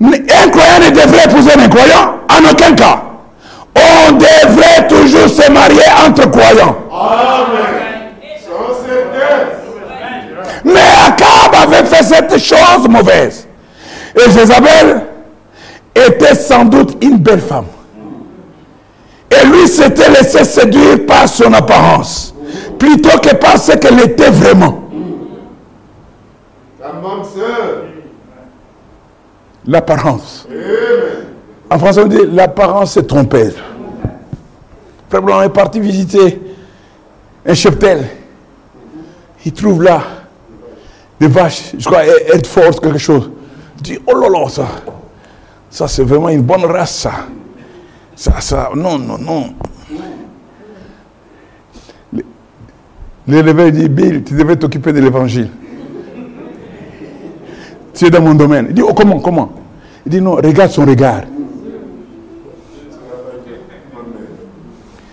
Un 0.00 0.48
croyant 0.50 0.80
ne 0.80 0.90
devrait 0.90 1.24
épouser 1.24 1.52
un 1.58 1.68
croyant. 1.68 2.16
En 2.30 2.50
aucun 2.50 2.74
cas. 2.74 3.02
On 3.76 4.12
devrait 4.12 4.86
toujours 4.88 5.28
se 5.28 5.50
marier 5.50 5.82
entre 6.06 6.30
croyants. 6.30 6.76
Amen. 6.92 7.93
Mais 10.64 10.80
Akab 11.06 11.54
avait 11.54 11.84
fait 11.84 12.02
cette 12.02 12.38
chose 12.38 12.88
mauvaise. 12.88 13.46
Et 14.16 14.30
Jézabel 14.30 15.02
était 15.94 16.34
sans 16.34 16.64
doute 16.64 16.96
une 17.02 17.18
belle 17.18 17.40
femme. 17.40 17.66
Et 19.30 19.46
lui 19.46 19.68
s'était 19.68 20.10
laissé 20.10 20.44
séduire 20.44 21.04
par 21.06 21.28
son 21.28 21.52
apparence, 21.52 22.34
plutôt 22.78 23.18
que 23.18 23.34
par 23.34 23.58
ce 23.58 23.72
qu'elle 23.72 24.00
était 24.00 24.30
vraiment. 24.30 24.80
L'apparence. 29.66 30.46
En 31.70 31.78
français, 31.78 32.02
on 32.02 32.06
dit 32.06 32.18
l'apparence 32.32 32.96
est 32.96 33.06
trompeuse. 33.06 33.56
Frère 35.08 35.22
Blanc 35.22 35.42
est 35.42 35.48
parti 35.48 35.80
visiter 35.80 36.40
un 37.46 37.54
cheptel. 37.54 38.06
Il 39.44 39.52
trouve 39.52 39.82
là 39.82 40.00
des 41.20 41.28
vaches, 41.28 41.72
je 41.78 41.84
crois, 41.84 42.04
Ed 42.06 42.46
Force, 42.46 42.80
quelque 42.80 42.98
chose. 42.98 43.30
Il 43.78 43.82
dit, 43.82 43.98
oh 44.06 44.18
là 44.18 44.28
là, 44.28 44.48
ça, 44.48 44.66
ça 45.70 45.88
c'est 45.88 46.04
vraiment 46.04 46.28
une 46.28 46.42
bonne 46.42 46.64
race, 46.64 46.96
ça. 46.96 47.12
Ça, 48.16 48.40
ça, 48.40 48.70
non, 48.74 48.98
non, 48.98 49.18
non. 49.18 49.54
L'éleveur 53.26 53.72
dit, 53.72 53.88
Bill, 53.88 54.22
tu 54.22 54.34
devais 54.34 54.56
t'occuper 54.56 54.92
de 54.92 55.00
l'évangile. 55.00 55.48
Tu 57.94 58.06
es 58.06 58.10
dans 58.10 58.20
mon 58.20 58.34
domaine. 58.34 58.66
Il 58.68 58.74
dit, 58.74 58.82
oh, 58.82 58.92
comment, 58.92 59.18
comment? 59.20 59.52
Il 60.04 60.10
dit, 60.10 60.20
non, 60.20 60.34
regarde 60.34 60.70
son 60.70 60.84
regard. 60.84 61.22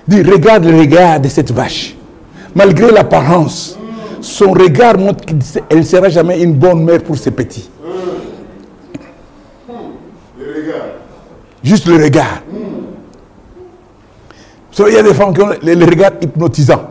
Il 0.08 0.24
dit, 0.24 0.30
regarde 0.30 0.66
le 0.66 0.78
regard 0.78 1.20
de 1.20 1.30
cette 1.30 1.52
vache. 1.52 1.96
Malgré 2.54 2.92
l'apparence, 2.92 3.80
son 4.22 4.52
regard 4.52 4.98
montre 4.98 5.26
qu'elle 5.26 5.78
ne 5.80 5.84
sera 5.84 6.10
jamais 6.10 6.42
une 6.42 6.54
bonne 6.54 6.84
mère 6.84 7.02
pour 7.04 7.18
ses 7.18 7.32
petits. 7.32 7.70
Le 10.40 10.46
regard. 10.46 10.86
Juste 11.64 11.88
le 11.88 11.96
regard. 12.04 12.42
Il 14.88 14.94
y 14.94 14.98
a 14.98 15.04
des 15.04 15.14
femmes 15.14 15.34
qui 15.34 15.42
ont 15.42 15.48
le, 15.62 15.74
le 15.76 15.86
regard 15.86 16.12
hypnotisant. 16.22 16.88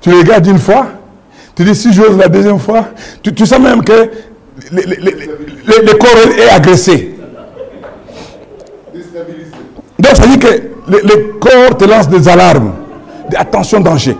Tu 0.00 0.10
le 0.10 0.18
regardes 0.18 0.46
une 0.48 0.58
fois, 0.58 0.86
tu 1.54 1.62
dis 1.62 1.74
si 1.76 1.92
j'ose 1.92 2.16
la 2.16 2.28
deuxième 2.28 2.58
fois, 2.58 2.88
tu, 3.22 3.32
tu 3.32 3.46
sens 3.46 3.60
même 3.60 3.84
que 3.84 3.92
le, 4.72 4.82
le- 4.82 5.94
corps 5.98 6.32
est 6.36 6.48
agressé. 6.50 7.14
Donc 8.92 10.16
ça 10.16 10.26
dire 10.26 10.38
que 10.40 10.71
le, 10.98 11.38
corps 11.38 11.76
te 11.76 11.84
lance 11.84 12.08
des 12.08 12.28
alarmes. 12.28 12.72
Des- 13.30 13.36
attention, 13.36 13.80
danger. 13.80 14.16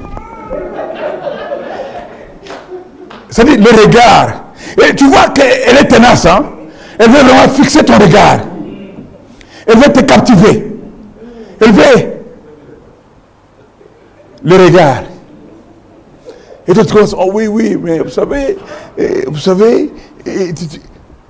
Ça 3.30 3.44
veut 3.44 3.56
dire 3.56 3.66
le 3.72 3.82
regard. 3.84 4.44
Et 4.86 4.94
tu 4.94 5.06
vois 5.08 5.28
qu'elle 5.28 5.76
est 5.76 5.88
tenace. 5.88 6.26
Hein? 6.26 6.44
Elle 6.98 7.10
veut 7.10 7.22
vraiment 7.22 7.48
fixer 7.52 7.82
ton 7.84 7.94
regard. 7.98 8.40
Elle 9.66 9.76
veut 9.78 9.92
te 9.92 10.00
captiver. 10.00 10.66
Elle 11.60 11.72
veut 11.72 12.12
le 14.44 14.56
regard. 14.64 15.02
Et 16.66 16.72
toi 16.72 16.84
tu 16.84 16.92
commences, 16.94 17.14
oh 17.18 17.30
oui, 17.32 17.46
oui, 17.48 17.76
mais 17.80 17.98
vous 17.98 18.08
savez, 18.08 18.56
eh, 18.96 19.24
vous 19.26 19.38
savez, 19.38 19.92
eh, 20.24 20.52
tu- 20.54 20.66
tu- 20.68 20.80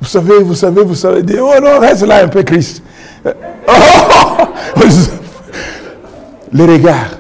vous 0.01 0.07
savez, 0.09 0.39
vous 0.43 0.55
savez, 0.55 0.83
vous 0.83 0.95
savez, 0.95 1.23
oh 1.41 1.53
non, 1.63 1.79
reste 1.79 2.07
là 2.07 2.25
un 2.25 2.29
peu, 2.29 2.43
Christ. 2.43 2.83
Oh, 3.69 4.83
le 6.53 6.65
regard. 6.65 7.19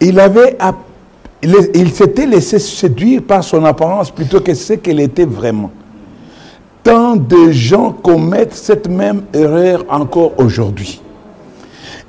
Il 0.00 0.18
avait, 0.18 0.58
il 1.74 1.92
s'était 1.92 2.26
laissé 2.26 2.58
séduire 2.58 3.22
par 3.22 3.44
son 3.44 3.64
apparence 3.64 4.10
plutôt 4.10 4.40
que 4.40 4.52
ce 4.54 4.74
qu'elle 4.74 5.00
était 5.00 5.24
vraiment. 5.24 5.70
Tant 6.82 7.14
de 7.14 7.52
gens 7.52 7.92
commettent 7.92 8.54
cette 8.54 8.88
même 8.88 9.22
erreur 9.32 9.84
encore 9.88 10.32
aujourd'hui. 10.38 11.00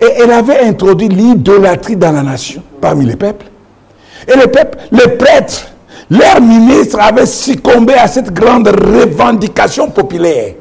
Et 0.01 0.07
elle 0.17 0.31
avait 0.31 0.61
introduit 0.61 1.07
l'idolâtrie 1.07 1.95
dans 1.95 2.11
la 2.11 2.23
nation, 2.23 2.63
parmi 2.81 3.05
les 3.05 3.15
peuples. 3.15 3.45
Et 4.27 4.35
les 4.35 4.47
peuples, 4.47 4.79
les 4.91 5.09
prêtres, 5.09 5.72
leurs 6.09 6.41
ministres 6.41 6.99
avaient 6.99 7.25
succombé 7.25 7.93
à 7.93 8.07
cette 8.07 8.31
grande 8.33 8.67
revendication 8.67 9.89
populaire. 9.89 10.53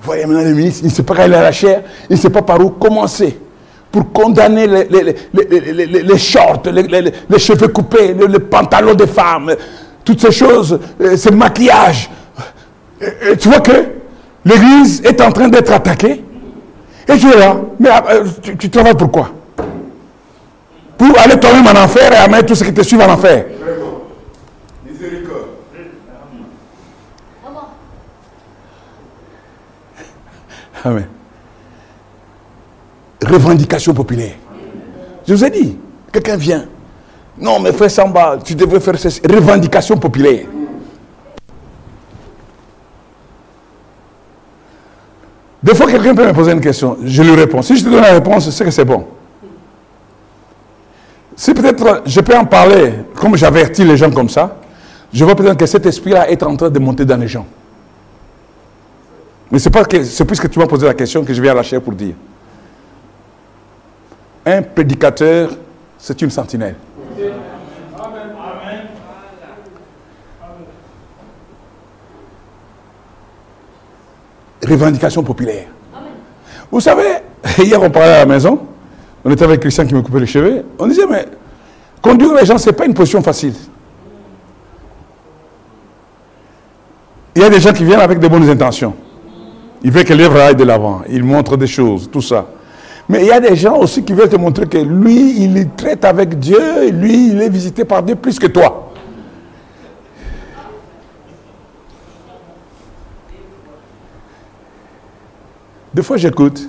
Vous 0.00 0.06
voyez 0.10 0.26
maintenant 0.26 0.44
le 0.44 0.54
ministre, 0.54 0.80
il 0.84 0.88
ne 0.88 0.92
sait 0.92 1.02
pas 1.02 1.14
quand 1.14 1.24
il 1.24 1.34
a 1.34 1.42
la 1.42 1.52
chair, 1.52 1.82
il 2.10 2.16
ne 2.16 2.20
sait 2.20 2.30
pas 2.30 2.42
par 2.42 2.60
où 2.60 2.70
commencer 2.70 3.38
pour 3.90 4.12
condamner 4.12 4.66
les, 4.66 4.84
les, 4.84 5.14
les, 5.32 5.86
les- 6.02 6.18
shorts, 6.18 6.62
les, 6.66 7.38
cheveux 7.38 7.68
coupés, 7.68 8.12
les, 8.12 8.38
pantalons 8.40 8.94
des 8.94 9.06
femmes, 9.06 9.54
toutes 10.04 10.20
ces 10.20 10.32
choses, 10.32 10.78
euh, 11.00 11.16
ce 11.16 11.30
maquillage. 11.30 12.10
Et- 13.00 13.32
et 13.32 13.36
tu 13.36 13.48
vois 13.48 13.60
que 13.60 13.70
l'église 14.44 15.00
est 15.04 15.20
en 15.20 15.30
train 15.30 15.48
d'être 15.48 15.72
attaquée. 15.72 16.24
Et 17.08 17.16
tu 17.16 17.30
es 17.30 17.38
là, 17.38 17.56
mais 17.78 17.88
euh, 18.10 18.24
tu, 18.42 18.56
tu 18.56 18.68
travailles 18.70 18.96
pour 18.96 19.12
quoi? 19.12 19.30
Pour 20.96 21.18
aller 21.18 21.38
toi-même 21.38 21.66
en 21.66 21.84
enfer 21.84 22.12
et 22.12 22.16
amener 22.16 22.44
tout 22.44 22.54
ce 22.54 22.64
qui 22.64 22.72
te 22.72 22.82
suit 22.82 23.00
en 23.00 23.10
enfer. 23.10 23.46
Amen. 30.84 31.06
Revendication 33.22 33.94
populaire. 33.94 34.34
Je 35.26 35.32
vous 35.34 35.44
ai 35.44 35.50
dit, 35.50 35.78
quelqu'un 36.12 36.36
vient. 36.36 36.66
Non, 37.38 37.58
mais 37.58 37.72
frère 37.72 37.90
Samba, 37.90 38.38
tu 38.44 38.54
devrais 38.54 38.80
faire 38.80 38.98
cette 38.98 39.26
revendication 39.30 39.96
populaire. 39.96 40.46
Des 45.62 45.74
fois, 45.74 45.90
quelqu'un 45.90 46.14
peut 46.14 46.26
me 46.26 46.32
poser 46.34 46.52
une 46.52 46.60
question, 46.60 46.98
je 47.02 47.22
lui 47.22 47.34
réponds. 47.34 47.62
Si 47.62 47.78
je 47.78 47.84
te 47.84 47.88
donne 47.88 48.02
la 48.02 48.12
réponse, 48.12 48.50
c'est 48.50 48.64
que 48.64 48.70
c'est 48.70 48.84
bon. 48.84 49.06
Si 51.36 51.52
peut-être 51.52 52.02
je 52.06 52.20
peux 52.20 52.36
en 52.36 52.44
parler, 52.44 52.92
comme 53.16 53.36
j'avertis 53.36 53.84
les 53.84 53.96
gens 53.96 54.10
comme 54.10 54.28
ça, 54.28 54.56
je 55.12 55.24
vois 55.24 55.34
peut-être 55.34 55.56
que 55.56 55.66
cet 55.66 55.86
esprit-là 55.86 56.28
est 56.30 56.42
en 56.42 56.56
train 56.56 56.70
de 56.70 56.78
monter 56.78 57.04
dans 57.04 57.16
les 57.16 57.28
gens. 57.28 57.46
Mais 59.50 59.58
c'est 59.58 60.24
puisque 60.24 60.50
tu 60.50 60.58
m'as 60.58 60.66
posé 60.66 60.86
la 60.86 60.94
question 60.94 61.24
que 61.24 61.32
je 61.32 61.40
viens 61.40 61.54
lâcher 61.54 61.78
pour 61.80 61.92
dire. 61.92 62.14
Un 64.46 64.62
prédicateur, 64.62 65.50
c'est 65.98 66.20
une 66.22 66.30
sentinelle. 66.30 66.76
Revendication 74.66 75.22
populaire. 75.22 75.66
Vous 76.70 76.80
savez, 76.80 77.18
hier 77.58 77.80
on 77.80 77.90
parlait 77.90 78.14
à 78.14 78.18
la 78.20 78.26
maison, 78.26 78.58
on 79.24 79.30
était 79.30 79.44
avec 79.44 79.60
Christian 79.60 79.86
qui 79.86 79.94
me 79.94 80.02
coupait 80.02 80.20
les 80.20 80.26
cheveux, 80.26 80.64
on 80.78 80.86
disait, 80.86 81.06
mais 81.08 81.26
conduire 82.02 82.34
les 82.34 82.44
gens, 82.44 82.58
ce 82.58 82.68
n'est 82.68 82.76
pas 82.76 82.84
une 82.84 82.94
position 82.94 83.22
facile. 83.22 83.54
Il 87.34 87.42
y 87.42 87.44
a 87.44 87.50
des 87.50 87.60
gens 87.60 87.72
qui 87.72 87.84
viennent 87.84 88.00
avec 88.00 88.20
de 88.20 88.28
bonnes 88.28 88.48
intentions. 88.48 88.94
Ils 89.82 89.90
veulent 89.90 90.04
que 90.04 90.14
l'œuvre 90.14 90.38
aille 90.40 90.54
de 90.54 90.64
l'avant. 90.64 91.02
Ils 91.08 91.24
montrent 91.24 91.56
des 91.56 91.66
choses, 91.66 92.08
tout 92.10 92.22
ça. 92.22 92.46
Mais 93.08 93.22
il 93.22 93.26
y 93.26 93.32
a 93.32 93.40
des 93.40 93.56
gens 93.56 93.76
aussi 93.76 94.02
qui 94.02 94.12
veulent 94.12 94.28
te 94.28 94.36
montrer 94.36 94.66
que 94.66 94.78
lui, 94.78 95.42
il 95.42 95.70
traite 95.70 96.04
avec 96.04 96.38
Dieu, 96.38 96.90
lui, 96.90 97.30
il 97.30 97.42
est 97.42 97.48
visité 97.48 97.84
par 97.84 98.02
Dieu 98.02 98.14
plus 98.14 98.38
que 98.38 98.46
toi. 98.46 98.92
Des 105.92 106.02
fois, 106.02 106.16
j'écoute. 106.16 106.68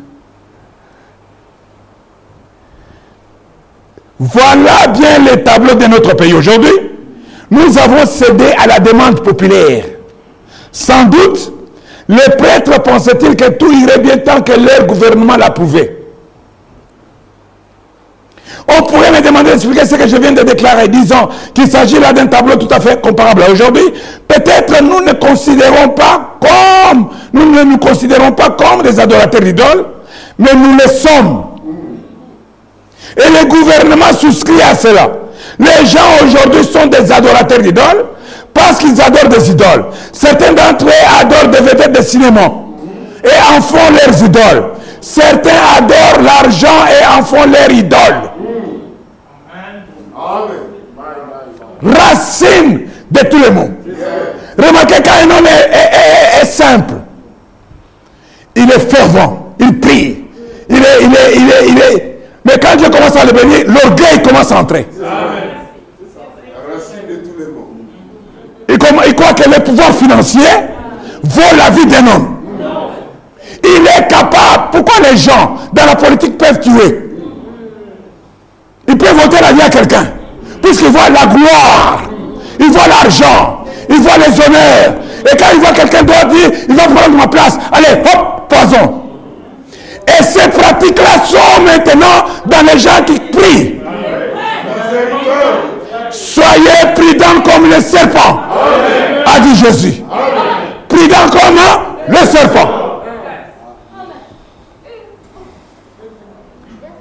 Voilà 4.20 4.88
bien 4.88 5.20
les 5.20 5.44
tableaux 5.44 5.76
de 5.76 5.86
notre 5.88 6.16
pays 6.16 6.34
aujourd'hui. 6.34 6.72
Nous 7.52 7.78
avons 7.78 8.06
cédé 8.06 8.46
à 8.58 8.68
la 8.68 8.80
demande 8.80 9.22
populaire. 9.22 9.86
Sans 10.72 11.04
doute, 11.06 11.52
les 12.08 12.36
prêtres 12.38 12.82
pensaient-ils 12.82 13.36
que 13.36 13.52
tout 13.52 13.72
irait 13.72 14.00
bien 14.00 14.18
tant 14.18 14.42
que 14.42 14.54
leur 14.54 14.86
gouvernement 14.88 15.38
l'approuvait. 15.38 15.98
On 18.68 18.82
pourrait 18.84 19.12
me 19.12 19.22
demander 19.22 19.52
d'expliquer 19.52 19.86
ce 19.86 19.96
que 19.96 20.08
je 20.08 20.18
viens 20.18 20.32
de 20.32 20.42
déclarer, 20.42 20.88
disant 20.88 21.30
qu'il 21.54 21.68
s'agit 21.68 22.00
là 22.00 22.14
d'un 22.14 22.28
tableau 22.28 22.56
tout 22.56 22.74
à 22.74 22.80
fait 22.80 23.00
comparable 23.02 23.44
à 23.44 23.52
aujourd'hui. 23.52 23.84
Peut-être 24.28 24.82
nous 24.82 25.02
ne 25.02 25.14
considérons 25.14 25.90
pas 25.90 26.38
comme, 26.42 27.10
nous 27.34 27.52
ne 27.52 27.64
nous 27.64 27.78
considérons 27.78 28.32
pas 28.32 28.52
comme 28.52 28.82
des 28.82 29.00
adorateurs 29.00 29.42
d'idoles, 29.42 29.86
mais 30.40 30.54
nous 30.56 30.74
le 30.74 30.90
sommes. 30.90 31.44
Et 33.18 33.30
le 33.30 33.46
gouvernement 33.48 34.14
souscrit 34.20 34.62
à 34.62 34.76
cela. 34.76 35.10
Les 35.60 35.86
gens 35.86 36.26
aujourd'hui 36.26 36.64
sont 36.66 36.88
des 36.88 37.12
adorateurs 37.12 37.60
d'idoles 37.62 38.06
parce 38.54 38.80
qu'ils 38.80 39.00
adorent 39.02 39.30
des 39.30 39.52
idoles. 39.52 39.86
Certains 40.12 40.54
d'entre 40.54 40.86
eux 40.86 41.22
adorent 41.22 41.50
des 41.50 41.60
vêtements 41.62 41.94
de 42.00 42.02
cinéma 42.04 42.52
et 43.24 43.56
en 43.58 43.62
font 43.62 43.92
leurs 43.92 44.22
idoles. 44.24 44.72
Certains 45.02 45.52
adorent 45.78 46.22
l'argent 46.24 46.86
et 46.90 47.06
en 47.20 47.24
font 47.24 47.46
leur 47.46 47.72
idole. 47.72 48.32
Racine 51.84 52.88
de 53.12 53.20
tous 53.28 53.38
les 53.38 53.52
mots. 53.52 53.70
Remarquez 54.58 55.02
quand 55.04 55.12
un 55.24 55.38
homme 55.38 55.46
est, 55.46 56.46
simple, 56.46 56.94
il 58.56 58.72
est 58.72 58.80
fervent, 58.90 59.54
il 59.60 59.80
prie, 59.80 60.26
il 60.70 60.78
est, 60.78 61.02
il 61.02 61.14
est, 61.14 61.36
il 61.36 61.50
est, 61.50 61.68
il 61.70 61.78
est. 61.80 62.15
Mais 62.46 62.60
quand 62.60 62.76
Dieu 62.78 62.90
commence 62.90 63.16
à 63.16 63.26
le 63.26 63.32
bénir, 63.32 63.66
l'orgueil 63.68 64.22
commence 64.24 64.52
à 64.52 64.60
entrer. 64.60 64.86
Il, 68.70 68.78
il 69.08 69.16
croit 69.16 69.34
que 69.34 69.50
le 69.50 69.64
pouvoir 69.64 69.92
financier 69.94 70.42
vaut 71.24 71.58
la 71.58 71.70
vie 71.72 71.86
d'un 71.88 72.06
homme. 72.08 72.38
Il 73.64 73.88
est 73.88 74.08
capable. 74.08 74.70
Pourquoi 74.72 74.96
les 75.10 75.18
gens 75.18 75.56
dans 75.74 75.86
la 75.86 75.96
politique 75.96 76.38
peuvent 76.38 76.60
tuer? 76.60 77.10
Ils 78.88 78.98
peuvent 78.98 79.20
voter 79.20 79.42
la 79.42 79.54
vie 79.54 79.62
à 79.62 79.70
quelqu'un. 79.70 80.06
Puisqu'ils 80.62 80.90
voient 80.90 81.10
la 81.10 81.26
gloire. 81.26 82.04
Ils 82.60 82.72
voient 82.72 82.88
l'argent. 82.88 83.66
Ils 83.90 84.02
voient 84.02 84.18
les 84.18 84.40
honneurs. 84.40 84.94
Et 85.32 85.36
quand 85.36 85.46
ils 85.56 85.60
voient 85.60 85.72
quelqu'un 85.72 86.04
d'autre 86.04 86.28
dire, 86.28 86.52
il 86.70 86.76
va 86.76 86.84
prendre 86.84 87.18
ma 87.18 87.28
place. 87.28 87.58
Allez, 87.72 88.02
hop, 88.02 88.48
poison. 88.50 89.05
Et 90.08 90.24
ces 90.24 90.50
pratiques-là 90.50 91.26
sont 91.26 91.62
maintenant 91.64 92.26
dans 92.46 92.66
les 92.72 92.80
gens 92.80 93.04
qui 93.06 93.20
prient. 93.20 93.80
Soyez 96.12 96.94
prudents 96.96 97.42
comme 97.44 97.70
le 97.70 97.82
serpent, 97.82 98.40
a 99.26 99.40
dit 99.40 99.56
Jésus. 99.56 100.04
Prudents 100.88 101.30
comme 101.32 101.58
le 102.08 102.18
serpent. 102.26 103.02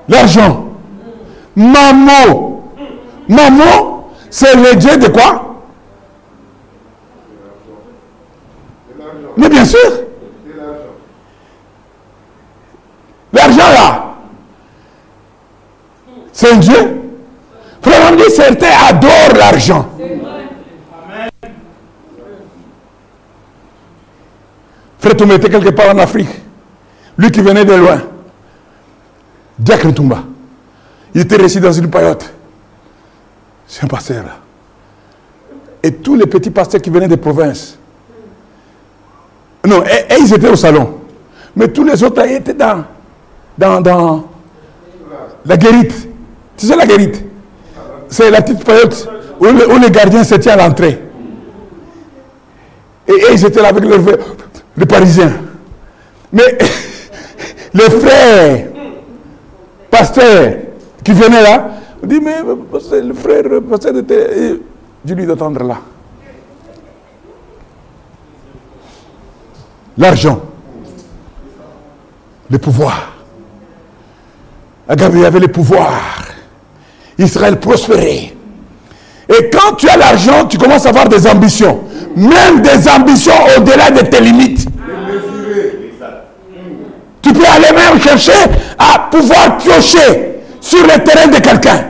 L'argent. 0.08 0.64
Maman. 1.56 2.62
Maman, 3.28 4.08
c'est 4.30 4.54
le 4.56 4.74
Dieu 4.76 4.96
de 4.96 5.08
quoi? 5.08 5.56
Mais 9.36 9.48
bien 9.48 9.64
sûr. 9.64 9.78
L'argent 13.34 13.56
là, 13.56 14.14
c'est 16.32 16.52
un 16.52 16.56
Dieu. 16.56 17.00
Frère, 17.82 18.16
dit 18.16 18.30
certains 18.30 18.70
adorent 18.88 19.36
l'argent. 19.36 19.88
Frère 24.98 25.16
Toumba 25.16 25.34
était 25.34 25.50
quelque 25.50 25.68
part 25.70 25.94
en 25.94 25.98
Afrique. 25.98 26.30
Lui 27.18 27.30
qui 27.30 27.40
venait 27.40 27.64
de 27.64 27.74
loin. 27.74 28.00
Diacre 29.58 29.92
Toumba. 29.92 30.22
Il 31.14 31.20
était 31.20 31.36
resté 31.36 31.60
dans 31.60 31.72
une 31.72 31.90
paillote. 31.90 32.32
C'est 33.66 33.84
un 33.84 33.88
pasteur 33.88 34.24
là. 34.24 34.38
Et 35.82 35.92
tous 35.92 36.14
les 36.16 36.26
petits 36.26 36.50
pasteurs 36.50 36.80
qui 36.80 36.88
venaient 36.88 37.08
des 37.08 37.18
provinces. 37.18 37.78
Non, 39.66 39.82
et, 39.84 40.14
ils 40.18 40.32
étaient 40.32 40.48
au 40.48 40.56
salon. 40.56 41.00
Mais 41.54 41.68
tous 41.68 41.84
les 41.84 42.02
autres 42.02 42.24
étaient 42.26 42.54
dans, 42.54 42.84
dans, 43.58 43.80
dans 43.80 44.24
la 45.44 45.56
guérite. 45.56 46.08
Tu 46.56 46.66
sais 46.66 46.76
la 46.76 46.86
guérite? 46.86 47.24
C'est 48.08 48.30
la 48.30 48.42
petite 48.42 48.64
période 48.64 48.94
où, 49.40 49.78
les 49.78 49.90
gardiens 49.90 50.24
se 50.24 50.36
tiennent 50.36 50.60
à 50.60 50.68
l'entrée. 50.68 51.00
Et, 53.08 53.12
ils 53.32 53.44
étaient 53.44 53.60
là 53.60 53.68
avec 53.68 53.84
les 54.76 54.86
Parisiens. 54.86 55.32
Mais 56.32 56.58
les 57.74 57.90
frères, 57.90 58.66
pasteurs 59.90 60.54
qui 61.02 61.12
venaient 61.12 61.42
là, 61.42 61.70
on 62.02 62.06
dit, 62.06 62.20
mais 62.20 62.36
le 63.02 63.14
frère, 63.14 63.42
pasteur 63.68 63.96
était... 63.96 64.58
Je 65.06 65.14
lui 65.14 65.26
d'attendre 65.26 65.62
là. 65.64 65.78
L'argent, 69.98 70.40
le 72.50 72.58
pouvoir. 72.58 73.13
Y 74.88 75.24
avait 75.24 75.40
le 75.40 75.48
pouvoir. 75.48 76.24
Israël 77.18 77.58
prospérait. 77.58 78.32
Et 79.28 79.50
quand 79.50 79.74
tu 79.76 79.88
as 79.88 79.96
l'argent, 79.96 80.46
tu 80.46 80.58
commences 80.58 80.84
à 80.86 80.90
avoir 80.90 81.08
des 81.08 81.26
ambitions. 81.26 81.80
Même 82.14 82.60
des 82.60 82.88
ambitions 82.88 83.32
au-delà 83.56 83.90
de 83.90 84.00
tes 84.00 84.20
limites. 84.20 84.68
Tu 87.22 87.32
peux 87.32 87.46
aller 87.46 87.72
même 87.74 87.98
chercher 88.00 88.32
à 88.78 89.08
pouvoir 89.10 89.56
piocher 89.56 90.42
sur 90.60 90.82
le 90.82 91.02
terrain 91.02 91.28
de 91.28 91.38
quelqu'un. 91.40 91.84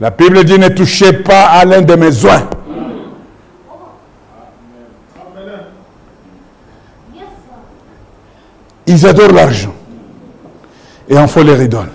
La 0.00 0.10
Bible 0.10 0.42
dit 0.44 0.58
ne 0.58 0.68
touchez 0.68 1.12
pas 1.12 1.44
à 1.44 1.64
l'un 1.64 1.82
de 1.82 1.94
mes 1.94 2.24
oins. 2.24 2.48
Ils 8.86 9.06
adorent 9.06 9.32
l'argent. 9.32 9.74
Et 11.08 11.18
en 11.18 11.26
font 11.28 11.42
les 11.42 11.64
idoles. 11.64 11.90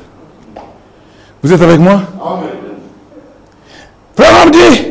Vous 1.41 1.53
êtes 1.53 1.61
avec 1.61 1.79
moi? 1.79 2.01
Amen. 2.21 2.49
Frère 4.15 4.51
dit, 4.51 4.85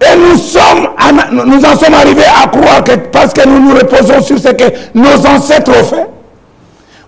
et 0.00 0.16
nous, 0.16 0.36
sommes, 0.36 0.88
nous 1.46 1.64
en 1.64 1.76
sommes 1.76 1.94
arrivés 1.94 2.22
à 2.24 2.46
croire 2.46 2.84
que 2.84 2.92
parce 3.10 3.32
que 3.32 3.48
nous 3.48 3.58
nous 3.58 3.74
reposons 3.74 4.22
sur 4.22 4.38
ce 4.38 4.48
que 4.48 4.64
nos 4.94 5.26
ancêtres 5.26 5.70
ont 5.70 5.84
fait, 5.84 6.06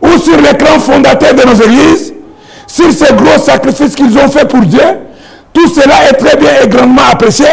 ou 0.01 0.19
sur 0.19 0.37
l'écran 0.39 0.81
fondateur 0.81 1.35
de 1.35 1.43
nos 1.47 1.55
églises, 1.55 2.15
sur 2.67 2.91
ces 2.91 3.13
gros 3.15 3.39
sacrifices 3.39 3.95
qu'ils 3.95 4.17
ont 4.19 4.29
fait 4.29 4.49
pour 4.49 4.61
Dieu, 4.61 4.81
Tout 5.53 5.69
cela 5.69 6.09
est 6.09 6.15
très 6.15 6.37
bien 6.37 6.51
et 6.63 6.69
grandement 6.69 7.03
apprécié, 7.11 7.47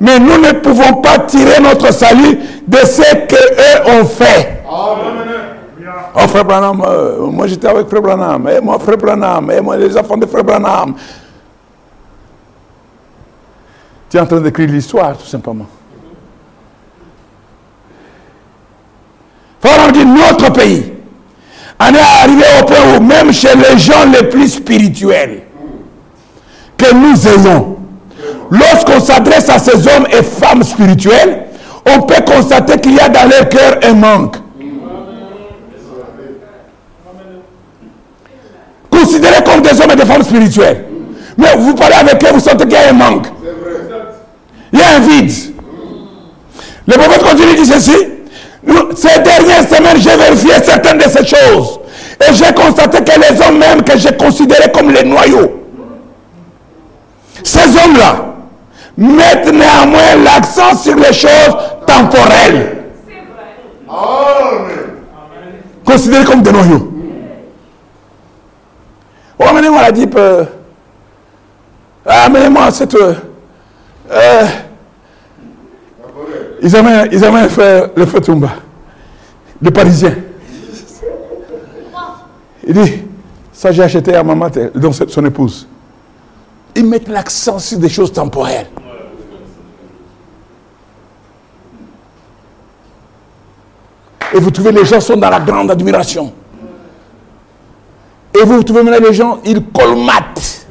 mais 0.00 0.18
nous 0.18 0.38
ne 0.38 0.52
pouvons 0.52 0.94
pas 0.94 1.18
tirer 1.20 1.60
notre 1.60 1.92
salut 1.92 2.38
de 2.66 2.78
ce 2.78 3.14
qu'eux 3.26 3.90
ont 4.00 4.04
fait. 4.04 4.62
Oh, 6.16 6.28
frère 6.28 6.44
Branham, 6.44 6.82
euh, 6.86 7.26
moi 7.26 7.46
j'étais 7.46 7.68
avec 7.68 7.88
frère 7.88 8.02
Branham, 8.02 8.48
et 8.48 8.60
moi 8.60 8.78
frère 8.78 8.96
Branham, 8.96 9.50
et 9.50 9.60
moi 9.60 9.76
les 9.76 9.96
enfants 9.96 10.16
de 10.16 10.26
frère 10.26 10.44
Branham. 10.44 10.94
Tu 14.08 14.16
es 14.16 14.20
en 14.20 14.26
train 14.26 14.40
d'écrire 14.40 14.68
l'histoire, 14.68 15.16
tout 15.16 15.26
simplement. 15.26 15.66
Frère, 19.60 19.92
dit 19.92 20.04
notre 20.04 20.52
pays. 20.52 20.92
On 21.80 21.94
est 21.94 21.98
arrivé 21.98 22.44
au 22.60 22.64
point 22.64 22.96
où 22.96 23.02
même 23.02 23.32
chez 23.32 23.54
les 23.56 23.78
gens 23.78 24.04
les 24.12 24.28
plus 24.28 24.48
spirituels 24.48 25.42
que 26.76 26.94
nous 26.94 27.28
ayons, 27.28 27.76
lorsqu'on 28.50 29.00
s'adresse 29.00 29.48
à 29.48 29.58
ces 29.58 29.86
hommes 29.88 30.06
et 30.10 30.22
femmes 30.22 30.62
spirituels, 30.62 31.46
on 31.86 32.02
peut 32.02 32.22
constater 32.26 32.78
qu'il 32.80 32.94
y 32.94 33.00
a 33.00 33.08
dans 33.08 33.28
leur 33.28 33.48
cœur 33.48 33.78
un 33.82 33.94
manque. 33.94 34.36
Considérés 39.04 39.44
comme 39.44 39.60
des 39.60 39.78
hommes 39.80 39.90
et 39.92 39.96
des 39.96 40.06
femmes 40.06 40.22
spirituels. 40.22 40.84
Mais 41.36 41.54
vous 41.58 41.74
parlez 41.74 41.94
avec 41.96 42.24
eux, 42.24 42.32
vous 42.32 42.40
sentez 42.40 42.64
qu'il 42.64 42.72
y 42.72 42.76
a 42.76 42.88
un 42.88 42.92
manque. 42.94 43.26
Il 44.72 44.78
y 44.78 44.82
a 44.82 44.96
un 44.96 45.00
vide. 45.00 45.30
Le 46.86 46.94
prophète 46.94 47.22
continue 47.22 47.54
dit 47.54 47.66
ceci. 47.66 47.92
Ces 48.96 49.20
dernières 49.20 49.68
semaines, 49.68 49.98
j'ai 49.98 50.16
vérifié 50.16 50.52
certaines 50.62 50.96
de 50.96 51.02
ces 51.04 51.26
choses. 51.26 51.80
Et 52.26 52.32
j'ai 52.32 52.54
constaté 52.54 52.98
que 53.04 53.20
les 53.20 53.46
hommes 53.46 53.58
même 53.58 53.82
que 53.82 53.98
j'ai 53.98 54.12
considérés 54.16 54.72
comme 54.72 54.90
les 54.90 55.04
noyaux, 55.04 55.52
ces 57.42 57.68
hommes-là 57.76 58.24
mettent 58.96 59.52
néanmoins 59.52 60.14
l'accent 60.24 60.74
sur 60.76 60.94
les 60.96 61.12
choses 61.12 61.56
temporelles. 61.86 62.84
Considérés 65.84 66.24
comme 66.24 66.40
des 66.40 66.52
noyaux. 66.52 66.93
Amenez-moi 69.48 69.82
la. 69.82 70.16
Euh, 70.16 70.44
amenez-moi 72.06 72.70
cette. 72.70 72.94
Euh, 72.94 74.44
ils 76.62 76.76
amènent, 76.76 77.08
ils 77.12 77.20
le 77.96 78.06
feu 78.06 78.20
Tumba, 78.20 78.50
le 79.60 79.70
Parisien. 79.70 80.14
Il 82.66 82.74
dit, 82.74 83.02
ça 83.52 83.70
j'ai 83.72 83.82
acheté 83.82 84.14
à 84.14 84.22
maman, 84.22 84.48
donc 84.74 84.94
son 84.94 85.24
épouse. 85.24 85.68
Ils 86.74 86.86
mettent 86.86 87.08
l'accent 87.08 87.58
sur 87.58 87.78
des 87.78 87.88
choses 87.88 88.12
temporaires. 88.12 88.66
Et 94.32 94.40
vous 94.40 94.50
trouvez 94.50 94.72
les 94.72 94.84
gens 94.84 95.00
sont 95.00 95.16
dans 95.16 95.30
la 95.30 95.38
grande 95.38 95.70
admiration. 95.70 96.32
Et 98.34 98.42
vous 98.42 98.62
trouvez 98.62 98.82
maintenant 98.82 99.06
les 99.06 99.14
gens, 99.14 99.38
ils 99.44 99.62
colmatent 99.62 100.66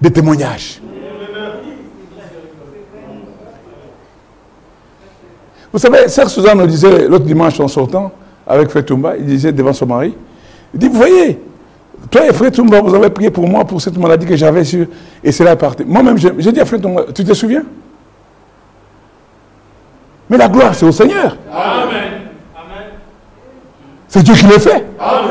des 0.00 0.10
témoignages. 0.10 0.80
Vous 5.72 5.78
savez, 5.78 6.08
Serge 6.08 6.30
Suzanne 6.30 6.58
nous 6.58 6.66
disait 6.66 7.08
l'autre 7.08 7.24
dimanche 7.24 7.58
en 7.60 7.68
sortant 7.68 8.12
avec 8.46 8.70
Frère 8.70 8.84
Toumba, 8.84 9.16
il 9.16 9.26
disait 9.26 9.52
devant 9.52 9.72
son 9.72 9.86
mari, 9.86 10.14
il 10.74 10.80
dit, 10.80 10.88
vous 10.88 10.94
voyez, 10.94 11.38
toi 12.10 12.26
et 12.28 12.32
Frère 12.32 12.50
Toumba, 12.50 12.80
vous 12.80 12.94
avez 12.94 13.10
prié 13.10 13.30
pour 13.30 13.46
moi 13.46 13.64
pour 13.64 13.80
cette 13.80 13.96
maladie 13.96 14.26
que 14.26 14.36
j'avais 14.36 14.64
sur... 14.64 14.86
Et 15.22 15.30
cela 15.30 15.52
est 15.52 15.56
parti. 15.56 15.84
Moi-même, 15.84 16.16
j'ai 16.16 16.52
dit 16.52 16.60
à 16.60 16.64
Frère 16.64 16.80
Toumba, 16.80 17.04
tu 17.14 17.24
te 17.24 17.32
souviens? 17.34 17.62
Mais 20.28 20.36
la 20.36 20.48
gloire, 20.48 20.74
c'est 20.74 20.86
au 20.86 20.92
Seigneur. 20.92 21.36
Amen. 21.52 22.22
C'est 24.08 24.22
Dieu 24.24 24.34
qui 24.34 24.46
le 24.46 24.58
fait. 24.58 24.86
Amen. 24.98 25.29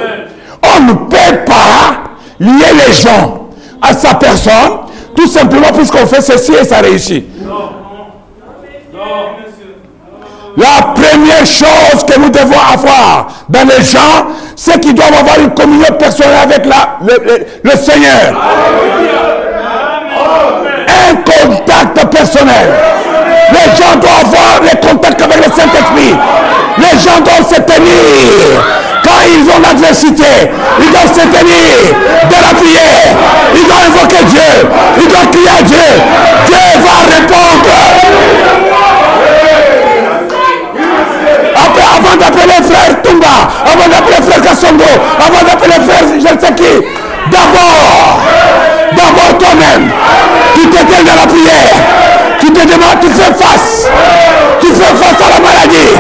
Ne 0.90 0.94
peut 0.94 1.46
pas 1.46 2.04
lier 2.40 2.74
les 2.88 2.94
gens 2.94 3.50
à 3.82 3.94
sa 3.94 4.16
personne, 4.16 4.80
tout 5.16 5.28
simplement 5.28 5.68
puisqu'on 5.76 6.06
fait 6.08 6.22
ceci 6.22 6.54
et 6.54 6.64
ça 6.64 6.78
réussit. 6.80 7.26
La 10.58 10.88
première 10.94 11.46
chose 11.46 12.04
que 12.06 12.20
nous 12.20 12.30
devons 12.30 12.60
avoir 12.74 13.28
dans 13.48 13.64
les 13.64 13.84
gens, 13.84 14.28
c'est 14.56 14.80
qu'ils 14.82 14.96
doivent 14.96 15.14
avoir 15.20 15.40
une 15.40 15.52
communion 15.52 15.94
personnelle 15.98 16.40
avec 16.44 16.66
la, 16.66 16.98
le, 17.06 17.72
Seigneur. 17.78 18.34
Un 21.10 21.16
contact 21.16 22.06
personnel. 22.12 22.74
Les 23.52 23.78
gens 23.78 23.96
doivent 24.00 24.26
avoir 24.26 24.62
les 24.64 24.80
contacts 24.90 25.22
avec 25.22 25.38
le 25.38 25.44
Saint-Esprit. 25.52 26.16
Les 26.78 27.00
gens 27.00 27.22
doivent 27.24 27.48
se 27.48 27.62
tenir. 27.62 28.99
Quand 29.10 29.26
ils 29.26 29.50
ont 29.50 29.60
l'adversité, 29.60 30.52
ils 30.80 30.92
doivent 30.92 31.12
se 31.12 31.22
tenir 31.22 31.74
de 32.30 32.38
la 32.46 32.54
prière. 32.54 33.10
Ils 33.56 33.66
doivent 33.66 33.90
invoquer 33.90 34.24
Dieu. 34.26 34.70
Ils 35.02 35.08
doivent 35.08 35.32
crier 35.32 35.50
à 35.60 35.64
Dieu. 35.64 35.88
Dieu 36.46 36.64
va 36.86 36.96
répondre. 37.16 37.70
avant 41.98 42.16
d'appeler 42.18 42.62
frère 42.64 43.02
Tumba, 43.02 43.50
avant 43.66 43.90
d'appeler 43.90 44.22
frère 44.22 44.42
Kassongo, 44.42 44.84
avant 45.20 45.44
d'appeler 45.46 45.80
frère 45.88 46.04
je 46.14 46.34
ne 46.34 46.40
sais 46.40 46.54
qui, 46.54 46.88
d'abord, 47.32 48.20
d'abord 48.92 49.38
toi-même, 49.38 49.92
tu 50.56 50.70
t'éteins 50.70 51.04
dans 51.04 51.22
la 51.22 51.28
prière, 51.28 52.29
te 52.60 52.68
demandes, 52.68 53.00
tu 53.02 53.10
fais 53.10 53.34
face, 53.34 53.88
tu 54.60 54.68
fais 54.68 54.96
face 54.96 55.22
à 55.22 55.30
la 55.34 55.40
maladie, 55.40 55.92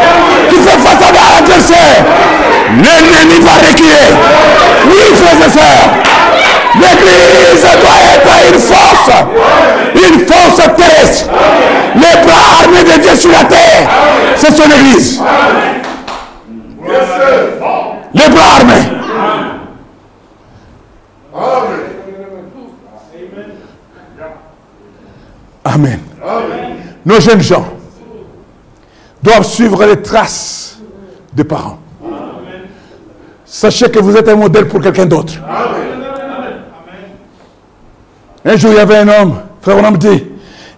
tu 0.49 0.55
fais 0.55 0.78
face 0.78 1.01
à 1.07 1.39
l'adversaire, 1.39 2.03
l'ennemi 2.76 3.39
va 3.41 3.68
reculer. 3.68 4.10
Oui, 4.86 5.16
frères 5.16 5.47
et 5.47 5.51
sœurs, 5.51 5.89
l'église 6.76 7.62
doit 7.62 8.01
être 8.16 8.53
une 8.53 8.60
force, 8.60 9.10
une 9.95 10.28
force 10.28 10.76
terrestre. 10.76 11.30
Les 11.95 12.26
bras 12.26 12.64
armés 12.64 12.84
de 12.84 13.01
Dieu 13.01 13.16
sur 13.16 13.32
la 13.32 13.43
terre, 13.45 13.89
c'est 14.36 14.55
son 14.55 14.70
église. 14.70 15.22
Les 18.14 18.30
bras 18.30 18.55
armés. 18.60 18.99
Amen. 25.66 26.09
Nos 27.06 27.20
jeunes 27.20 27.42
gens 27.42 27.66
doivent 29.22 29.46
suivre 29.46 29.86
les 29.86 30.02
traces 30.02 30.78
des 31.34 31.44
parents. 31.44 31.80
Sachez 33.46 33.90
que 33.90 34.00
vous 34.00 34.16
êtes 34.16 34.30
un 34.30 34.36
modèle 34.36 34.68
pour 34.68 34.82
quelqu'un 34.82 35.06
d'autre. 35.06 35.34
Un 38.46 38.56
jour, 38.56 38.72
il 38.72 38.78
y 38.78 38.80
avait 38.80 38.98
un 38.98 39.08
homme, 39.08 39.40
frère 39.62 39.78
on 39.78 39.92
dit, 39.92 40.24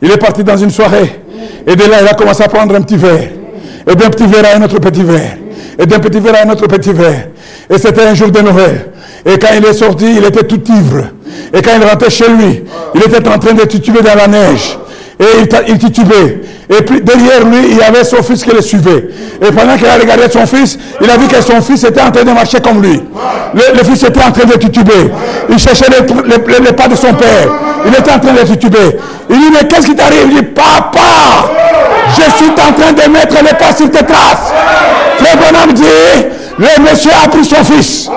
il 0.02 0.10
est 0.10 0.18
parti 0.18 0.44
dans 0.44 0.58
une 0.58 0.72
soirée, 0.72 1.22
et 1.68 1.76
de 1.76 1.84
là, 1.84 2.02
il 2.02 2.08
a 2.08 2.14
commencé 2.14 2.44
à 2.44 2.48
prendre 2.48 2.74
un 2.76 2.82
petit 2.82 2.98
verre, 2.98 3.30
et 3.88 3.96
d'un 3.96 4.10
petit 4.10 4.26
verre 4.26 4.46
à 4.54 4.58
un 4.58 4.64
autre 4.64 4.80
petit 4.80 5.04
verre 5.04 5.38
et 5.82 5.86
d'un 5.86 6.00
petit 6.00 6.20
verre 6.20 6.36
à 6.36 6.48
un 6.48 6.50
autre 6.52 6.68
petit 6.68 6.94
verre. 6.94 7.28
Et 7.70 7.78
c'était 7.78 8.04
un 8.04 8.14
jour 8.14 8.30
de 8.30 8.40
Noël. 8.40 8.92
Et 9.26 9.38
quand 9.38 9.50
il 9.58 9.66
est 9.66 9.74
sorti, 9.74 10.16
il 10.18 10.24
était 10.26 10.44
tout 10.44 10.62
ivre. 10.72 11.06
Et 11.54 11.62
quand 11.62 11.72
il 11.76 11.88
rentrait 11.88 12.10
chez 12.10 12.30
lui, 12.30 12.64
il 12.94 13.02
était 13.02 13.28
en 13.28 13.40
train 13.40 13.54
de 13.54 13.64
tituber 13.64 14.02
dans 14.02 14.16
la 14.16 14.28
neige. 14.28 14.78
Et 15.20 15.48
il, 15.68 15.78
titubait. 15.78 16.42
Et 16.70 16.82
puis 16.84 17.02
derrière 17.02 17.46
lui, 17.46 17.58
il 17.70 17.78
y 17.78 17.82
avait 17.82 18.04
son 18.04 18.24
fils 18.24 18.44
qui 18.44 18.50
le 18.50 18.62
suivait. 18.62 19.10
Et 19.42 19.52
pendant 19.52 19.76
qu'il 19.78 19.88
a 19.88 19.96
regardé 19.96 20.24
son 20.32 20.46
fils, 20.48 20.80
il 21.00 21.10
a 21.10 21.18
vu 21.18 21.28
que 21.28 21.42
son 21.42 21.62
fils 21.62 21.84
était 21.84 22.02
en 22.02 22.12
train 22.12 22.24
de 22.24 22.32
marcher 22.32 22.60
comme 22.60 22.82
lui. 22.82 23.04
Le, 23.54 23.84
fils 23.84 24.04
était 24.04 24.24
en 24.24 24.32
train 24.32 24.46
de 24.46 24.58
tituber. 24.58 25.12
Il 25.50 25.60
cherchait 25.60 25.86
les, 25.90 26.74
pas 26.74 26.88
de 26.88 26.96
son 26.96 27.14
père. 27.14 27.50
Il 27.86 27.94
était 27.94 28.12
en 28.12 28.20
train 28.20 28.34
de 28.34 28.48
tituber. 28.48 28.98
Il 29.30 29.36
dit, 29.36 29.46
mais 29.52 29.68
qu'est-ce 29.68 29.88
qui 29.88 29.96
t'arrive? 29.96 30.28
Il 30.30 30.36
dit, 30.38 30.44
papa, 30.44 31.52
je 32.10 32.38
suis 32.38 32.52
en 32.52 32.74
train 32.74 32.92
de 32.94 33.12
mettre 33.12 33.36
les 33.44 33.56
pas 33.56 33.76
sur 33.76 33.90
tes 33.92 34.06
traces. 34.06 34.52
Frère 35.18 35.38
Bonhomme 35.38 35.74
dit, 35.74 35.84
le 36.58 36.90
monsieur 36.90 37.12
a 37.24 37.28
pris 37.28 37.46
son 37.46 37.64
fils. 37.64 38.10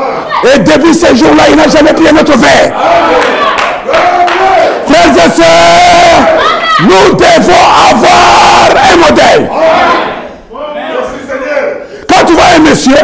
Et 0.45 0.59
depuis 0.59 0.95
ce 0.95 1.07
jour-là, 1.15 1.45
il 1.51 1.57
n'a 1.57 1.69
jamais 1.69 1.93
pris 1.93 2.09
un 2.09 2.21
autre 2.21 2.37
verre. 2.39 2.73
Frères 4.87 5.27
et 5.27 5.31
sœurs, 5.31 6.54
nous 6.81 7.15
devons 7.17 7.65
avoir 7.91 8.71
un 8.93 8.97
modèle. 8.97 9.51
Quand 12.09 12.27
tu 12.27 12.33
vois 12.33 12.45
un 12.57 12.61
monsieur 12.61 12.97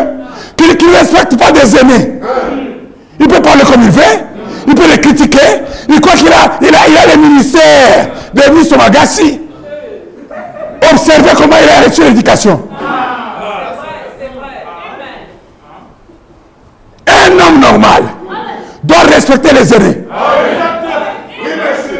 qui 0.56 0.86
ne 0.86 0.96
respecte 0.96 1.36
pas 1.38 1.52
des 1.52 1.76
aînés, 1.76 2.20
il 3.18 3.28
peut 3.28 3.40
parler 3.40 3.62
comme 3.62 3.82
il 3.82 3.90
veut, 3.90 4.02
il 4.66 4.74
peut 4.74 4.88
les 4.90 5.00
critiquer, 5.00 5.62
il 5.88 6.00
croit 6.00 6.14
qu'il 6.14 6.28
a, 6.28 6.58
il 6.60 6.74
a, 6.74 6.78
il 6.88 6.96
a 6.96 7.14
le 7.14 7.20
ministère 7.22 8.08
de 8.34 8.50
ministre 8.50 8.76
Magassi. 8.76 9.40
Observez 10.92 11.30
comment 11.36 11.56
il 11.62 11.68
a 11.68 11.88
reçu 11.88 12.02
l'éducation. 12.02 12.62
Un 17.06 17.32
homme 17.32 17.60
normal 17.60 18.02
doit 18.82 19.02
respecter 19.12 19.52
les 19.54 19.74
aînés. 19.74 19.98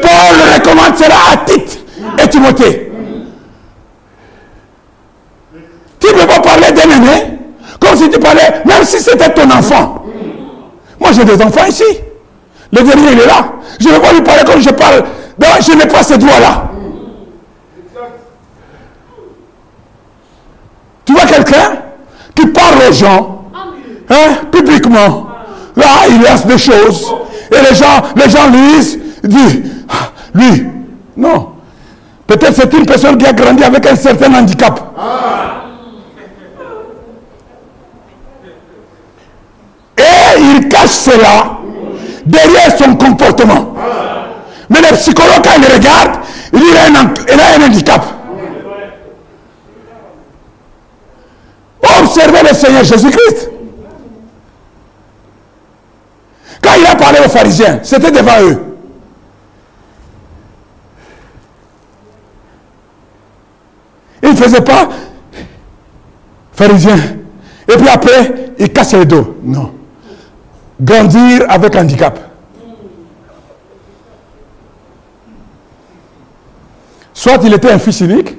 Paul 0.01 0.53
recommande 0.55 0.97
cela 0.97 1.15
à 1.33 1.37
Tite 1.37 1.79
et 2.21 2.27
Timothée. 2.27 2.91
Tu 5.99 6.07
ne 6.07 6.19
peux 6.19 6.27
pas 6.27 6.39
parler 6.39 6.71
d'un 6.71 6.89
aîné 6.89 7.37
comme 7.79 7.95
si 7.95 8.09
tu 8.09 8.19
parlais, 8.19 8.61
même 8.65 8.83
si 8.83 8.99
c'était 8.99 9.33
ton 9.33 9.49
enfant. 9.49 10.03
Moi, 10.99 11.11
j'ai 11.13 11.25
des 11.25 11.41
enfants 11.41 11.65
ici. 11.67 11.83
Le 12.71 12.83
dernier, 12.83 13.11
il 13.13 13.19
est 13.19 13.25
là. 13.25 13.53
Je 13.79 13.87
ne 13.87 13.93
vais 13.93 13.99
pas 13.99 14.13
lui 14.13 14.21
parler 14.21 14.43
comme 14.45 14.61
je 14.61 14.69
parle. 14.69 15.03
Je 15.61 15.73
n'ai 15.73 15.87
pas 15.87 16.03
ce 16.03 16.13
droit-là. 16.13 16.69
Tu 21.05 21.13
vois 21.13 21.25
quelqu'un 21.25 21.77
qui 22.35 22.45
parle 22.47 22.75
aux 22.89 22.93
gens, 22.93 23.45
hein, 24.09 24.35
publiquement. 24.51 25.27
Là, 25.75 25.85
il 26.09 26.21
lance 26.21 26.45
des 26.45 26.57
choses. 26.57 27.13
Et 27.51 27.69
les 27.69 27.75
gens, 27.75 28.01
les 28.15 28.29
gens 28.29 28.47
lisent, 28.49 28.99
disent, 29.23 29.61
ah, 29.89 30.11
lui, 30.33 30.67
non. 31.17 31.49
Peut-être 32.27 32.55
c'est 32.55 32.73
une 32.73 32.85
personne 32.85 33.17
qui 33.17 33.25
a 33.25 33.33
grandi 33.33 33.63
avec 33.63 33.85
un 33.85 33.95
certain 33.95 34.33
handicap. 34.33 34.79
Et 39.97 40.39
il 40.39 40.69
cache 40.69 40.89
cela 40.89 41.59
derrière 42.25 42.77
son 42.77 42.95
comportement. 42.95 43.73
Mais 44.69 44.79
le 44.79 44.95
psychologue, 44.95 45.43
quand 45.43 45.57
il 45.57 45.73
regarde, 45.73 46.11
il 46.53 46.59
dit 46.59 46.65
il 46.71 47.39
a 47.39 47.55
un, 47.59 47.65
handicap. 47.67 48.05
Observez 52.01 52.47
le 52.49 52.55
Seigneur 52.55 52.83
Jésus-Christ. 52.83 53.49
Quand 56.61 56.71
il 56.79 56.85
a 56.85 56.95
parlé 56.95 57.19
aux 57.19 57.29
pharisiens, 57.29 57.79
c'était 57.83 58.11
devant 58.11 58.39
eux. 58.41 58.71
Il 64.23 64.29
ne 64.29 64.30
faisait 64.41 64.61
pas 64.61 64.89
pharisien. 66.53 66.95
Et 67.67 67.77
puis 67.77 67.87
après, 67.87 68.53
il 68.57 68.71
casse 68.71 68.93
les 68.93 69.05
dos. 69.05 69.37
Non. 69.43 69.71
Grandir 70.79 71.45
avec 71.49 71.75
handicap. 71.75 72.19
Soit 77.13 77.39
il 77.43 77.53
était 77.53 77.71
un 77.71 77.77
fils 77.77 78.01
unique, 78.01 78.35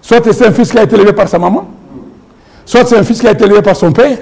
soit 0.00 0.22
c'est 0.32 0.46
un 0.46 0.52
fils 0.52 0.70
qui 0.70 0.78
a 0.78 0.84
été 0.84 0.94
élevé 0.94 1.12
par 1.12 1.28
sa 1.28 1.38
maman, 1.38 1.68
soit 2.64 2.86
c'est 2.86 2.96
un 2.96 3.02
fils 3.02 3.20
qui 3.20 3.26
a 3.28 3.32
été 3.32 3.44
élevé 3.44 3.60
par 3.60 3.76
son 3.76 3.92
père, 3.92 4.16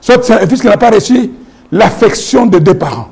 soit 0.00 0.24
c'est 0.24 0.32
un 0.32 0.46
fils 0.46 0.60
qui 0.60 0.66
n'a 0.66 0.76
pas 0.76 0.90
reçu 0.90 1.30
l'affection 1.70 2.46
de 2.46 2.58
deux 2.58 2.74
parents. 2.74 3.10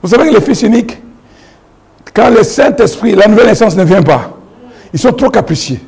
Vous 0.00 0.08
savez 0.08 0.28
que 0.28 0.34
les 0.34 0.40
fils 0.40 0.62
uniques, 0.62 1.01
quand 2.14 2.30
le 2.30 2.42
Saint-Esprit, 2.42 3.14
la 3.14 3.26
nouvelle 3.26 3.46
naissance 3.46 3.76
ne 3.76 3.84
vient 3.84 4.02
pas, 4.02 4.32
ils 4.92 4.98
sont 4.98 5.12
trop 5.12 5.30
capricieux. 5.30 5.80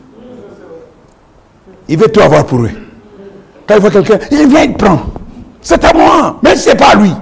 Il 1.89 1.99
veut 1.99 2.09
tout 2.09 2.20
avoir 2.20 2.47
pour 2.47 2.61
eux. 2.61 2.70
Quand 3.66 3.75
il 3.75 3.81
voit 3.81 3.91
quelqu'un, 3.91 4.18
il 4.31 4.49
vient, 4.49 4.64
il 4.64 4.75
prend. 4.75 5.01
C'est 5.61 5.83
à 5.85 5.93
moi, 5.93 6.39
mais 6.43 6.57
ce 6.57 6.70
n'est 6.70 6.77
pas 6.77 6.91
à 6.91 6.95
lui. 6.95 7.12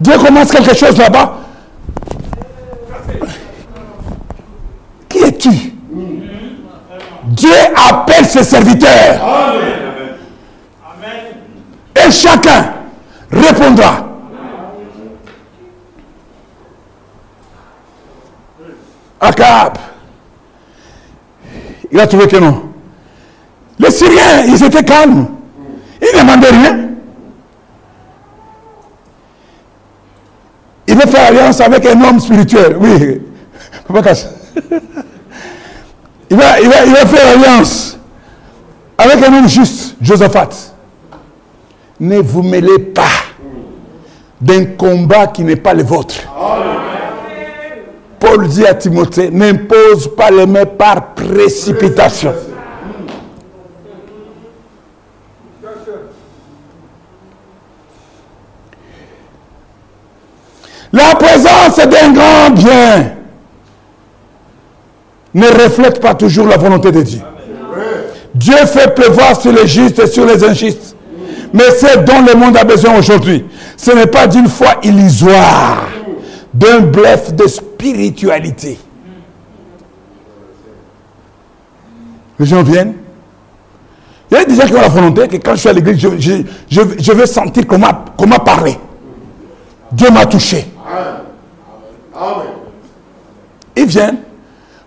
Dieu 0.00 0.18
commence 0.18 0.50
quelque 0.50 0.74
chose 0.74 0.96
là-bas. 0.98 1.38
Qui 5.08 5.18
es-tu? 5.18 5.72
Dieu 7.24 7.50
appelle 7.90 8.24
ses 8.24 8.42
serviteurs. 8.42 9.20
Et 11.94 12.10
chacun 12.10 12.72
répondra. 13.30 14.08
Il 21.90 22.00
a 22.00 22.06
trouvé 22.06 22.26
que 22.26 22.36
non. 22.36 22.62
Les 23.78 23.90
Syriens, 23.90 24.44
ils 24.46 24.62
étaient 24.64 24.84
calmes. 24.84 25.26
Ils 26.00 26.16
ne 26.16 26.22
demandaient 26.22 26.50
rien. 26.50 26.88
Il 30.86 30.94
veut 30.94 31.06
faire 31.06 31.28
alliance 31.28 31.60
avec 31.60 31.86
un 31.86 32.00
homme 32.02 32.20
spirituel. 32.20 32.76
Oui. 32.78 33.20
Il 36.30 36.38
va, 36.38 36.60
il, 36.60 36.68
va, 36.68 36.84
il 36.86 36.92
va 36.92 37.04
faire 37.04 37.28
alliance 37.36 37.98
avec 38.96 39.22
un 39.22 39.34
homme 39.34 39.48
juste, 39.48 39.96
Josaphat. 40.00 40.48
Ne 42.00 42.20
vous 42.20 42.42
mêlez 42.42 42.78
pas 42.78 43.02
d'un 44.40 44.64
combat 44.64 45.26
qui 45.26 45.44
n'est 45.44 45.56
pas 45.56 45.74
le 45.74 45.82
vôtre. 45.82 46.14
Paul 48.22 48.46
dit 48.46 48.64
à 48.64 48.74
Timothée, 48.74 49.30
n'impose 49.32 50.14
pas 50.16 50.30
les 50.30 50.46
mains 50.46 50.64
par 50.64 51.12
précipitation. 51.14 52.32
La 60.92 61.16
présence 61.16 61.76
d'un 61.78 62.12
grand 62.12 62.50
bien 62.50 63.12
ne 65.34 65.46
reflète 65.46 66.00
pas 66.00 66.14
toujours 66.14 66.46
la 66.46 66.58
volonté 66.58 66.92
de 66.92 67.02
Dieu. 67.02 67.20
Dieu 68.36 68.56
fait 68.66 68.94
pleuvoir 68.94 69.40
sur 69.40 69.50
les 69.50 69.66
justes 69.66 69.98
et 69.98 70.06
sur 70.06 70.24
les 70.26 70.44
injustes. 70.44 70.94
Mais 71.52 71.70
c'est 71.76 72.04
dont 72.04 72.22
le 72.24 72.34
monde 72.38 72.56
a 72.56 72.62
besoin 72.62 72.96
aujourd'hui. 72.96 73.44
Ce 73.76 73.90
n'est 73.90 74.06
pas 74.06 74.28
d'une 74.28 74.46
foi 74.46 74.76
illusoire, 74.84 75.88
d'un 76.54 76.80
bluff 76.80 77.32
de 77.34 77.46
spiritualité. 77.82 78.78
Les 82.38 82.46
gens 82.46 82.62
viennent. 82.62 82.94
Il 84.30 84.34
y 84.34 84.40
a 84.40 84.44
des 84.44 84.54
gens 84.54 84.66
qui 84.66 84.72
ont 84.72 84.80
la 84.80 84.88
volonté 84.88 85.28
que 85.28 85.36
quand 85.36 85.54
je 85.54 85.60
suis 85.60 85.68
à 85.68 85.72
l'église, 85.72 85.98
je, 85.98 87.12
veux 87.12 87.26
sentir 87.26 87.66
comment, 87.66 87.92
comment 88.16 88.38
parler. 88.38 88.78
Dieu 89.90 90.10
m'a 90.10 90.24
touché. 90.24 90.66
Ils 93.76 93.86
viennent, 93.86 94.18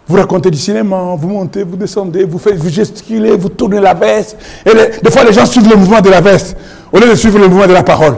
vous 0.08 0.16
racontez 0.16 0.50
du 0.50 0.58
cinéma, 0.58 1.16
vous 1.18 1.28
montez, 1.28 1.64
vous 1.64 1.76
descendez, 1.76 2.24
vous 2.24 2.40
faites, 2.40 2.56
vous 2.56 2.70
gesticulez, 2.70 3.36
vous 3.36 3.50
tournez 3.50 3.80
la 3.80 3.94
veste. 3.94 4.38
Et 4.66 4.72
des 5.02 5.12
fois, 5.12 5.24
les 5.24 5.34
gens 5.34 5.46
suivent 5.46 5.70
le 5.70 5.76
mouvement 5.76 6.02
de 6.02 6.10
la 6.10 6.22
veste 6.22 6.56
au 6.92 6.98
lieu 6.98 7.10
de 7.10 7.16
suivre 7.16 7.40
le 7.40 7.48
mouvement 7.48 7.68
de 7.68 7.74
la 7.74 7.84
parole. 7.84 8.18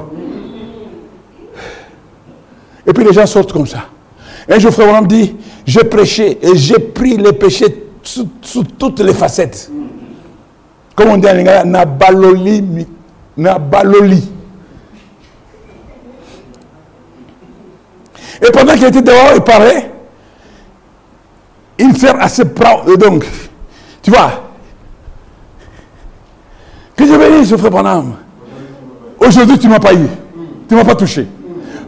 Et 2.86 2.94
puis 2.94 3.04
les 3.04 3.14
gens 3.14 3.26
sortent 3.26 3.52
comme 3.52 3.68
ça. 3.68 3.86
Un 4.50 4.60
jour, 4.60 4.72
frère 4.72 5.02
me 5.02 5.08
dit, 5.08 5.36
j'ai 5.66 5.84
prêché 5.84 6.38
et 6.42 6.56
j'ai 6.56 6.80
pris 6.80 7.18
les 7.18 7.34
péchés 7.34 7.84
sous, 8.02 8.64
toutes 8.78 9.02
les 9.02 9.14
facettes. 9.14 9.70
Comme 10.96 11.10
on 11.10 11.18
dit 11.18 11.28
en 11.28 11.38
anglais, 11.38 11.64
nabaloli, 11.66 12.88
nabaloli. 13.36 14.32
Et 18.42 18.52
pendant 18.52 18.74
qu'il 18.74 18.86
était 18.86 19.02
dehors, 19.02 19.32
il 19.36 19.42
parlait. 19.42 19.92
Il 21.80 21.96
sert 21.98 22.20
assez 22.22 22.46
proud. 22.46 22.90
Et 22.90 22.98
donc, 22.98 23.26
tu 24.02 24.12
vois, 24.12 24.44
que 26.96 27.06
je 27.06 27.16
bénisse, 27.16 27.56
frère 27.56 27.72
Bonhomme? 27.72 28.16
Aujourd'hui, 29.20 29.60
tu 29.60 29.68
ne 29.68 29.74
m'as 29.74 29.80
pas 29.80 29.94
eu. 29.94 30.08
Tu 30.68 30.74
ne 30.74 30.80
m'as 30.80 30.86
pas 30.86 30.96
touché. 30.96 31.28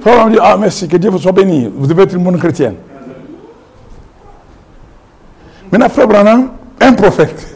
Frère 0.02 0.26
me 0.26 0.32
dit, 0.32 0.40
ah 0.42 0.56
merci, 0.58 0.88
que 0.88 0.98
Dieu 0.98 1.10
vous 1.10 1.20
soit 1.20 1.32
béni. 1.32 1.72
Vous 1.74 1.88
devez 1.88 2.04
être 2.04 2.14
une 2.14 2.24
bonne 2.24 2.38
chrétienne. 2.38 2.76
Maintenant, 5.72 5.90
frère 5.90 6.08
Branham, 6.08 6.50
un 6.80 6.94
prophète, 6.94 7.48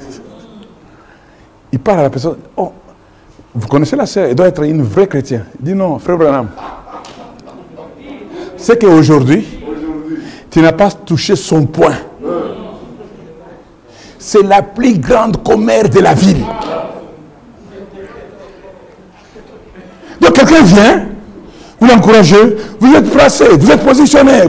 il 1.72 1.80
parle 1.80 2.00
à 2.00 2.04
la 2.04 2.10
personne, 2.10 2.38
oh, 2.56 2.72
vous 3.56 3.68
connaissez 3.68 3.96
la 3.96 4.06
sœur, 4.06 4.26
elle 4.26 4.36
doit 4.36 4.48
être 4.48 4.64
une 4.64 4.84
vraie 4.84 5.08
chrétienne. 5.08 5.46
Il 5.60 5.66
dit 5.66 5.74
non, 5.74 5.98
frère 5.98 6.18
Branham, 6.18 6.50
c'est 8.56 8.80
qu'aujourd'hui, 8.80 9.48
tu 10.52 10.62
n'as 10.62 10.74
pas 10.74 10.92
touché 10.92 11.36
son 11.36 11.66
point. 11.66 11.96
C'est 14.20 14.44
la 14.44 14.62
plus 14.62 15.00
grande 15.00 15.44
commère 15.44 15.90
de 15.90 16.00
la 16.00 16.14
ville. 16.14 16.46
Donc 20.22 20.34
quelqu'un 20.34 20.64
vient, 20.64 21.06
vous 21.84 21.90
l'encouragez, 21.90 22.56
vous 22.80 22.96
êtes 22.96 23.12
placé, 23.12 23.46
vous 23.58 23.70
êtes 23.70 23.84
positionné, 23.84 24.44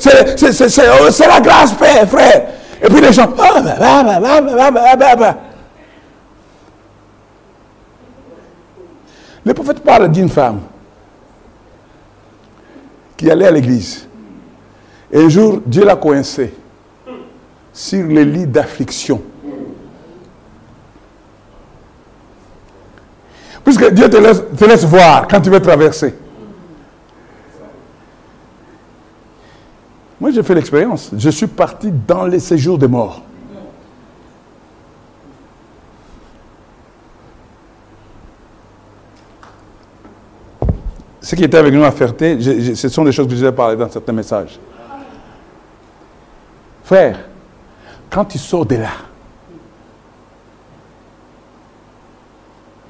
c'est 0.00 1.26
la 1.28 1.40
grâce, 1.40 1.72
frère. 1.74 2.42
Et 2.82 2.86
puis 2.88 3.00
les 3.00 3.12
gens, 3.12 3.28
le 9.44 9.54
prophète 9.54 9.80
parle 9.84 10.10
d'une 10.10 10.28
femme 10.28 10.62
qui 13.16 13.30
allait 13.30 13.46
à 13.46 13.52
l'église. 13.52 14.08
Et 15.12 15.22
un 15.22 15.28
jour, 15.28 15.60
Dieu 15.64 15.84
l'a 15.84 15.94
coincé 15.94 16.52
sur 17.72 18.04
le 18.04 18.22
lit 18.24 18.46
d'affliction. 18.46 19.22
Puisque 23.62 23.80
que 23.80 23.90
Dieu 23.90 24.10
te 24.10 24.16
laisse, 24.16 24.42
te 24.58 24.64
laisse 24.64 24.84
voir 24.84 25.28
quand 25.28 25.40
tu 25.40 25.50
veux 25.50 25.60
traverser. 25.60 26.14
Moi, 30.24 30.30
j'ai 30.30 30.42
fait 30.42 30.54
l'expérience. 30.54 31.10
Je 31.14 31.28
suis 31.28 31.46
parti 31.46 31.92
dans 31.92 32.24
les 32.24 32.40
séjours 32.40 32.78
des 32.78 32.88
morts. 32.88 33.20
Ce 41.20 41.34
qui 41.36 41.44
était 41.44 41.58
avec 41.58 41.74
nous 41.74 41.84
à 41.84 41.90
Ferté, 41.90 42.40
ce 42.74 42.88
sont 42.88 43.04
des 43.04 43.12
choses 43.12 43.28
que 43.28 43.36
je 43.36 43.44
ai 43.44 43.52
parlé 43.52 43.76
dans 43.76 43.90
certains 43.90 44.14
messages. 44.14 44.58
Frère, 46.84 47.18
quand 48.08 48.24
tu 48.24 48.38
sors 48.38 48.64
de 48.64 48.76
là, 48.76 48.92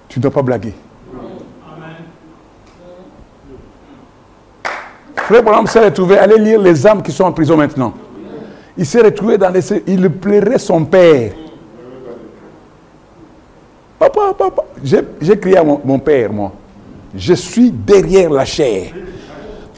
tu 0.07 0.21
ne 0.21 0.23
dois 0.23 0.31
pas 0.31 0.43
blaguer. 0.43 0.75
Frère 5.27 5.43
Branham 5.43 5.67
s'est 5.67 5.85
retrouvé, 5.85 6.19
allez 6.19 6.39
lire 6.39 6.61
les 6.61 6.87
âmes 6.87 7.03
qui 7.03 7.11
sont 7.11 7.25
en 7.25 7.33
prison 7.33 7.57
maintenant. 7.57 7.95
Il 8.77 8.85
s'est 8.85 9.01
retrouvé 9.01 9.39
dans 9.39 9.49
les... 9.49 9.63
Il 9.87 10.11
plairait 10.11 10.59
son 10.59 10.85
père. 10.85 11.33
Papa, 13.99 14.35
papa. 14.37 14.65
J'ai 14.83 15.01
j'ai 15.21 15.39
crié 15.39 15.57
à 15.57 15.65
mon, 15.65 15.81
mon 15.83 15.99
père, 15.99 16.31
moi. 16.31 16.53
Je 17.15 17.33
suis 17.33 17.71
derrière 17.71 18.29
la 18.31 18.45
chair. 18.45 18.93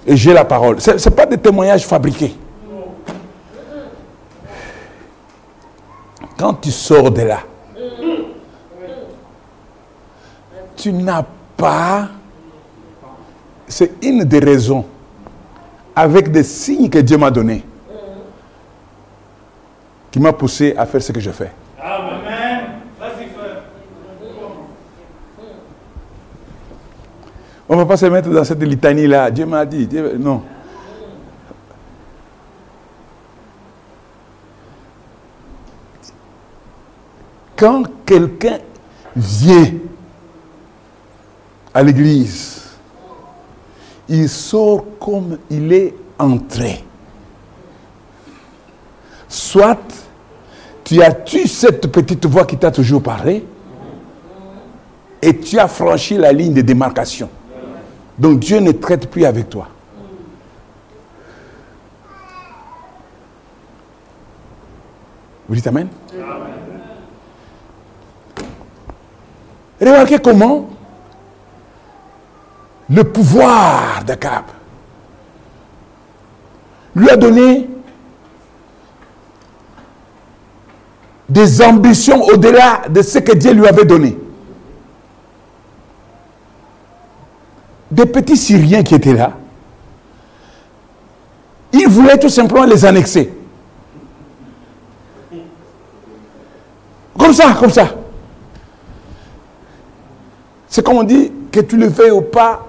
Et 0.05 0.16
j'ai 0.16 0.32
la 0.32 0.44
parole. 0.44 0.80
Ce 0.80 0.90
n'est 0.92 1.14
pas 1.14 1.26
des 1.26 1.38
témoignages 1.38 1.86
fabriqués. 1.86 2.34
Quand 6.36 6.55
tu 6.55 6.70
sors 6.72 7.11
de 7.11 7.22
là, 7.22 7.40
tu 10.76 10.92
n'as 10.92 11.24
pas... 11.57 12.09
C'est 13.68 13.92
une 14.03 14.24
des 14.24 14.38
raisons, 14.38 14.84
avec 15.97 16.30
des 16.30 16.42
signes 16.44 16.90
que 16.90 16.99
Dieu 16.99 17.16
m'a 17.16 17.30
donnés, 17.30 17.64
qui 20.11 20.20
m'a 20.20 20.32
poussé 20.34 20.74
à 20.76 20.84
faire 20.84 21.03
ce 21.03 21.11
que 21.11 21.20
je 21.20 21.30
fais. 21.30 21.51
Amen. 21.82 22.64
On 27.68 27.74
ne 27.74 27.80
va 27.80 27.86
pas 27.86 27.97
se 27.97 28.07
mettre 28.07 28.28
dans 28.30 28.44
cette 28.44 28.62
litanie-là. 28.62 29.28
Dieu 29.32 29.44
m'a 29.44 29.64
dit. 29.66 29.86
Dieu- 29.88 30.16
Non. 30.18 30.40
Quand 37.57 37.84
quelqu'un 38.05 38.59
vient 39.14 39.72
à 41.72 41.82
l'église, 41.82 42.65
il 44.09 44.28
sort 44.28 44.84
comme 45.00 45.38
il 45.50 45.72
est 45.72 45.94
entré. 46.18 46.84
Soit 49.28 49.78
tu 50.84 51.02
as 51.02 51.12
tué 51.12 51.46
cette 51.46 51.88
petite 51.88 52.26
voix 52.26 52.44
qui 52.44 52.57
t'a 52.57 52.70
toujours 52.70 53.02
parlé? 53.02 53.44
Et 55.20 55.36
tu 55.38 55.59
as 55.59 55.66
franchi 55.66 56.16
la 56.16 56.32
ligne 56.32 56.54
de 56.54 56.61
démarcation. 56.61 57.28
Donc 58.18 58.38
Dieu 58.38 58.61
ne 58.61 58.72
traite 58.72 59.11
plus 59.11 59.24
avec 59.24 59.50
toi. 59.50 59.68
Vous 65.48 65.54
dites 65.54 65.66
Amen 65.66 65.88
Remarquez 69.80 70.18
comment 70.18 70.70
le 72.89 73.05
pouvoir 73.05 74.05
d'Akab 74.05 74.45
lui 76.95 77.11
a 77.11 77.16
donné 77.16 77.68
des 81.28 81.61
ambitions 81.62 82.22
au-delà 82.22 82.82
de 82.89 83.03
ce 83.03 83.18
que 83.18 83.32
Dieu 83.32 83.53
lui 83.53 83.66
avait 83.66 83.84
donné. 83.84 84.16
Des 87.91 88.07
petits 88.07 88.37
Syriens 88.37 88.82
qui 88.82 88.95
étaient 88.95 89.12
là, 89.12 89.32
il 91.72 91.89
voulait 91.89 92.18
tout 92.18 92.28
simplement 92.28 92.64
les 92.64 92.84
annexer. 92.84 93.32
Comme 97.18 97.32
ça, 97.32 97.55
comme 97.55 97.70
ça. 97.70 97.95
C'est 100.68 100.84
comme 100.84 100.97
on 100.97 101.03
dit 101.03 101.32
que 101.51 101.61
tu 101.61 101.76
le 101.76 101.89
veuilles 101.89 102.11
ou 102.11 102.22
pas 102.22 102.65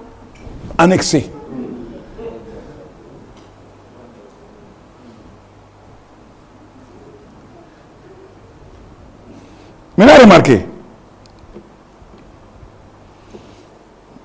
annexer. 0.78 1.30
Maintenant, 9.96 10.14
remarquez. 10.22 10.64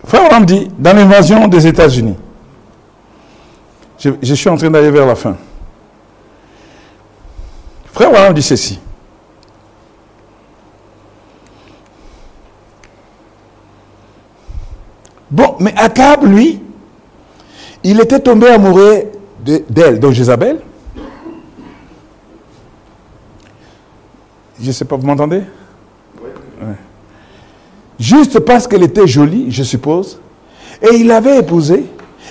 Frère 0.05 0.25
Abraham 0.25 0.45
dit, 0.45 0.69
dans 0.77 0.93
l'invasion 0.93 1.47
des 1.47 1.65
États-Unis, 1.65 2.15
je, 4.21 4.33
suis 4.35 4.49
en 4.49 4.57
train 4.57 4.69
d'aller 4.69 4.91
vers 4.91 5.07
la 5.07 5.15
fin. 5.15 5.35
Frère 7.91 8.09
Abraham 8.09 8.33
dit 8.33 8.43
ceci. 8.43 8.79
Bon, 15.33 15.55
mais 15.59 15.73
Akab, 15.75 16.25
lui, 16.25 16.61
il 17.83 17.99
était 17.99 18.19
tombé 18.19 18.49
amoureux 18.49 19.05
de- 19.43 19.63
d'elle, 19.67 19.99
donc 19.99 20.11
Jézabel. 20.11 20.59
Je 24.61 24.67
ne 24.67 24.71
sais 24.71 24.85
pas, 24.85 24.95
vous 24.95 25.07
m'entendez? 25.07 25.41
Ouais. 26.61 26.75
Juste 27.99 28.41
parce 28.41 28.67
qu'elle 28.67 28.83
était 28.83 29.07
jolie, 29.07 29.47
je 29.49 29.63
suppose, 29.63 30.19
et 30.83 30.97
il 30.97 31.07
l'avait 31.07 31.39
épousée, 31.39 31.83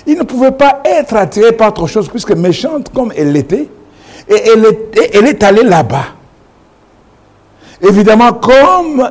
il 0.07 0.16
ne 0.16 0.23
pouvait 0.23 0.53
pas 0.53 0.81
être 0.85 1.16
attiré 1.16 1.51
par 1.51 1.70
autre 1.70 1.89
chose, 1.89 2.09
puisque 2.09 2.31
méchante 2.31 2.93
comme 2.95 3.12
elle 3.16 3.33
l'était, 3.33 3.69
et 4.29 4.43
elle 4.55 4.65
est, 4.65 4.97
et 4.97 5.16
elle 5.16 5.27
est 5.27 5.43
allée 5.43 5.65
là-bas. 5.65 6.07
Évidemment, 7.81 8.33
comme 8.35 9.11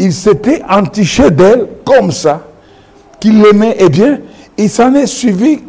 il 0.00 0.14
s'était 0.14 0.62
entiché 0.68 1.30
d'elle 1.30 1.66
comme 1.84 2.10
ça, 2.10 2.40
qu'il 3.20 3.42
l'aimait, 3.42 3.76
eh 3.78 3.90
bien, 3.90 4.18
il 4.56 4.70
s'en 4.70 4.94
est 4.94 5.06
suivi 5.06 5.60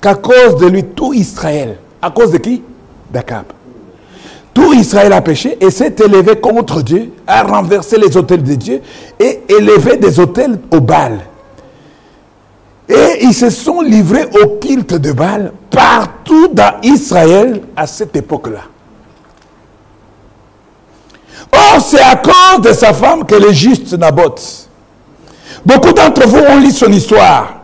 qu'à 0.00 0.14
cause 0.14 0.56
de 0.60 0.66
lui, 0.66 0.84
tout 0.84 1.14
Israël. 1.14 1.78
À 2.02 2.10
cause 2.10 2.30
de 2.30 2.36
qui? 2.38 2.62
D'Akab. 3.10 3.46
Tout 4.52 4.74
Israël 4.74 5.12
a 5.14 5.22
péché 5.22 5.56
et 5.60 5.70
s'est 5.70 5.94
élevé 6.04 6.36
contre 6.36 6.82
Dieu, 6.82 7.12
a 7.26 7.42
renversé 7.44 7.96
les 7.96 8.14
autels 8.16 8.42
de 8.42 8.54
Dieu 8.56 8.82
et 9.18 9.40
élevé 9.48 9.96
des 9.96 10.20
autels 10.20 10.58
au 10.70 10.80
Baal. 10.80 11.20
Et 12.90 13.22
ils 13.24 13.34
se 13.34 13.48
sont 13.48 13.80
livrés 13.80 14.26
au 14.42 14.58
culte 14.58 14.94
de 14.94 15.12
Baal 15.12 15.52
partout 15.70 16.48
dans 16.48 16.74
Israël 16.82 17.62
à 17.74 17.86
cette 17.86 18.16
époque-là. 18.16 18.64
Or, 21.52 21.80
c'est 21.80 22.00
à 22.00 22.16
cause 22.16 22.62
de 22.62 22.72
sa 22.72 22.92
femme 22.92 23.24
que 23.24 23.34
le 23.34 23.52
juste 23.52 23.92
Naboth. 23.94 24.68
Beaucoup 25.64 25.92
d'entre 25.92 26.26
vous 26.26 26.38
ont 26.38 26.56
lu 26.58 26.70
son 26.70 26.90
histoire. 26.92 27.54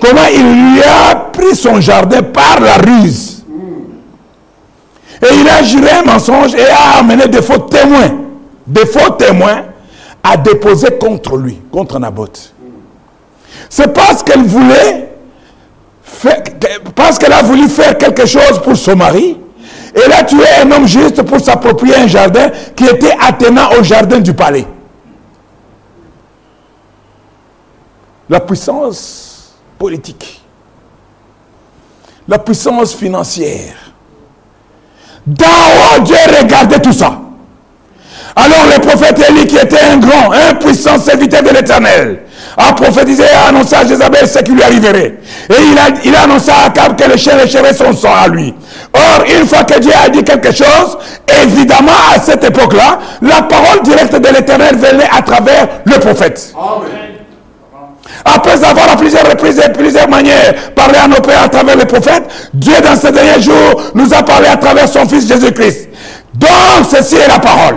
Comment 0.00 0.26
il 0.32 0.74
lui 0.74 0.82
a 0.82 1.14
pris 1.14 1.54
son 1.56 1.80
jardin 1.80 2.22
par 2.22 2.60
la 2.60 2.74
ruse. 2.74 3.44
Et 5.22 5.34
il 5.40 5.48
a 5.48 5.62
juré 5.62 5.90
un 5.90 6.02
mensonge 6.02 6.54
et 6.54 6.66
a 6.66 6.98
amené 6.98 7.26
des 7.28 7.42
faux 7.42 7.58
témoins. 7.58 8.10
Des 8.66 8.86
faux 8.86 9.10
témoins 9.10 9.64
à 10.22 10.36
déposer 10.36 10.98
contre 11.00 11.36
lui, 11.36 11.60
contre 11.70 11.98
Naboth. 11.98 12.52
C'est 13.68 13.92
parce 13.92 14.22
qu'elle 14.22 14.42
voulait 14.44 15.10
faire- 16.02 16.42
parce 16.94 17.18
qu'elle 17.18 17.32
a 17.32 17.42
voulu 17.42 17.68
faire 17.68 17.96
quelque 17.98 18.26
chose 18.26 18.60
pour 18.62 18.76
son 18.76 18.96
mari. 18.96 19.38
Elle 19.94 20.12
a 20.12 20.24
tué 20.24 20.44
un 20.62 20.70
homme 20.70 20.86
juste 20.86 21.22
pour 21.22 21.40
s'approprier 21.40 21.94
un 21.96 22.06
jardin 22.06 22.50
qui 22.74 22.84
était 22.84 23.14
attenant 23.20 23.72
au 23.78 23.82
jardin 23.82 24.20
du 24.20 24.32
palais. 24.32 24.66
La 28.28 28.40
puissance 28.40 29.54
politique, 29.78 30.40
la 32.26 32.38
puissance 32.38 32.94
financière. 32.94 33.74
D'en 35.26 35.46
haut, 35.46 36.00
Dieu 36.00 36.16
regardait 36.40 36.80
tout 36.80 36.92
ça. 36.92 37.21
Alors 38.34 38.66
le 38.74 38.80
prophète 38.80 39.22
Élie, 39.28 39.46
qui 39.46 39.56
était 39.56 39.80
un 39.92 39.98
grand, 39.98 40.32
un 40.32 40.54
puissant 40.54 40.98
serviteur 40.98 41.42
de 41.42 41.50
l'Éternel, 41.50 42.20
a 42.56 42.72
prophétisé 42.72 43.24
et 43.24 43.34
a 43.34 43.48
annoncé 43.48 43.74
à 43.74 43.86
Jézabel 43.86 44.26
ce 44.26 44.38
qui 44.40 44.52
lui 44.52 44.62
arriverait. 44.62 45.18
Et 45.50 45.62
il 45.70 45.78
a, 45.78 45.88
il 46.04 46.14
a 46.14 46.22
annoncé 46.22 46.50
à 46.50 46.66
Akab 46.66 46.96
que 46.96 47.08
le 47.10 47.16
chien 47.16 47.36
lécherait 47.36 47.74
son 47.74 47.92
sang 47.92 48.12
à 48.24 48.28
lui. 48.28 48.54
Or, 48.94 49.24
une 49.40 49.46
fois 49.46 49.64
que 49.64 49.78
Dieu 49.78 49.92
a 50.04 50.08
dit 50.08 50.22
quelque 50.22 50.52
chose, 50.52 50.98
évidemment, 51.42 51.92
à 52.14 52.20
cette 52.20 52.44
époque-là, 52.44 52.98
la 53.22 53.42
parole 53.42 53.82
directe 53.82 54.14
de 54.14 54.28
l'Éternel 54.28 54.76
venait 54.76 55.08
à 55.10 55.22
travers 55.22 55.68
le 55.84 55.98
prophète. 55.98 56.54
Après 58.24 58.64
avoir 58.64 58.92
à 58.92 58.96
plusieurs 58.96 59.28
reprises 59.28 59.58
et 59.58 59.72
plusieurs 59.72 60.08
manières 60.08 60.54
parlé 60.74 60.96
à 60.98 61.08
nos 61.08 61.20
pères 61.20 61.42
à 61.42 61.48
travers 61.48 61.76
les 61.76 61.86
prophètes, 61.86 62.24
Dieu 62.54 62.74
dans 62.82 62.96
ces 62.96 63.10
derniers 63.10 63.42
jours 63.42 63.82
nous 63.94 64.12
a 64.14 64.22
parlé 64.22 64.48
à 64.48 64.56
travers 64.56 64.88
son 64.88 65.08
Fils 65.08 65.26
Jésus-Christ. 65.26 65.88
Donc, 66.34 66.86
ceci 66.90 67.16
est 67.16 67.28
la 67.28 67.38
parole. 67.38 67.76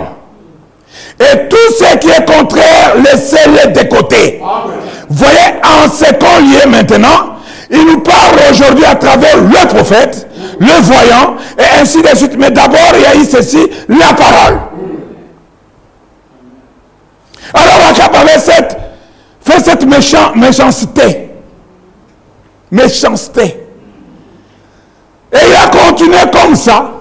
Et 1.18 1.48
tout 1.48 1.72
ce 1.78 1.96
qui 1.96 2.08
est 2.08 2.26
contraire, 2.26 2.94
laissez-le 2.96 3.72
de 3.72 3.88
côté. 3.88 4.42
Voyez, 5.08 5.38
en 5.64 5.88
ce 5.90 6.12
qu'on 6.12 6.40
lié 6.46 6.66
maintenant, 6.68 7.36
il 7.70 7.84
nous 7.86 8.00
parle 8.00 8.36
aujourd'hui 8.50 8.84
à 8.84 8.94
travers 8.96 9.38
le 9.38 9.68
prophète, 9.68 10.28
le 10.60 10.82
voyant, 10.82 11.36
et 11.58 11.80
ainsi 11.80 12.02
de 12.02 12.08
suite. 12.14 12.36
Mais 12.38 12.50
d'abord, 12.50 12.92
il 12.94 13.02
y 13.02 13.06
a 13.06 13.14
eu 13.16 13.24
ceci, 13.24 13.66
la 13.88 14.12
parole. 14.14 14.60
Alors, 17.54 17.88
Akab 17.90 18.14
avait 18.14 18.38
cette, 18.38 18.76
fait 19.40 19.60
cette 19.60 19.86
méchant, 19.86 20.32
méchanceté. 20.34 21.30
Méchanceté. 22.70 23.60
Et 25.32 25.38
il 25.48 25.54
a 25.54 25.68
continué 25.68 26.18
comme 26.32 26.54
ça. 26.54 26.95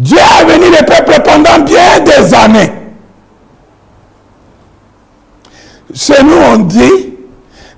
Dieu 0.00 0.16
a 0.18 0.44
béni 0.44 0.64
le 0.70 0.82
peuple 0.86 1.20
pendant 1.22 1.62
bien 1.62 2.00
des 2.00 2.34
années. 2.34 2.72
Chez 5.92 6.22
nous, 6.22 6.36
on 6.54 6.56
dit, 6.60 7.18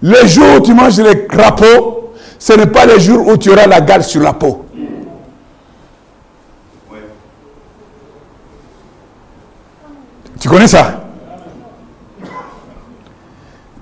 le 0.01 0.25
jour 0.29 0.45
où 0.57 0.61
tu 0.61 0.73
manges 0.73 1.01
les 1.01 1.27
crapauds, 1.27 2.13
ce 2.39 2.53
n'est 2.53 2.67
pas 2.67 2.87
le 2.87 3.01
jour 3.01 3.27
où 3.27 3.37
tu 3.37 3.51
auras 3.51 3.67
la 3.67 3.81
gale 3.81 4.05
sur 4.05 4.23
la 4.23 4.33
peau. 4.35 4.65
Tu 10.39 10.49
connais 10.49 10.69
ça? 10.69 11.03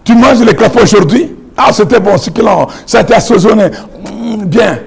Tu 0.02 0.14
manges 0.14 0.40
les 0.40 0.54
crapauds 0.54 0.84
aujourd'hui? 0.84 1.36
Ah, 1.58 1.74
c'était 1.74 2.00
bon, 2.00 2.14
a 2.14 3.00
été 3.00 3.14
assaisonné. 3.14 3.66
Mmh, 4.10 4.44
bien. 4.46 4.78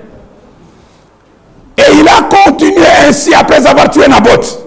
Et 1.78 1.84
il 2.00 2.08
a 2.08 2.22
continué 2.22 2.86
ainsi 3.08 3.34
après 3.34 3.66
avoir 3.66 3.90
tué 3.90 4.08
Naboth. 4.08 4.60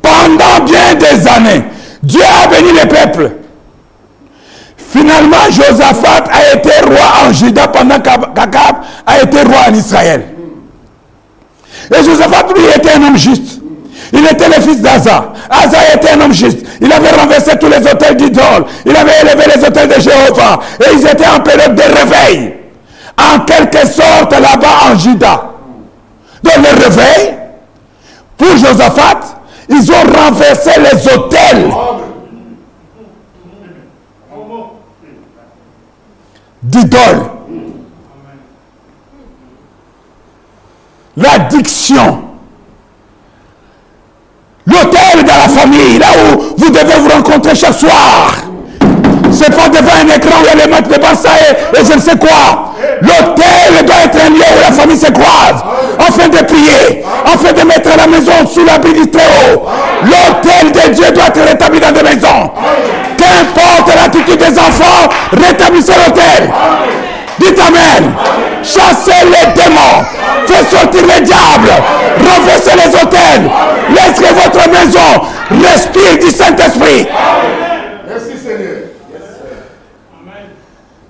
Pendant 0.00 0.64
bien 0.64 0.94
des 0.94 1.28
années, 1.28 1.64
Dieu 2.02 2.22
a 2.22 2.48
béni 2.48 2.70
le 2.72 2.88
peuple. 2.88 3.32
Finalement, 4.76 5.50
Josaphat 5.50 6.24
a 6.30 6.56
été 6.56 6.70
roi 6.86 7.26
en 7.26 7.32
Juda 7.32 7.68
pendant 7.68 8.00
qu'Akab 8.00 8.76
a 9.04 9.20
été 9.20 9.42
roi 9.42 9.58
en 9.68 9.74
Israël. 9.74 10.24
Et 11.92 12.04
Josaphat, 12.04 12.46
lui, 12.54 12.64
était 12.74 12.92
un 12.92 13.02
homme 13.02 13.18
juste. 13.18 13.60
Il 14.12 14.24
était 14.24 14.48
le 14.48 14.62
fils 14.62 14.80
d'Aza. 14.80 15.32
Asa 15.50 15.78
était 15.94 16.10
un 16.10 16.20
homme 16.22 16.32
juste. 16.32 16.58
Il 16.80 16.92
avait 16.92 17.10
renversé 17.10 17.58
tous 17.58 17.68
les 17.68 17.78
hôtels 17.78 18.16
d'idoles. 18.16 18.64
Il 18.84 18.96
avait 18.96 19.20
élevé 19.22 19.44
les 19.54 19.64
hôtels 19.64 19.88
de 19.88 20.00
Jéhovah. 20.00 20.60
Et 20.80 20.94
ils 20.94 21.06
étaient 21.06 21.26
en 21.26 21.40
période 21.40 21.74
de 21.74 21.82
réveil. 21.82 22.54
En 23.18 23.40
quelque 23.40 23.86
sorte, 23.86 24.32
là-bas 24.32 24.90
en 24.90 24.98
Juda. 24.98 25.52
Dans 26.42 26.62
le 26.62 26.84
réveil, 26.84 27.38
pour 28.36 28.56
Josaphat, 28.56 29.20
ils 29.68 29.90
ont 29.90 30.18
renversé 30.18 30.70
les 30.78 31.12
hôtels. 31.12 31.72
D'idoles. 36.62 37.30
L'addiction. 41.16 42.22
L'hôtel 44.66 45.22
de 45.22 45.28
la 45.28 45.48
famille, 45.48 45.98
là 45.98 46.08
où 46.34 46.54
vous 46.58 46.70
devez 46.70 46.98
vous 46.98 47.08
rencontrer 47.08 47.54
chaque 47.54 47.74
soir. 47.74 48.34
Pas 49.50 49.68
devant 49.68 49.92
un 50.02 50.16
écran 50.16 50.40
où 50.40 50.44
il 50.44 50.58
y 50.58 50.62
a 50.62 50.66
les 50.66 50.82
de 50.82 51.00
Barça 51.00 51.28
et, 51.38 51.80
et 51.80 51.84
je 51.84 51.92
ne 51.92 52.00
sais 52.00 52.16
quoi. 52.16 52.74
L'hôtel 53.00 53.84
doit 53.84 54.04
être 54.04 54.18
un 54.24 54.30
lieu 54.30 54.44
où 54.56 54.60
la 54.60 54.72
famille 54.74 54.98
se 54.98 55.10
croise, 55.10 55.62
afin 55.98 56.28
de 56.28 56.44
prier, 56.44 57.04
afin 57.24 57.52
de 57.52 57.66
mettre 57.66 57.90
la 57.96 58.06
maison 58.06 58.46
sous 58.52 58.64
l'abri 58.64 58.92
du 58.94 59.10
Très-Haut. 59.10 59.66
L'hôtel 60.02 60.72
de 60.72 60.94
Dieu 60.94 61.10
doit 61.12 61.26
être 61.26 61.48
rétabli 61.48 61.80
dans 61.80 61.92
des 61.92 62.02
maisons. 62.02 62.50
Qu'importe 63.16 63.94
l'attitude 63.94 64.38
des 64.38 64.58
enfants, 64.58 65.08
rétablissez 65.32 65.92
l'hôtel. 65.92 66.50
Dites 67.38 67.60
Amen. 67.60 68.12
Chassez 68.62 69.24
les 69.24 69.52
démons. 69.52 70.04
Faites 70.46 70.70
sortir 70.70 71.02
les 71.02 71.20
diables. 71.22 71.72
Renversez 72.18 72.76
les 72.76 72.94
hôtels. 72.94 73.50
Laissez 73.90 74.32
votre 74.32 74.68
maison. 74.68 75.26
Respire 75.50 76.18
du 76.18 76.30
Saint-Esprit. 76.30 77.06
Merci 78.08 78.38
Seigneur. 78.42 78.86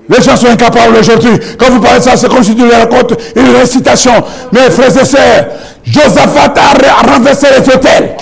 Les 0.08 0.22
gens 0.22 0.36
sont 0.36 0.48
incapables 0.48 0.96
aujourd'hui. 0.96 1.32
Quand 1.58 1.70
vous 1.70 1.80
parlez 1.80 1.98
de 1.98 2.04
ça, 2.04 2.16
c'est 2.16 2.28
comme 2.28 2.42
si 2.42 2.54
tu 2.54 2.66
leur 2.66 2.80
racontes 2.80 3.14
une 3.34 3.56
récitation. 3.56 4.12
Mais 4.52 4.70
frères 4.70 4.96
et 4.96 5.04
sœurs, 5.04 5.46
Josaphat 5.84 6.54
a 6.56 7.12
renversé 7.12 7.46
les 7.58 7.74
hôtels. 7.74 8.16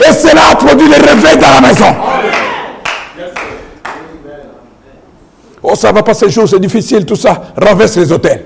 Et 0.00 0.12
cela 0.12 0.40
a 0.52 0.56
produit 0.56 0.88
le 0.88 0.94
réveil 0.94 1.36
dans 1.36 1.60
la 1.60 1.68
maison. 1.68 1.94
Oh, 5.62 5.74
ça 5.74 5.92
va 5.92 6.02
pas 6.02 6.14
ces 6.14 6.28
jours, 6.28 6.48
c'est 6.48 6.58
difficile, 6.58 7.06
tout 7.06 7.16
ça. 7.16 7.40
Renverse 7.60 7.96
les 7.96 8.12
hôtels. 8.12 8.44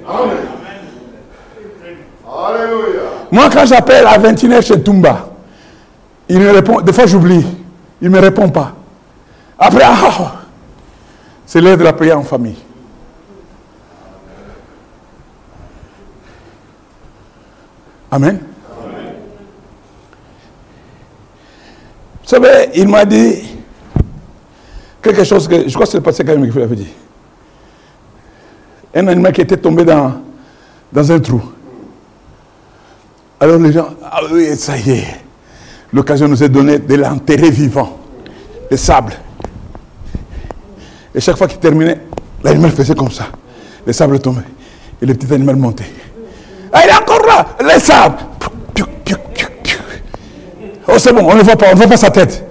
Moi, 3.30 3.48
quand 3.52 3.66
j'appelle 3.66 4.06
à 4.06 4.18
21h 4.18 4.64
chez 4.64 4.80
Tumba, 4.80 5.30
il 6.28 6.38
me 6.38 6.50
répond, 6.50 6.80
des 6.80 6.92
fois 6.92 7.06
j'oublie, 7.06 7.44
il 8.00 8.10
ne 8.10 8.14
me 8.14 8.20
répond 8.20 8.48
pas. 8.48 8.72
Après, 9.58 9.82
ah, 9.84 10.32
c'est 11.48 11.62
l'heure 11.62 11.78
de 11.78 11.82
la 11.82 11.94
prière 11.94 12.18
en 12.18 12.22
famille. 12.24 12.58
Amen. 18.10 18.38
Vous 22.22 22.28
savez, 22.28 22.68
il 22.74 22.86
m'a 22.86 23.06
dit 23.06 23.56
quelque 25.00 25.24
chose 25.24 25.48
que 25.48 25.66
je 25.66 25.72
crois 25.72 25.86
que 25.86 25.92
c'est 25.92 25.96
le 25.96 26.02
passé 26.02 26.22
quand 26.22 26.36
même 26.36 26.52
qu'il 26.52 26.60
avait 26.60 26.76
dit. 26.76 26.92
Un 28.94 29.06
animal 29.08 29.32
qui 29.32 29.40
était 29.40 29.56
tombé 29.56 29.86
dans, 29.86 30.20
dans 30.92 31.12
un 31.12 31.18
trou. 31.18 31.40
Alors 33.40 33.58
les 33.58 33.72
gens, 33.72 33.88
ah 34.04 34.20
oui, 34.30 34.54
ça 34.54 34.76
y 34.76 34.90
est, 34.90 35.24
l'occasion 35.94 36.28
nous 36.28 36.42
est 36.42 36.50
donnée 36.50 36.78
de 36.78 36.94
l'enterrer 36.94 37.50
vivant, 37.50 37.96
le 38.70 38.76
sable. 38.76 39.14
Et 41.14 41.20
chaque 41.20 41.36
fois 41.36 41.46
qu'il 41.46 41.58
terminait, 41.58 41.98
l'animal 42.42 42.70
faisait 42.70 42.94
comme 42.94 43.10
ça. 43.10 43.26
Le 43.86 43.92
sable 43.92 44.18
tombait. 44.20 44.42
Et 45.00 45.06
le 45.06 45.14
petit 45.14 45.32
animal 45.32 45.56
montait. 45.56 45.90
Ah, 46.72 46.80
il 46.84 46.90
est 46.90 46.94
encore 46.94 47.26
là, 47.26 47.46
le 47.60 47.80
sable. 47.80 48.16
Oh, 50.90 50.94
c'est 50.98 51.12
bon, 51.12 51.28
on 51.28 51.34
ne 51.34 51.42
voit 51.42 51.56
pas, 51.56 51.66
on 51.68 51.72
ne 51.72 51.76
voit 51.76 51.86
pas 51.86 51.96
sa 51.96 52.10
tête. 52.10 52.44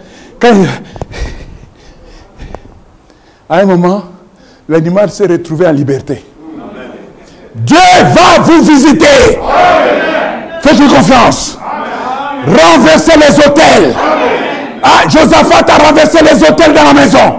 À 3.49 3.59
un 3.59 3.65
moment, 3.65 4.03
l'animal 4.69 5.09
s'est 5.09 5.25
retrouvé 5.25 5.65
en 5.67 5.71
liberté. 5.71 6.23
Dieu 7.55 7.77
va 7.77 8.43
vous 8.43 8.61
visiter. 8.63 9.39
Faites-lui 10.61 10.87
confiance. 10.87 11.57
Renversez 12.45 13.13
les 13.17 13.39
hôtels. 13.39 13.95
Ah, 14.89 15.07
Josaphat 15.09 15.65
a 15.67 15.87
renversé 15.87 16.19
les 16.23 16.47
hôtels 16.47 16.73
dans 16.73 16.83
la 16.85 16.93
maison. 16.93 17.35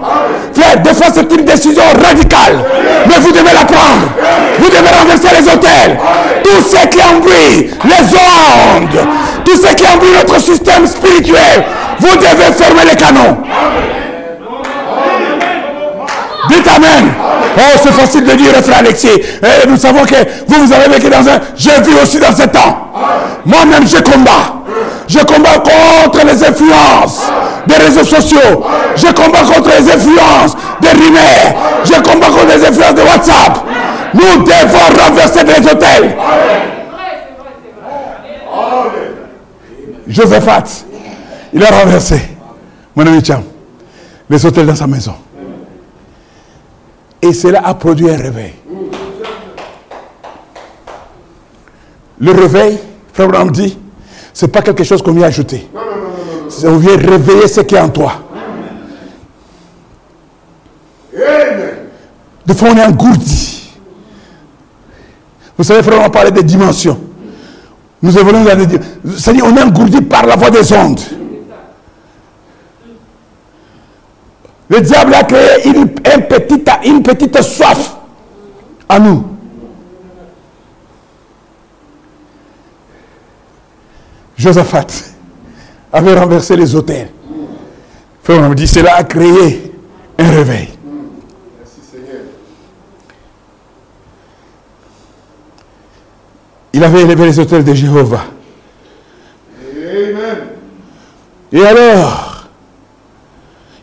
Frère, 0.53 0.79
des 0.81 0.93
fois 0.93 1.07
c'est 1.11 1.31
une 1.31 1.45
décision 1.45 1.81
radicale. 2.05 2.59
Mais 3.07 3.15
vous 3.19 3.31
devez 3.31 3.53
la 3.53 3.65
prendre. 3.65 4.07
Vous 4.59 4.69
devez 4.69 4.89
renverser 4.99 5.29
les 5.39 5.47
hôtels. 5.47 5.97
Tout 6.43 6.61
ce 6.69 6.87
qui 6.87 6.99
embrouille 7.01 7.71
les 7.85 8.15
ondes, 8.15 9.07
tout 9.45 9.55
ce 9.55 9.73
qui 9.73 9.83
embrouille 9.87 10.15
notre 10.17 10.39
système 10.39 10.85
spirituel, 10.85 11.65
vous 11.99 12.15
devez 12.15 12.53
fermer 12.55 12.85
les 12.87 12.95
canons. 12.95 13.37
Dites 16.49 16.67
Amen. 16.75 17.13
Oh, 17.57 17.79
c'est 17.81 17.91
facile 17.91 18.23
de 18.23 18.31
dire, 18.33 18.53
frère 18.63 18.79
Alexis. 18.79 19.07
Eh, 19.17 19.67
nous 19.67 19.77
savons 19.77 20.05
que 20.05 20.15
vous, 20.47 20.65
vous 20.65 20.73
avez 20.73 20.89
vécu 20.89 21.09
dans 21.09 21.27
un... 21.27 21.39
J'ai 21.55 21.81
vu 21.81 21.91
aussi 22.01 22.19
dans 22.19 22.35
ce 22.35 22.43
temps. 22.43 22.91
Moi-même, 23.45 23.87
je 23.87 23.97
combat. 23.97 24.55
Je 25.07 25.19
combats 25.19 25.59
contre 25.59 26.25
les 26.25 26.43
influences 26.43 27.23
des 27.67 27.75
réseaux 27.75 28.03
sociaux. 28.03 28.63
Je 28.95 29.07
combats 29.07 29.41
contre 29.41 29.69
les 29.69 29.89
influences 29.91 30.55
des 30.81 30.89
rumeurs. 30.89 31.83
Je 31.83 31.93
combats 32.01 32.27
contre 32.27 32.55
les 32.55 32.65
influences 32.65 32.95
de 32.95 33.01
WhatsApp. 33.01 33.65
Nous 34.13 34.43
devons 34.43 35.03
renverser 35.03 35.39
les 35.43 35.67
hôtels. 35.67 36.15
Josaphat, 40.07 40.63
il 41.53 41.63
a 41.63 41.69
renversé, 41.69 42.19
mon 42.95 43.05
ami 43.05 43.23
Cham, 43.23 43.43
les 44.27 44.43
hôtels 44.43 44.65
dans 44.65 44.75
sa 44.75 44.87
maison. 44.87 45.13
Et 47.21 47.33
cela 47.33 47.65
a 47.65 47.73
produit 47.73 48.09
un 48.09 48.17
réveil. 48.17 48.53
Le 52.19 52.31
réveil, 52.31 52.77
Frère 53.13 53.27
Abraham 53.27 53.51
dit, 53.51 53.77
ce 54.33 54.45
n'est 54.45 54.51
pas 54.51 54.61
quelque 54.61 54.83
chose 54.83 55.01
qu'on 55.01 55.13
vient 55.13 55.27
ajouter. 55.27 55.67
On 56.63 56.77
vient 56.77 56.97
réveiller 56.97 57.47
ce 57.47 57.61
qui 57.61 57.75
est 57.75 57.79
en 57.79 57.89
toi. 57.89 58.13
Des 62.45 62.55
fois, 62.55 62.69
on 62.71 62.77
est 62.77 62.83
engourdi. 62.85 63.69
Vous 65.57 65.63
savez, 65.63 65.83
frère, 65.83 66.01
on 66.05 66.09
parlait 66.09 66.31
des 66.31 66.43
dimensions. 66.43 66.99
Nous 68.01 68.17
évoluons 68.17 68.43
dans 68.43 68.55
des 68.55 68.65
dimensions. 68.65 69.33
On 69.43 69.55
est 69.55 69.61
engourdi 69.61 70.01
par 70.01 70.25
la 70.25 70.35
voie 70.35 70.49
des 70.49 70.71
ondes. 70.73 71.01
Le 74.69 74.81
diable 74.81 75.13
a 75.15 75.23
créé 75.23 75.67
une, 75.67 75.81
un 75.81 76.19
petit- 76.21 76.63
une 76.85 77.01
petite 77.01 77.41
soif 77.41 77.97
à 78.87 78.99
nous. 78.99 79.25
Josaphat 84.37 84.87
avait 85.91 86.13
renversé 86.17 86.55
les 86.55 86.75
hôtels. 86.75 87.09
Frère, 88.23 88.41
on 88.43 88.49
me 88.49 88.55
dit, 88.55 88.67
cela 88.67 88.95
a 88.95 89.03
créé 89.03 89.73
un 90.17 90.29
réveil. 90.29 90.69
Il 96.71 96.83
avait 96.83 97.01
élevé 97.01 97.25
les 97.25 97.39
hôtels 97.39 97.63
de 97.63 97.73
Jéhovah. 97.73 98.25
Et 101.51 101.65
alors, 101.65 102.28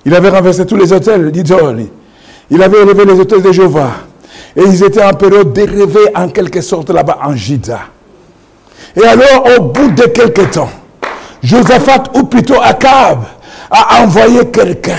il 0.06 0.14
avait 0.14 0.28
renversé 0.28 0.64
tous 0.64 0.76
les 0.76 0.92
hôtels 0.92 1.32
d'idoles. 1.32 1.86
Il 2.48 2.62
avait 2.62 2.80
élevé 2.80 3.04
les 3.04 3.18
hôtels 3.18 3.42
de 3.42 3.50
Jéhovah. 3.50 3.90
Et 4.54 4.62
ils 4.62 4.84
étaient 4.84 5.04
en 5.04 5.12
période 5.14 5.52
de 5.52 5.62
réveil 5.62 6.06
en 6.14 6.28
quelque 6.28 6.60
sorte 6.60 6.90
là-bas 6.90 7.18
en 7.24 7.34
Jida. 7.34 7.80
Et 8.94 9.04
alors, 9.04 9.48
au 9.58 9.62
bout 9.64 9.90
de 9.90 10.04
quelques 10.04 10.52
temps, 10.52 10.70
Josaphat, 11.42 12.04
ou 12.14 12.22
plutôt 12.22 12.62
Akab, 12.62 13.24
a 13.68 14.02
envoyé 14.02 14.46
quelqu'un. 14.46 14.92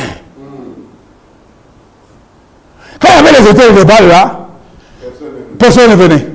Quand 3.00 3.08
il 3.08 3.26
y 3.26 3.28
avait 3.30 3.40
les 3.40 3.50
hôtels 3.50 3.76
de 3.76 3.84
Baal 3.84 4.08
là, 4.10 4.48
personne 5.58 5.92
ne 5.92 5.96
venait. 5.96 6.28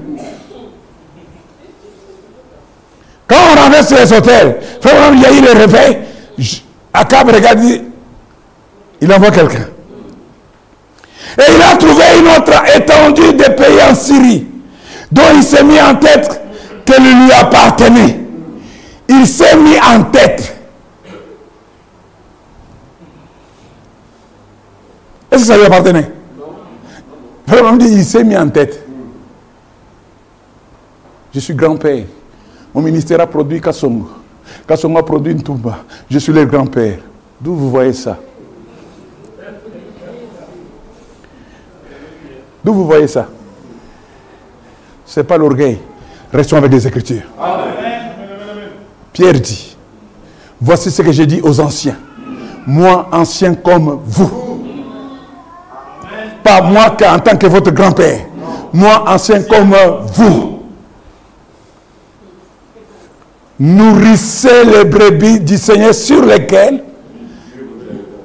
Quand 3.28 3.36
on 3.36 3.61
renverse 3.61 3.90
les 3.90 4.12
hôtels, 4.15 4.57
il 5.12 5.20
y 5.20 5.27
a 5.27 5.31
eu 5.31 5.43
le 5.43 5.61
réveil. 5.61 5.99
Akab 6.94 7.28
regarde, 7.28 7.61
dit, 7.61 7.91
il 9.02 9.12
envoie 9.12 9.32
quelqu'un. 9.32 9.66
Et 11.36 11.42
il 11.54 11.60
a 11.60 11.76
trouvé 11.76 12.04
une 12.20 12.28
autre 12.28 12.52
étendue 12.76 13.32
de 13.34 13.50
pays 13.52 13.82
en 13.90 13.94
Syrie, 13.94 14.46
dont 15.10 15.22
il 15.34 15.42
s'est 15.42 15.64
mis 15.64 15.80
en 15.80 15.96
tête 15.96 16.40
qu'elle 16.84 17.02
lui 17.02 17.32
appartenait. 17.32 18.20
Il 19.08 19.26
s'est 19.26 19.56
mis 19.56 19.78
en 19.80 20.04
tête. 20.04 20.56
Est-ce 25.32 25.40
que 25.40 25.46
ça 25.48 25.56
lui 25.56 25.66
appartenait? 25.66 26.12
Il 27.80 28.04
s'est 28.04 28.22
mis 28.22 28.36
en 28.36 28.48
tête. 28.48 28.86
Je 31.34 31.40
suis 31.40 31.54
grand-père. 31.54 32.04
Mon 32.72 32.82
ministère 32.82 33.20
a 33.20 33.26
produit 33.26 33.60
Kassongo. 33.60 34.08
Kassongo 34.68 34.98
a 34.98 35.02
produit 35.04 35.34
Ntumba. 35.34 35.78
Je 36.08 36.18
suis 36.18 36.32
le 36.32 36.44
grand-père. 36.44 36.98
D'où 37.40 37.54
vous 37.56 37.70
voyez 37.70 37.94
ça? 37.94 38.18
D'où 42.64 42.72
vous 42.72 42.86
voyez 42.86 43.09
ça? 43.09 43.28
Ce 45.05 45.20
n'est 45.20 45.24
pas 45.24 45.36
l'orgueil. 45.36 45.78
Restons 46.32 46.56
avec 46.56 46.72
les 46.72 46.86
Écritures. 46.86 47.22
Pierre 49.12 49.34
dit, 49.34 49.76
voici 50.60 50.90
ce 50.90 51.02
que 51.02 51.12
j'ai 51.12 51.26
dit 51.26 51.40
aux 51.43 51.60
anciens. 51.60 51.97
Moi, 52.66 53.09
ancien 53.12 53.55
comme 53.55 54.01
vous. 54.05 54.30
Pas 56.43 56.62
moi 56.62 56.97
qu'en 56.98 57.18
tant 57.18 57.36
que 57.36 57.47
votre 57.47 57.70
grand-père. 57.70 58.20
Moi, 58.72 59.05
ancien 59.06 59.43
comme 59.43 59.74
vous. 60.14 60.62
Nourrissez 63.59 64.64
les 64.64 64.84
brebis 64.84 65.40
du 65.40 65.59
Seigneur 65.59 65.94
sur 65.94 66.24
lesquelles 66.24 66.82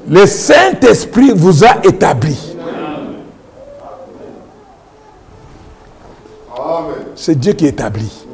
le 0.09 0.25
Saint-Esprit 0.25 1.31
vous 1.35 1.65
a 1.65 1.83
établi. 1.83 2.56
C'est 7.15 7.37
Dieu 7.39 7.53
qui 7.53 7.67
établit. 7.67 8.25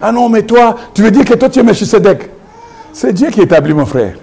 Ah 0.00 0.10
non, 0.10 0.28
mais 0.28 0.42
toi, 0.42 0.76
tu 0.94 1.02
veux 1.02 1.10
dire 1.10 1.24
que 1.24 1.34
toi 1.34 1.48
tu 1.48 1.60
es 1.60 1.62
Melchisedec. 1.62 2.30
C'est 2.92 3.12
Dieu 3.12 3.30
qui 3.30 3.40
établit, 3.40 3.72
mon 3.72 3.86
frère. 3.86 4.14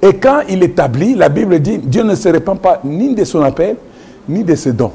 Et 0.00 0.14
quand 0.14 0.42
il 0.48 0.62
établit, 0.62 1.14
la 1.14 1.28
Bible 1.28 1.58
dit, 1.58 1.78
Dieu 1.78 2.02
ne 2.02 2.14
se 2.14 2.28
répand 2.28 2.58
pas 2.58 2.80
ni 2.84 3.14
de 3.14 3.24
son 3.24 3.42
appel, 3.42 3.76
ni 4.28 4.44
de 4.44 4.54
ses 4.54 4.72
dons. 4.72 4.92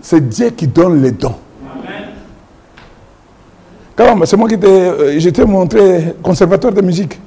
C'est 0.00 0.26
Dieu 0.28 0.50
qui 0.50 0.66
donne 0.66 1.02
les 1.02 1.10
dons. 1.10 1.34
Quand 3.96 4.24
c'est 4.26 4.36
moi 4.36 4.48
qui 4.48 4.58
t'ai, 4.58 4.68
euh, 4.68 5.30
t'ai 5.30 5.44
montré 5.44 6.14
conservateur 6.22 6.70
de 6.72 6.82
musique. 6.82 7.18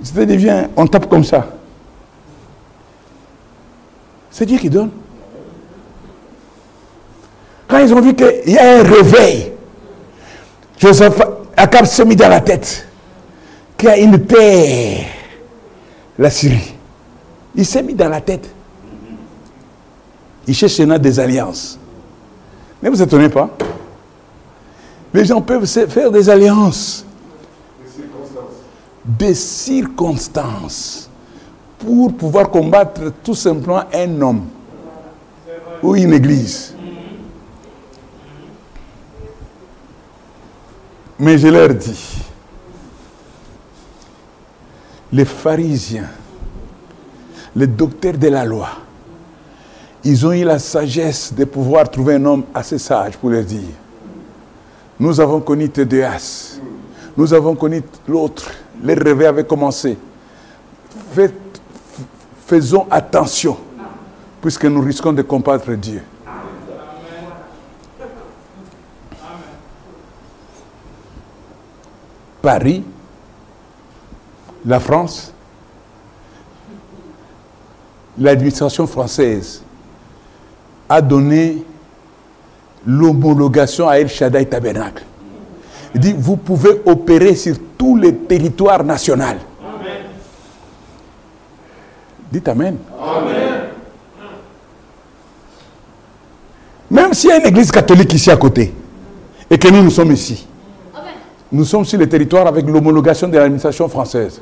Viens, 0.00 0.68
on 0.76 0.86
tape 0.86 1.08
comme 1.08 1.24
ça. 1.24 1.46
C'est 4.30 4.46
Dieu 4.46 4.58
qui 4.58 4.70
donne. 4.70 4.90
Quand 7.66 7.78
ils 7.78 7.92
ont 7.92 8.00
vu 8.00 8.14
qu'il 8.14 8.52
y 8.52 8.56
a 8.56 8.78
un 8.78 8.82
réveil, 8.82 9.52
Joseph 10.78 11.20
Akab 11.56 11.84
s'est 11.86 12.04
mis 12.04 12.16
dans 12.16 12.28
la 12.28 12.40
tête 12.40 12.86
qu'il 13.76 13.88
y 13.88 13.92
a 13.92 13.96
une 13.98 14.24
terre, 14.24 15.06
la 16.18 16.30
Syrie. 16.30 16.74
Il 17.54 17.66
s'est 17.66 17.82
mis 17.82 17.94
dans 17.94 18.08
la 18.08 18.20
tête. 18.20 18.48
Il 20.46 20.54
cherche 20.54 20.78
maintenant 20.78 20.98
des 20.98 21.18
alliances. 21.20 21.78
Ne 22.82 22.90
vous 22.90 23.02
étonnez 23.02 23.28
pas? 23.28 23.50
Les 25.12 25.24
gens 25.24 25.40
peuvent 25.40 25.66
faire 25.66 26.10
des 26.10 26.30
alliances. 26.30 27.04
Des 29.08 29.34
circonstances. 29.34 31.08
Pour 31.78 32.14
pouvoir 32.14 32.50
combattre 32.50 33.12
tout 33.24 33.34
simplement 33.34 33.84
un 33.92 34.20
homme 34.20 34.44
ou 35.82 35.96
une 35.96 36.12
église. 36.12 36.74
Mais 41.18 41.38
je 41.38 41.48
leur 41.48 41.74
dis, 41.74 42.18
les 45.12 45.24
pharisiens, 45.24 46.08
les 47.56 47.66
docteurs 47.66 48.16
de 48.18 48.28
la 48.28 48.44
loi, 48.44 48.68
ils 50.04 50.26
ont 50.26 50.32
eu 50.32 50.44
la 50.44 50.58
sagesse 50.58 51.32
de 51.34 51.44
pouvoir 51.44 51.90
trouver 51.90 52.14
un 52.14 52.24
homme 52.24 52.44
assez 52.54 52.78
sage 52.78 53.16
pour 53.16 53.30
leur 53.30 53.42
dire, 53.42 53.68
nous 55.00 55.18
avons 55.18 55.40
connu 55.40 55.68
Tédéas, 55.68 56.58
nous 57.16 57.32
avons 57.34 57.56
connu 57.56 57.82
l'autre, 58.06 58.50
les 58.82 58.94
réveils 58.94 59.26
avaient 59.26 59.44
commencé. 59.46 59.98
Faisons 62.46 62.86
attention, 62.90 63.56
puisque 64.40 64.64
nous 64.64 64.80
risquons 64.80 65.12
de 65.12 65.22
combattre 65.22 65.72
Dieu. 65.72 66.02
Paris, 72.40 72.84
la 74.64 74.80
France, 74.80 75.32
l'administration 78.18 78.86
française 78.86 79.62
a 80.88 81.02
donné 81.02 81.64
l'homologation 82.86 83.88
à 83.88 83.98
El 83.98 84.08
Shaddai 84.08 84.46
Tabernacle. 84.46 85.04
Il 85.98 86.00
dit, 86.00 86.14
vous 86.16 86.36
pouvez 86.36 86.80
opérer 86.86 87.34
sur 87.34 87.56
tous 87.76 87.96
les 87.96 88.14
territoires 88.14 88.84
nationaux. 88.84 89.24
Dites 92.30 92.46
Amen. 92.46 92.76
Même 96.88 97.12
s'il 97.14 97.30
y 97.30 97.32
a 97.32 97.38
une 97.40 97.46
église 97.46 97.72
catholique 97.72 98.14
ici 98.14 98.30
à 98.30 98.36
côté, 98.36 98.72
et 99.50 99.58
que 99.58 99.66
nous, 99.66 99.82
nous 99.82 99.90
sommes 99.90 100.12
ici, 100.12 100.46
nous 101.50 101.64
sommes 101.64 101.84
sur 101.84 101.98
le 101.98 102.08
territoire 102.08 102.46
avec 102.46 102.64
l'homologation 102.68 103.26
de 103.26 103.36
l'administration 103.36 103.88
française. 103.88 104.40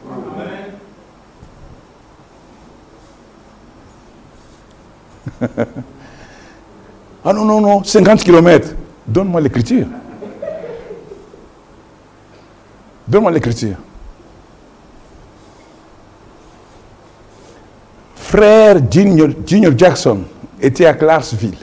ah 7.24 7.32
non, 7.32 7.46
non, 7.46 7.62
non, 7.62 7.82
50 7.82 8.22
km. 8.22 8.74
Donne-moi 9.06 9.40
l'écriture. 9.40 9.86
Donne-moi 13.08 13.30
l'écriture. 13.30 13.76
Frère 18.16 18.78
Junior, 18.90 19.28
Jackson 19.76 20.20
était 20.60 20.86
à 20.86 20.94
Clarksville. 20.94 21.56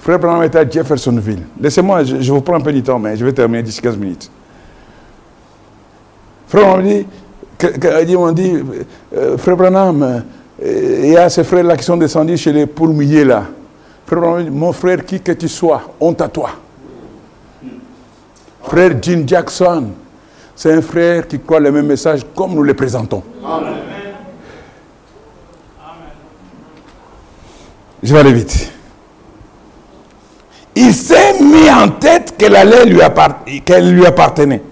Frère 0.00 0.18
Branham 0.18 0.42
était 0.42 0.58
à 0.58 0.68
Jeffersonville. 0.68 1.44
Laissez-moi, 1.60 2.02
je, 2.02 2.32
vous 2.32 2.40
prends 2.40 2.56
un 2.56 2.60
peu 2.60 2.72
du 2.72 2.82
temps, 2.82 2.98
mais 2.98 3.16
je 3.16 3.24
vais 3.24 3.32
terminer 3.32 3.62
d'ici 3.62 3.80
15 3.80 3.96
minutes. 3.96 4.28
Frère 6.48 6.64
Branham 6.64 6.82
dit, 6.82 7.06
dit, 8.34 8.56
euh, 9.16 9.38
Frère 9.38 9.56
Branham, 9.56 10.02
euh, 10.60 11.00
il 11.04 11.10
y 11.10 11.16
a 11.16 11.30
ces 11.30 11.44
frères-là 11.44 11.76
qui 11.76 11.84
sont 11.84 11.96
descendus 11.96 12.36
chez 12.36 12.52
les 12.52 12.66
pourmillers 12.66 13.24
là. 13.24 13.44
Frère 14.04 14.20
Branham 14.20 14.42
dit, 14.42 14.50
mon 14.50 14.72
frère, 14.72 15.04
qui 15.04 15.20
que 15.20 15.30
tu 15.30 15.48
sois, 15.48 15.82
honte 16.00 16.20
à 16.20 16.28
toi. 16.28 16.50
Frère 18.64 18.92
Jim 19.00 19.24
Jackson, 19.26 19.88
c'est 20.54 20.72
un 20.72 20.82
frère 20.82 21.26
qui 21.26 21.38
croit 21.40 21.60
le 21.60 21.72
même 21.72 21.86
message 21.86 22.20
comme 22.34 22.54
nous 22.54 22.62
le 22.62 22.74
présentons. 22.74 23.22
Je 28.02 28.12
vais 28.12 28.20
aller 28.20 28.32
vite. 28.32 28.72
Il 30.74 30.92
s'est 30.94 31.40
mis 31.40 31.70
en 31.70 31.88
tête 31.88 32.34
qu'elle 32.38 32.56
allait 32.56 32.86
lui, 32.86 33.00
qu'elle 33.64 33.92
lui 33.92 34.06
appartenait. 34.06 34.62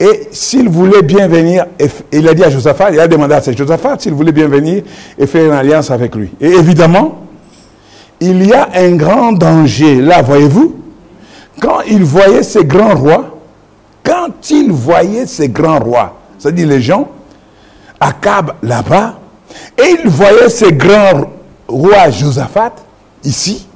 Et 0.00 0.28
s'il 0.30 0.68
voulait 0.68 1.02
bien 1.02 1.26
venir, 1.26 1.66
il 2.12 2.28
a 2.28 2.34
dit 2.34 2.44
à 2.44 2.50
Josaphat, 2.50 2.92
il 2.92 3.00
a 3.00 3.08
demandé 3.08 3.34
à 3.34 3.40
Josaphat 3.40 3.96
s'il 3.98 4.12
voulait 4.14 4.32
bien 4.32 4.46
venir 4.46 4.84
et 5.18 5.26
faire 5.26 5.46
une 5.46 5.52
alliance 5.52 5.90
avec 5.90 6.14
lui. 6.14 6.30
Et 6.40 6.50
évidemment, 6.50 7.22
il 8.20 8.46
y 8.46 8.52
a 8.52 8.68
un 8.74 8.92
grand 8.92 9.32
danger. 9.32 10.00
Là, 10.00 10.22
voyez-vous, 10.22 10.76
quand 11.60 11.80
il 11.86 12.04
voyait 12.04 12.42
ces 12.42 12.64
grands 12.64 12.94
rois, 12.94 13.38
quand 14.04 14.50
il 14.50 14.72
voyait 14.72 15.26
ces 15.26 15.48
grands 15.48 15.78
rois, 15.78 16.16
c'est-à-dire 16.38 16.68
les 16.68 16.80
gens, 16.80 17.08
Akab 18.00 18.52
là-bas, 18.62 19.14
et 19.76 19.96
il 20.02 20.08
voyait 20.08 20.48
ces 20.48 20.72
grands 20.72 21.22
rois 21.66 22.10
Josaphat, 22.10 22.72
ici, 23.24 23.66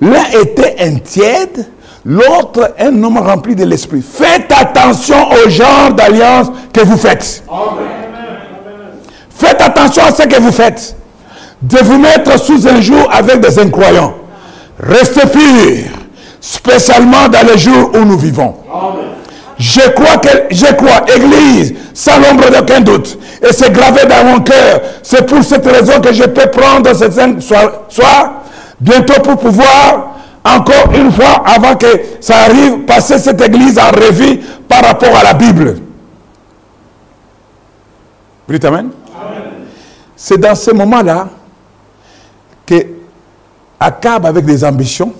l'un 0.00 0.24
était 0.42 0.76
un 0.80 0.96
tiède, 0.96 1.66
l'autre 2.04 2.74
un 2.78 3.02
homme 3.02 3.18
rempli 3.18 3.54
de 3.54 3.64
l'esprit. 3.64 4.02
Faites 4.02 4.50
attention 4.50 5.30
au 5.30 5.48
genre 5.48 5.92
d'alliance 5.92 6.48
que 6.72 6.80
vous 6.80 6.96
faites. 6.96 7.42
Faites 9.30 9.60
attention 9.60 10.02
à 10.04 10.12
ce 10.12 10.22
que 10.24 10.40
vous 10.40 10.52
faites. 10.52 10.96
De 11.62 11.78
vous 11.78 11.98
mettre 11.98 12.38
sous 12.38 12.66
un 12.66 12.80
jour 12.80 13.08
avec 13.12 13.40
des 13.40 13.58
incroyants. 13.58 14.14
Restez 14.78 15.26
purs, 15.26 15.99
spécialement 16.40 17.28
dans 17.28 17.46
les 17.46 17.58
jours 17.58 17.90
où 17.94 18.04
nous 18.04 18.18
vivons. 18.18 18.56
Je 19.58 19.90
crois 19.90 20.16
que, 20.16 20.28
je 20.50 20.72
crois, 20.72 21.04
Église, 21.14 21.74
sans 21.92 22.18
l'ombre 22.18 22.50
d'aucun 22.50 22.80
doute, 22.80 23.18
et 23.42 23.52
c'est 23.52 23.70
gravé 23.70 24.06
dans 24.06 24.24
mon 24.24 24.40
cœur. 24.40 24.80
C'est 25.02 25.26
pour 25.26 25.44
cette 25.44 25.66
raison 25.66 26.00
que 26.00 26.12
je 26.14 26.24
peux 26.24 26.50
prendre 26.50 26.90
ce 26.94 27.10
cinq 27.10 27.42
soir, 27.42 27.70
soir, 27.90 28.32
bientôt 28.80 29.20
pour 29.20 29.36
pouvoir, 29.36 30.16
encore 30.42 30.94
une 30.94 31.12
fois, 31.12 31.42
avant 31.44 31.76
que 31.76 31.86
ça 32.20 32.36
arrive, 32.46 32.84
passer 32.86 33.18
cette 33.18 33.40
Église 33.42 33.78
en 33.78 33.90
revue 33.90 34.40
par 34.66 34.82
rapport 34.82 35.14
à 35.14 35.24
la 35.24 35.34
Bible. 35.34 35.76
Vous 38.48 38.54
dites 38.54 38.64
Amen? 38.64 38.90
C'est 40.16 40.38
dans 40.38 40.54
ce 40.54 40.70
moment-là 40.70 41.28
que 42.64 42.74
Akab, 43.78 44.24
avec 44.24 44.44
des 44.46 44.64
ambitions, 44.64 45.12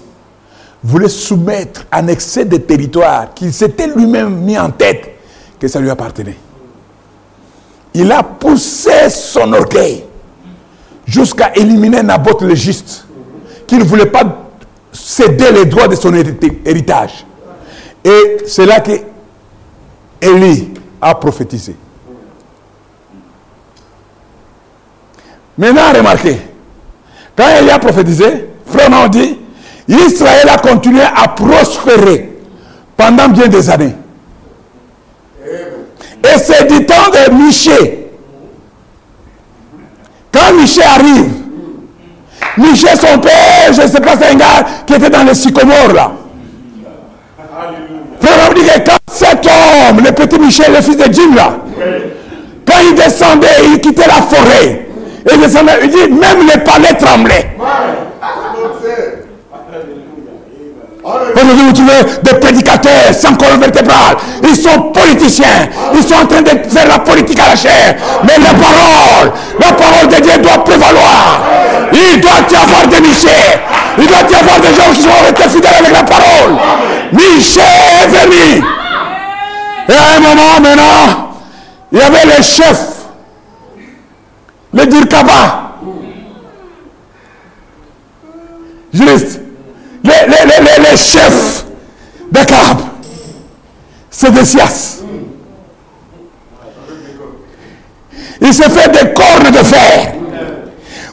voulait 0.82 1.08
soumettre, 1.08 1.86
annexer 1.90 2.44
des 2.44 2.62
territoires 2.62 3.34
qu'il 3.34 3.52
s'était 3.52 3.86
lui-même 3.86 4.34
mis 4.36 4.58
en 4.58 4.70
tête 4.70 5.10
que 5.58 5.68
ça 5.68 5.80
lui 5.80 5.90
appartenait. 5.90 6.36
Il 7.92 8.10
a 8.12 8.22
poussé 8.22 9.10
son 9.10 9.52
orgueil 9.52 10.04
jusqu'à 11.04 11.52
éliminer 11.54 12.02
Naboth 12.02 12.42
le 12.42 12.54
juste, 12.54 13.04
qui 13.66 13.76
ne 13.76 13.84
voulait 13.84 14.06
pas 14.06 14.48
céder 14.92 15.52
les 15.52 15.66
droits 15.66 15.88
de 15.88 15.96
son 15.96 16.14
héritage. 16.14 17.26
Et 18.04 18.38
c'est 18.46 18.66
là 18.66 18.80
que 18.80 18.92
Élie 20.20 20.70
a 21.00 21.14
prophétisé. 21.14 21.74
Maintenant, 25.58 25.92
remarquez, 25.94 26.38
quand 27.36 27.48
Élie 27.60 27.70
a 27.70 27.78
prophétisé, 27.78 28.46
on 28.92 29.08
dit, 29.08 29.39
Israël 29.96 30.48
a 30.48 30.58
continué 30.58 31.02
à 31.02 31.28
prospérer 31.28 32.38
pendant 32.96 33.28
bien 33.28 33.48
des 33.48 33.68
années. 33.68 33.94
Et 36.22 36.38
c'est 36.38 36.66
du 36.66 36.84
temps 36.86 37.10
de 37.12 37.32
Miché. 37.32 38.08
Quand 40.32 40.54
Miché 40.54 40.82
arrive, 40.82 41.30
Miché, 42.56 42.88
son 42.96 43.18
père, 43.18 43.72
je 43.72 43.82
ne 43.82 43.86
sais 43.86 44.00
pas, 44.00 44.16
c'est 44.18 44.32
un 44.32 44.34
gars 44.34 44.66
qui 44.86 44.94
était 44.94 45.10
dans 45.10 45.24
les 45.24 45.34
sycomores 45.34 45.92
là. 45.94 46.12
Frère, 48.20 48.54
dit 48.54 48.60
que 48.60 48.78
quand 48.90 48.98
cet 49.10 49.46
homme, 49.46 50.04
le 50.04 50.12
petit 50.12 50.38
Michel, 50.38 50.72
le 50.72 50.82
fils 50.82 50.96
de 50.96 51.12
Jim 51.12 51.34
là, 51.34 51.56
quand 52.66 52.78
il 52.88 52.94
descendait, 52.94 53.48
il 53.72 53.80
quittait 53.80 54.06
la 54.06 54.22
forêt. 54.22 54.86
Il 55.26 55.40
il 55.82 55.90
dit, 55.90 56.12
même 56.12 56.46
les 56.46 56.60
palais 56.60 56.94
tremblaient. 56.98 57.56
Aujourd'hui, 61.34 61.64
vous 61.66 61.72
trouvez 61.72 62.20
des 62.22 62.34
prédicateurs 62.38 63.14
sans 63.14 63.34
colonne 63.34 63.60
vertébrale. 63.60 64.16
Ils 64.42 64.56
sont 64.56 64.80
politiciens. 64.92 65.68
Ils 65.94 66.02
sont 66.02 66.14
en 66.14 66.26
train 66.26 66.42
de 66.42 66.50
faire 66.68 66.86
la 66.88 66.98
politique 66.98 67.38
à 67.40 67.50
la 67.50 67.56
chair. 67.56 67.96
Mais 68.24 68.34
la 68.38 68.52
parole, 68.54 69.32
la 69.58 69.72
parole 69.72 70.08
de 70.08 70.22
Dieu 70.22 70.38
doit 70.42 70.64
prévaloir. 70.64 71.40
Il 71.92 72.20
doit 72.20 72.30
y 72.50 72.54
avoir 72.54 72.86
des 72.88 73.00
Michel. 73.00 73.60
Il 73.98 74.06
doit 74.06 74.18
y 74.30 74.34
avoir 74.34 74.60
des 74.60 74.74
gens 74.74 74.92
qui 74.94 75.02
sont 75.02 75.08
restés 75.24 75.48
fidèles 75.48 75.74
avec 75.80 75.92
la 75.92 76.04
parole. 76.04 76.56
Michel 77.12 77.64
est 78.04 78.08
venu. 78.08 78.64
Et 79.88 79.92
à 79.92 80.16
un 80.16 80.20
moment 80.20 80.60
maintenant, 80.60 81.30
il 81.92 81.98
y 81.98 82.02
avait 82.02 82.36
les 82.36 82.42
chefs, 82.42 83.06
les 84.72 84.86
Dirkaba. 84.86 85.72
Juste, 88.92 89.40
les, 90.04 90.10
les, 90.10 90.46
les, 90.46 90.90
les, 90.90 90.96
chefs 90.96 91.64
d'Akab, 92.30 92.78
c'est 94.10 94.30
des 94.32 94.44
Sias. 94.44 94.98
Il 98.40 98.54
se 98.54 98.62
fait 98.62 98.88
des 98.90 99.12
cornes 99.12 99.50
de 99.50 99.58
fer. 99.58 100.14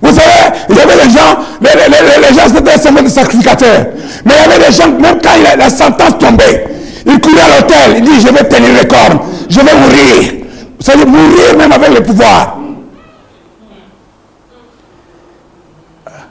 Vous 0.01 0.09
savez, 0.09 0.55
il 0.69 0.75
y 0.75 0.79
avait 0.79 1.05
des 1.05 1.09
gens, 1.09 1.37
les, 1.61 1.69
les, 1.69 2.29
les, 2.29 2.35
gens 2.35 2.47
c'était 2.53 2.77
seulement 2.77 3.01
des 3.01 3.09
sacrificateurs. 3.09 3.87
Mais 4.25 4.33
il 4.33 4.49
y 4.49 4.53
avait 4.53 4.65
des 4.65 4.71
gens, 4.71 4.87
même 4.87 5.19
quand 5.21 5.57
la 5.57 5.69
sentence 5.69 6.17
tombait, 6.19 6.65
il 7.05 7.19
courait 7.19 7.41
à 7.41 7.59
l'hôtel, 7.59 7.95
il 7.97 8.03
dit, 8.03 8.21
je 8.21 8.31
vais 8.33 8.47
tenir 8.47 8.69
les 8.79 8.87
cornes, 8.87 9.19
je 9.49 9.59
vais 9.59 9.73
mourir. 9.73 10.33
Vous 10.79 10.85
savez, 10.85 11.05
mourir 11.05 11.57
même 11.57 11.71
avec 11.71 11.89
le 11.93 12.03
pouvoir. 12.03 12.57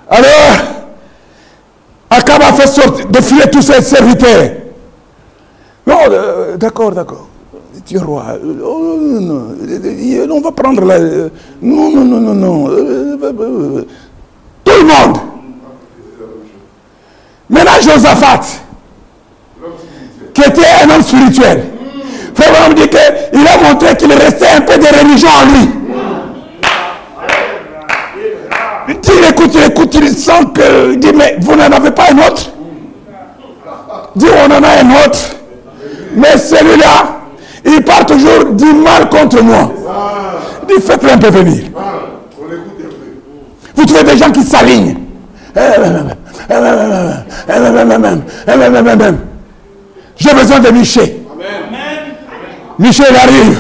Alors, 0.09 0.66
fait 2.57 2.67
sortir, 2.67 3.07
défiler 3.07 3.51
tous 3.51 3.63
ses 3.63 3.83
serviteurs. 3.83 4.51
Non, 5.87 5.99
euh, 6.11 6.57
d'accord, 6.57 6.93
d'accord. 6.93 7.29
Tu 7.85 7.97
es 7.97 7.99
roi. 7.99 8.25
Euh, 8.31 8.61
oh, 8.65 8.97
non, 9.01 9.55
non, 10.27 10.37
on 10.37 10.41
va 10.41 10.51
prendre 10.51 10.85
la. 10.85 10.99
Non, 10.99 11.91
non, 11.91 12.05
non, 12.05 12.21
non, 12.21 12.35
non. 12.35 12.67
Tout 14.65 14.73
le 14.73 14.85
monde. 14.85 15.19
Maintenant, 17.49 17.81
Josaphat, 17.81 18.41
qui 20.35 20.41
était 20.41 20.63
un 20.83 20.91
homme 20.91 21.03
spirituel, 21.03 21.65
Frère 22.35 22.69
me 22.69 22.75
dit 22.75 22.89
qu'il 22.89 23.47
a 23.47 23.69
montré 23.69 23.97
qu'il 23.97 24.13
restait 24.13 24.49
un 24.57 24.61
peu 24.61 24.77
de 24.77 24.87
religion 24.87 25.29
en 25.29 25.47
lui. 25.47 25.86
Il 29.17 29.25
écoute, 29.25 29.55
il 29.55 29.63
écoute, 29.71 29.95
il 29.95 30.09
sent 30.11 30.45
que. 30.55 30.93
Il 30.93 30.99
dit, 30.99 31.13
mais 31.15 31.37
vous 31.41 31.57
n'en 31.57 31.65
avez 31.65 31.91
pas 31.91 32.05
un 32.13 32.19
autre? 32.19 32.51
Dit, 34.15 34.27
on 34.31 34.51
en 34.51 34.63
a 34.63 34.69
un 34.69 35.05
autre. 35.05 35.19
Mais 36.15 36.37
celui-là, 36.37 37.21
il 37.65 37.83
part 37.83 38.05
toujours 38.07 38.45
du 38.53 38.73
mal 38.75 39.09
contre 39.09 39.43
moi. 39.43 39.73
Il 40.69 40.83
faites-le 40.83 41.13
un 41.13 41.19
peu 41.19 41.29
venir. 41.29 41.65
Vous 43.75 43.85
trouvez 43.85 44.05
des 44.05 44.17
gens 44.17 44.31
qui 44.31 44.43
s'alignent. 44.43 44.97
J'ai 50.17 50.35
besoin 50.35 50.61
de 50.61 50.71
Michel. 50.71 51.13
Michel 52.79 53.17
arrive. 53.17 53.59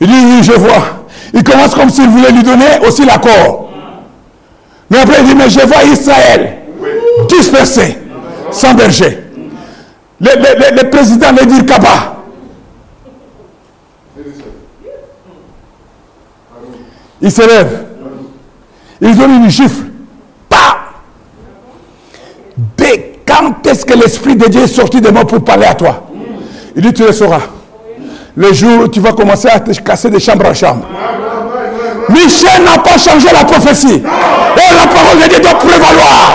Il 0.00 0.06
dit, 0.06 0.14
oui, 0.14 0.42
je 0.42 0.52
vois. 0.52 1.04
Il 1.34 1.44
commence 1.44 1.74
comme 1.74 1.90
s'il 1.90 2.08
voulait 2.08 2.30
lui 2.30 2.42
donner 2.42 2.78
aussi 2.86 3.04
l'accord. 3.04 3.71
Mais 4.92 4.98
après, 4.98 5.22
il 5.22 5.26
dit, 5.28 5.34
mais 5.34 5.48
je 5.48 5.60
vois 5.60 5.84
Israël 5.84 6.58
dispersé, 7.26 7.96
sans 8.50 8.74
berger. 8.74 9.24
Le, 10.20 10.90
président 10.90 11.28
le 11.30 11.46
dit 11.46 11.64
Kaba. 11.64 12.16
Il 17.22 17.32
se 17.32 17.40
lève. 17.40 17.84
Il 19.00 19.16
donne 19.16 19.44
une 19.44 19.48
gifle. 19.48 19.84
Pas. 20.50 20.76
Dès 22.76 23.20
quand 23.26 23.66
est-ce 23.66 23.86
que 23.86 23.94
l'Esprit 23.94 24.36
de 24.36 24.46
Dieu 24.46 24.60
est 24.60 24.66
sorti 24.66 25.00
de 25.00 25.08
moi 25.08 25.24
pour 25.26 25.42
parler 25.42 25.66
à 25.66 25.74
toi? 25.74 26.06
Il 26.76 26.82
dit, 26.82 26.92
tu 26.92 27.02
le 27.02 27.12
sauras. 27.12 27.40
Le 28.36 28.52
jour 28.52 28.82
où 28.82 28.88
tu 28.88 29.00
vas 29.00 29.12
commencer 29.12 29.48
à 29.48 29.58
te 29.58 29.72
casser 29.80 30.10
de 30.10 30.18
chambre 30.18 30.46
en 30.46 30.54
chambre. 30.54 30.86
Michel 32.10 32.62
n'a 32.62 32.78
pas 32.82 32.98
changé 32.98 33.28
la 33.32 33.44
prophétie. 33.44 34.02
Et 34.56 34.74
la 34.74 34.86
parole 34.86 35.18
de 35.22 35.28
Dieu 35.28 35.40
doit 35.40 35.58
prévaloir. 35.58 36.32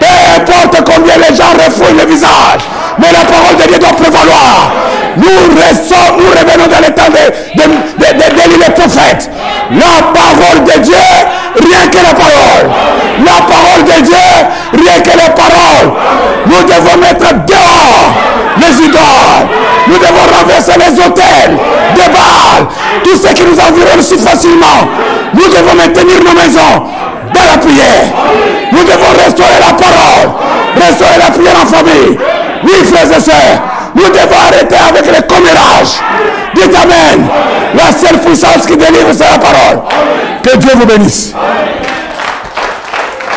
Peu 0.00 0.06
importe 0.36 0.76
combien 0.84 1.16
les 1.16 1.34
gens 1.36 1.52
refouillent 1.54 1.98
le 1.98 2.06
visage. 2.06 2.62
Mais 2.98 3.08
la 3.12 3.24
parole 3.24 3.56
de 3.56 3.68
Dieu 3.68 3.78
doit 3.78 3.96
prévaloir. 3.96 4.72
Nous 5.16 5.60
restons, 5.60 6.16
nous 6.18 6.30
revenons 6.30 6.66
dans 6.68 6.80
le 6.86 6.94
temps 6.94 7.10
de, 7.10 7.60
de. 7.60 7.68
La 9.70 10.02
parole 10.12 10.64
de 10.64 10.80
Dieu, 10.80 10.94
rien 11.56 11.88
que 11.90 11.96
la 11.96 12.14
parole. 12.14 12.70
La 13.24 13.40
parole 13.46 13.84
de 13.84 14.04
Dieu, 14.04 14.16
rien 14.72 15.00
que 15.00 15.10
les 15.10 15.32
paroles. 15.34 15.92
Nous 16.46 16.62
devons 16.62 16.98
mettre 17.00 17.32
dehors 17.46 18.12
les 18.58 18.84
idoles. 18.84 19.48
Nous 19.88 19.98
devons 19.98 20.38
renverser 20.38 20.72
les 20.78 21.00
hôtels 21.00 21.56
de 21.94 22.12
Baal. 22.12 22.66
Tout 23.04 23.16
ce 23.16 23.32
qui 23.32 23.42
nous 23.42 23.58
environne 23.58 24.02
si 24.02 24.18
facilement. 24.18 24.88
Nous 25.34 25.48
devons 25.48 25.74
maintenir 25.76 26.18
nos 26.24 26.34
maisons 26.40 26.84
la 27.52 27.58
prière. 27.58 28.04
Nous 28.72 28.84
devons 28.84 29.12
restaurer 29.24 29.58
la 29.60 29.74
parole. 29.74 30.30
Restaurer 30.76 31.18
la 31.18 31.30
prière 31.30 31.54
en 31.62 31.66
famille. 31.66 32.18
Oui, 32.64 32.72
frères 32.92 33.16
et 33.16 33.20
sœurs. 33.20 33.62
Nous 33.94 34.02
devons 34.08 34.40
arrêter 34.48 34.76
avec 34.88 35.06
les 35.06 35.22
commérages. 35.26 36.00
Dites 36.54 36.74
Amen. 36.74 37.28
La 37.74 37.92
seule 37.92 38.18
puissance 38.20 38.66
qui 38.66 38.76
délivre, 38.76 39.12
c'est 39.12 39.30
la 39.30 39.38
parole. 39.38 39.82
Que 40.42 40.56
Dieu 40.56 40.70
vous 40.74 40.86
bénisse. 40.86 41.32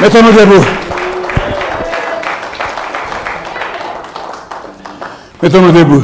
Mettons-nous 0.01 0.31
debout. 0.31 0.65
Mettons-nous 5.41 5.71
debout. 5.71 6.03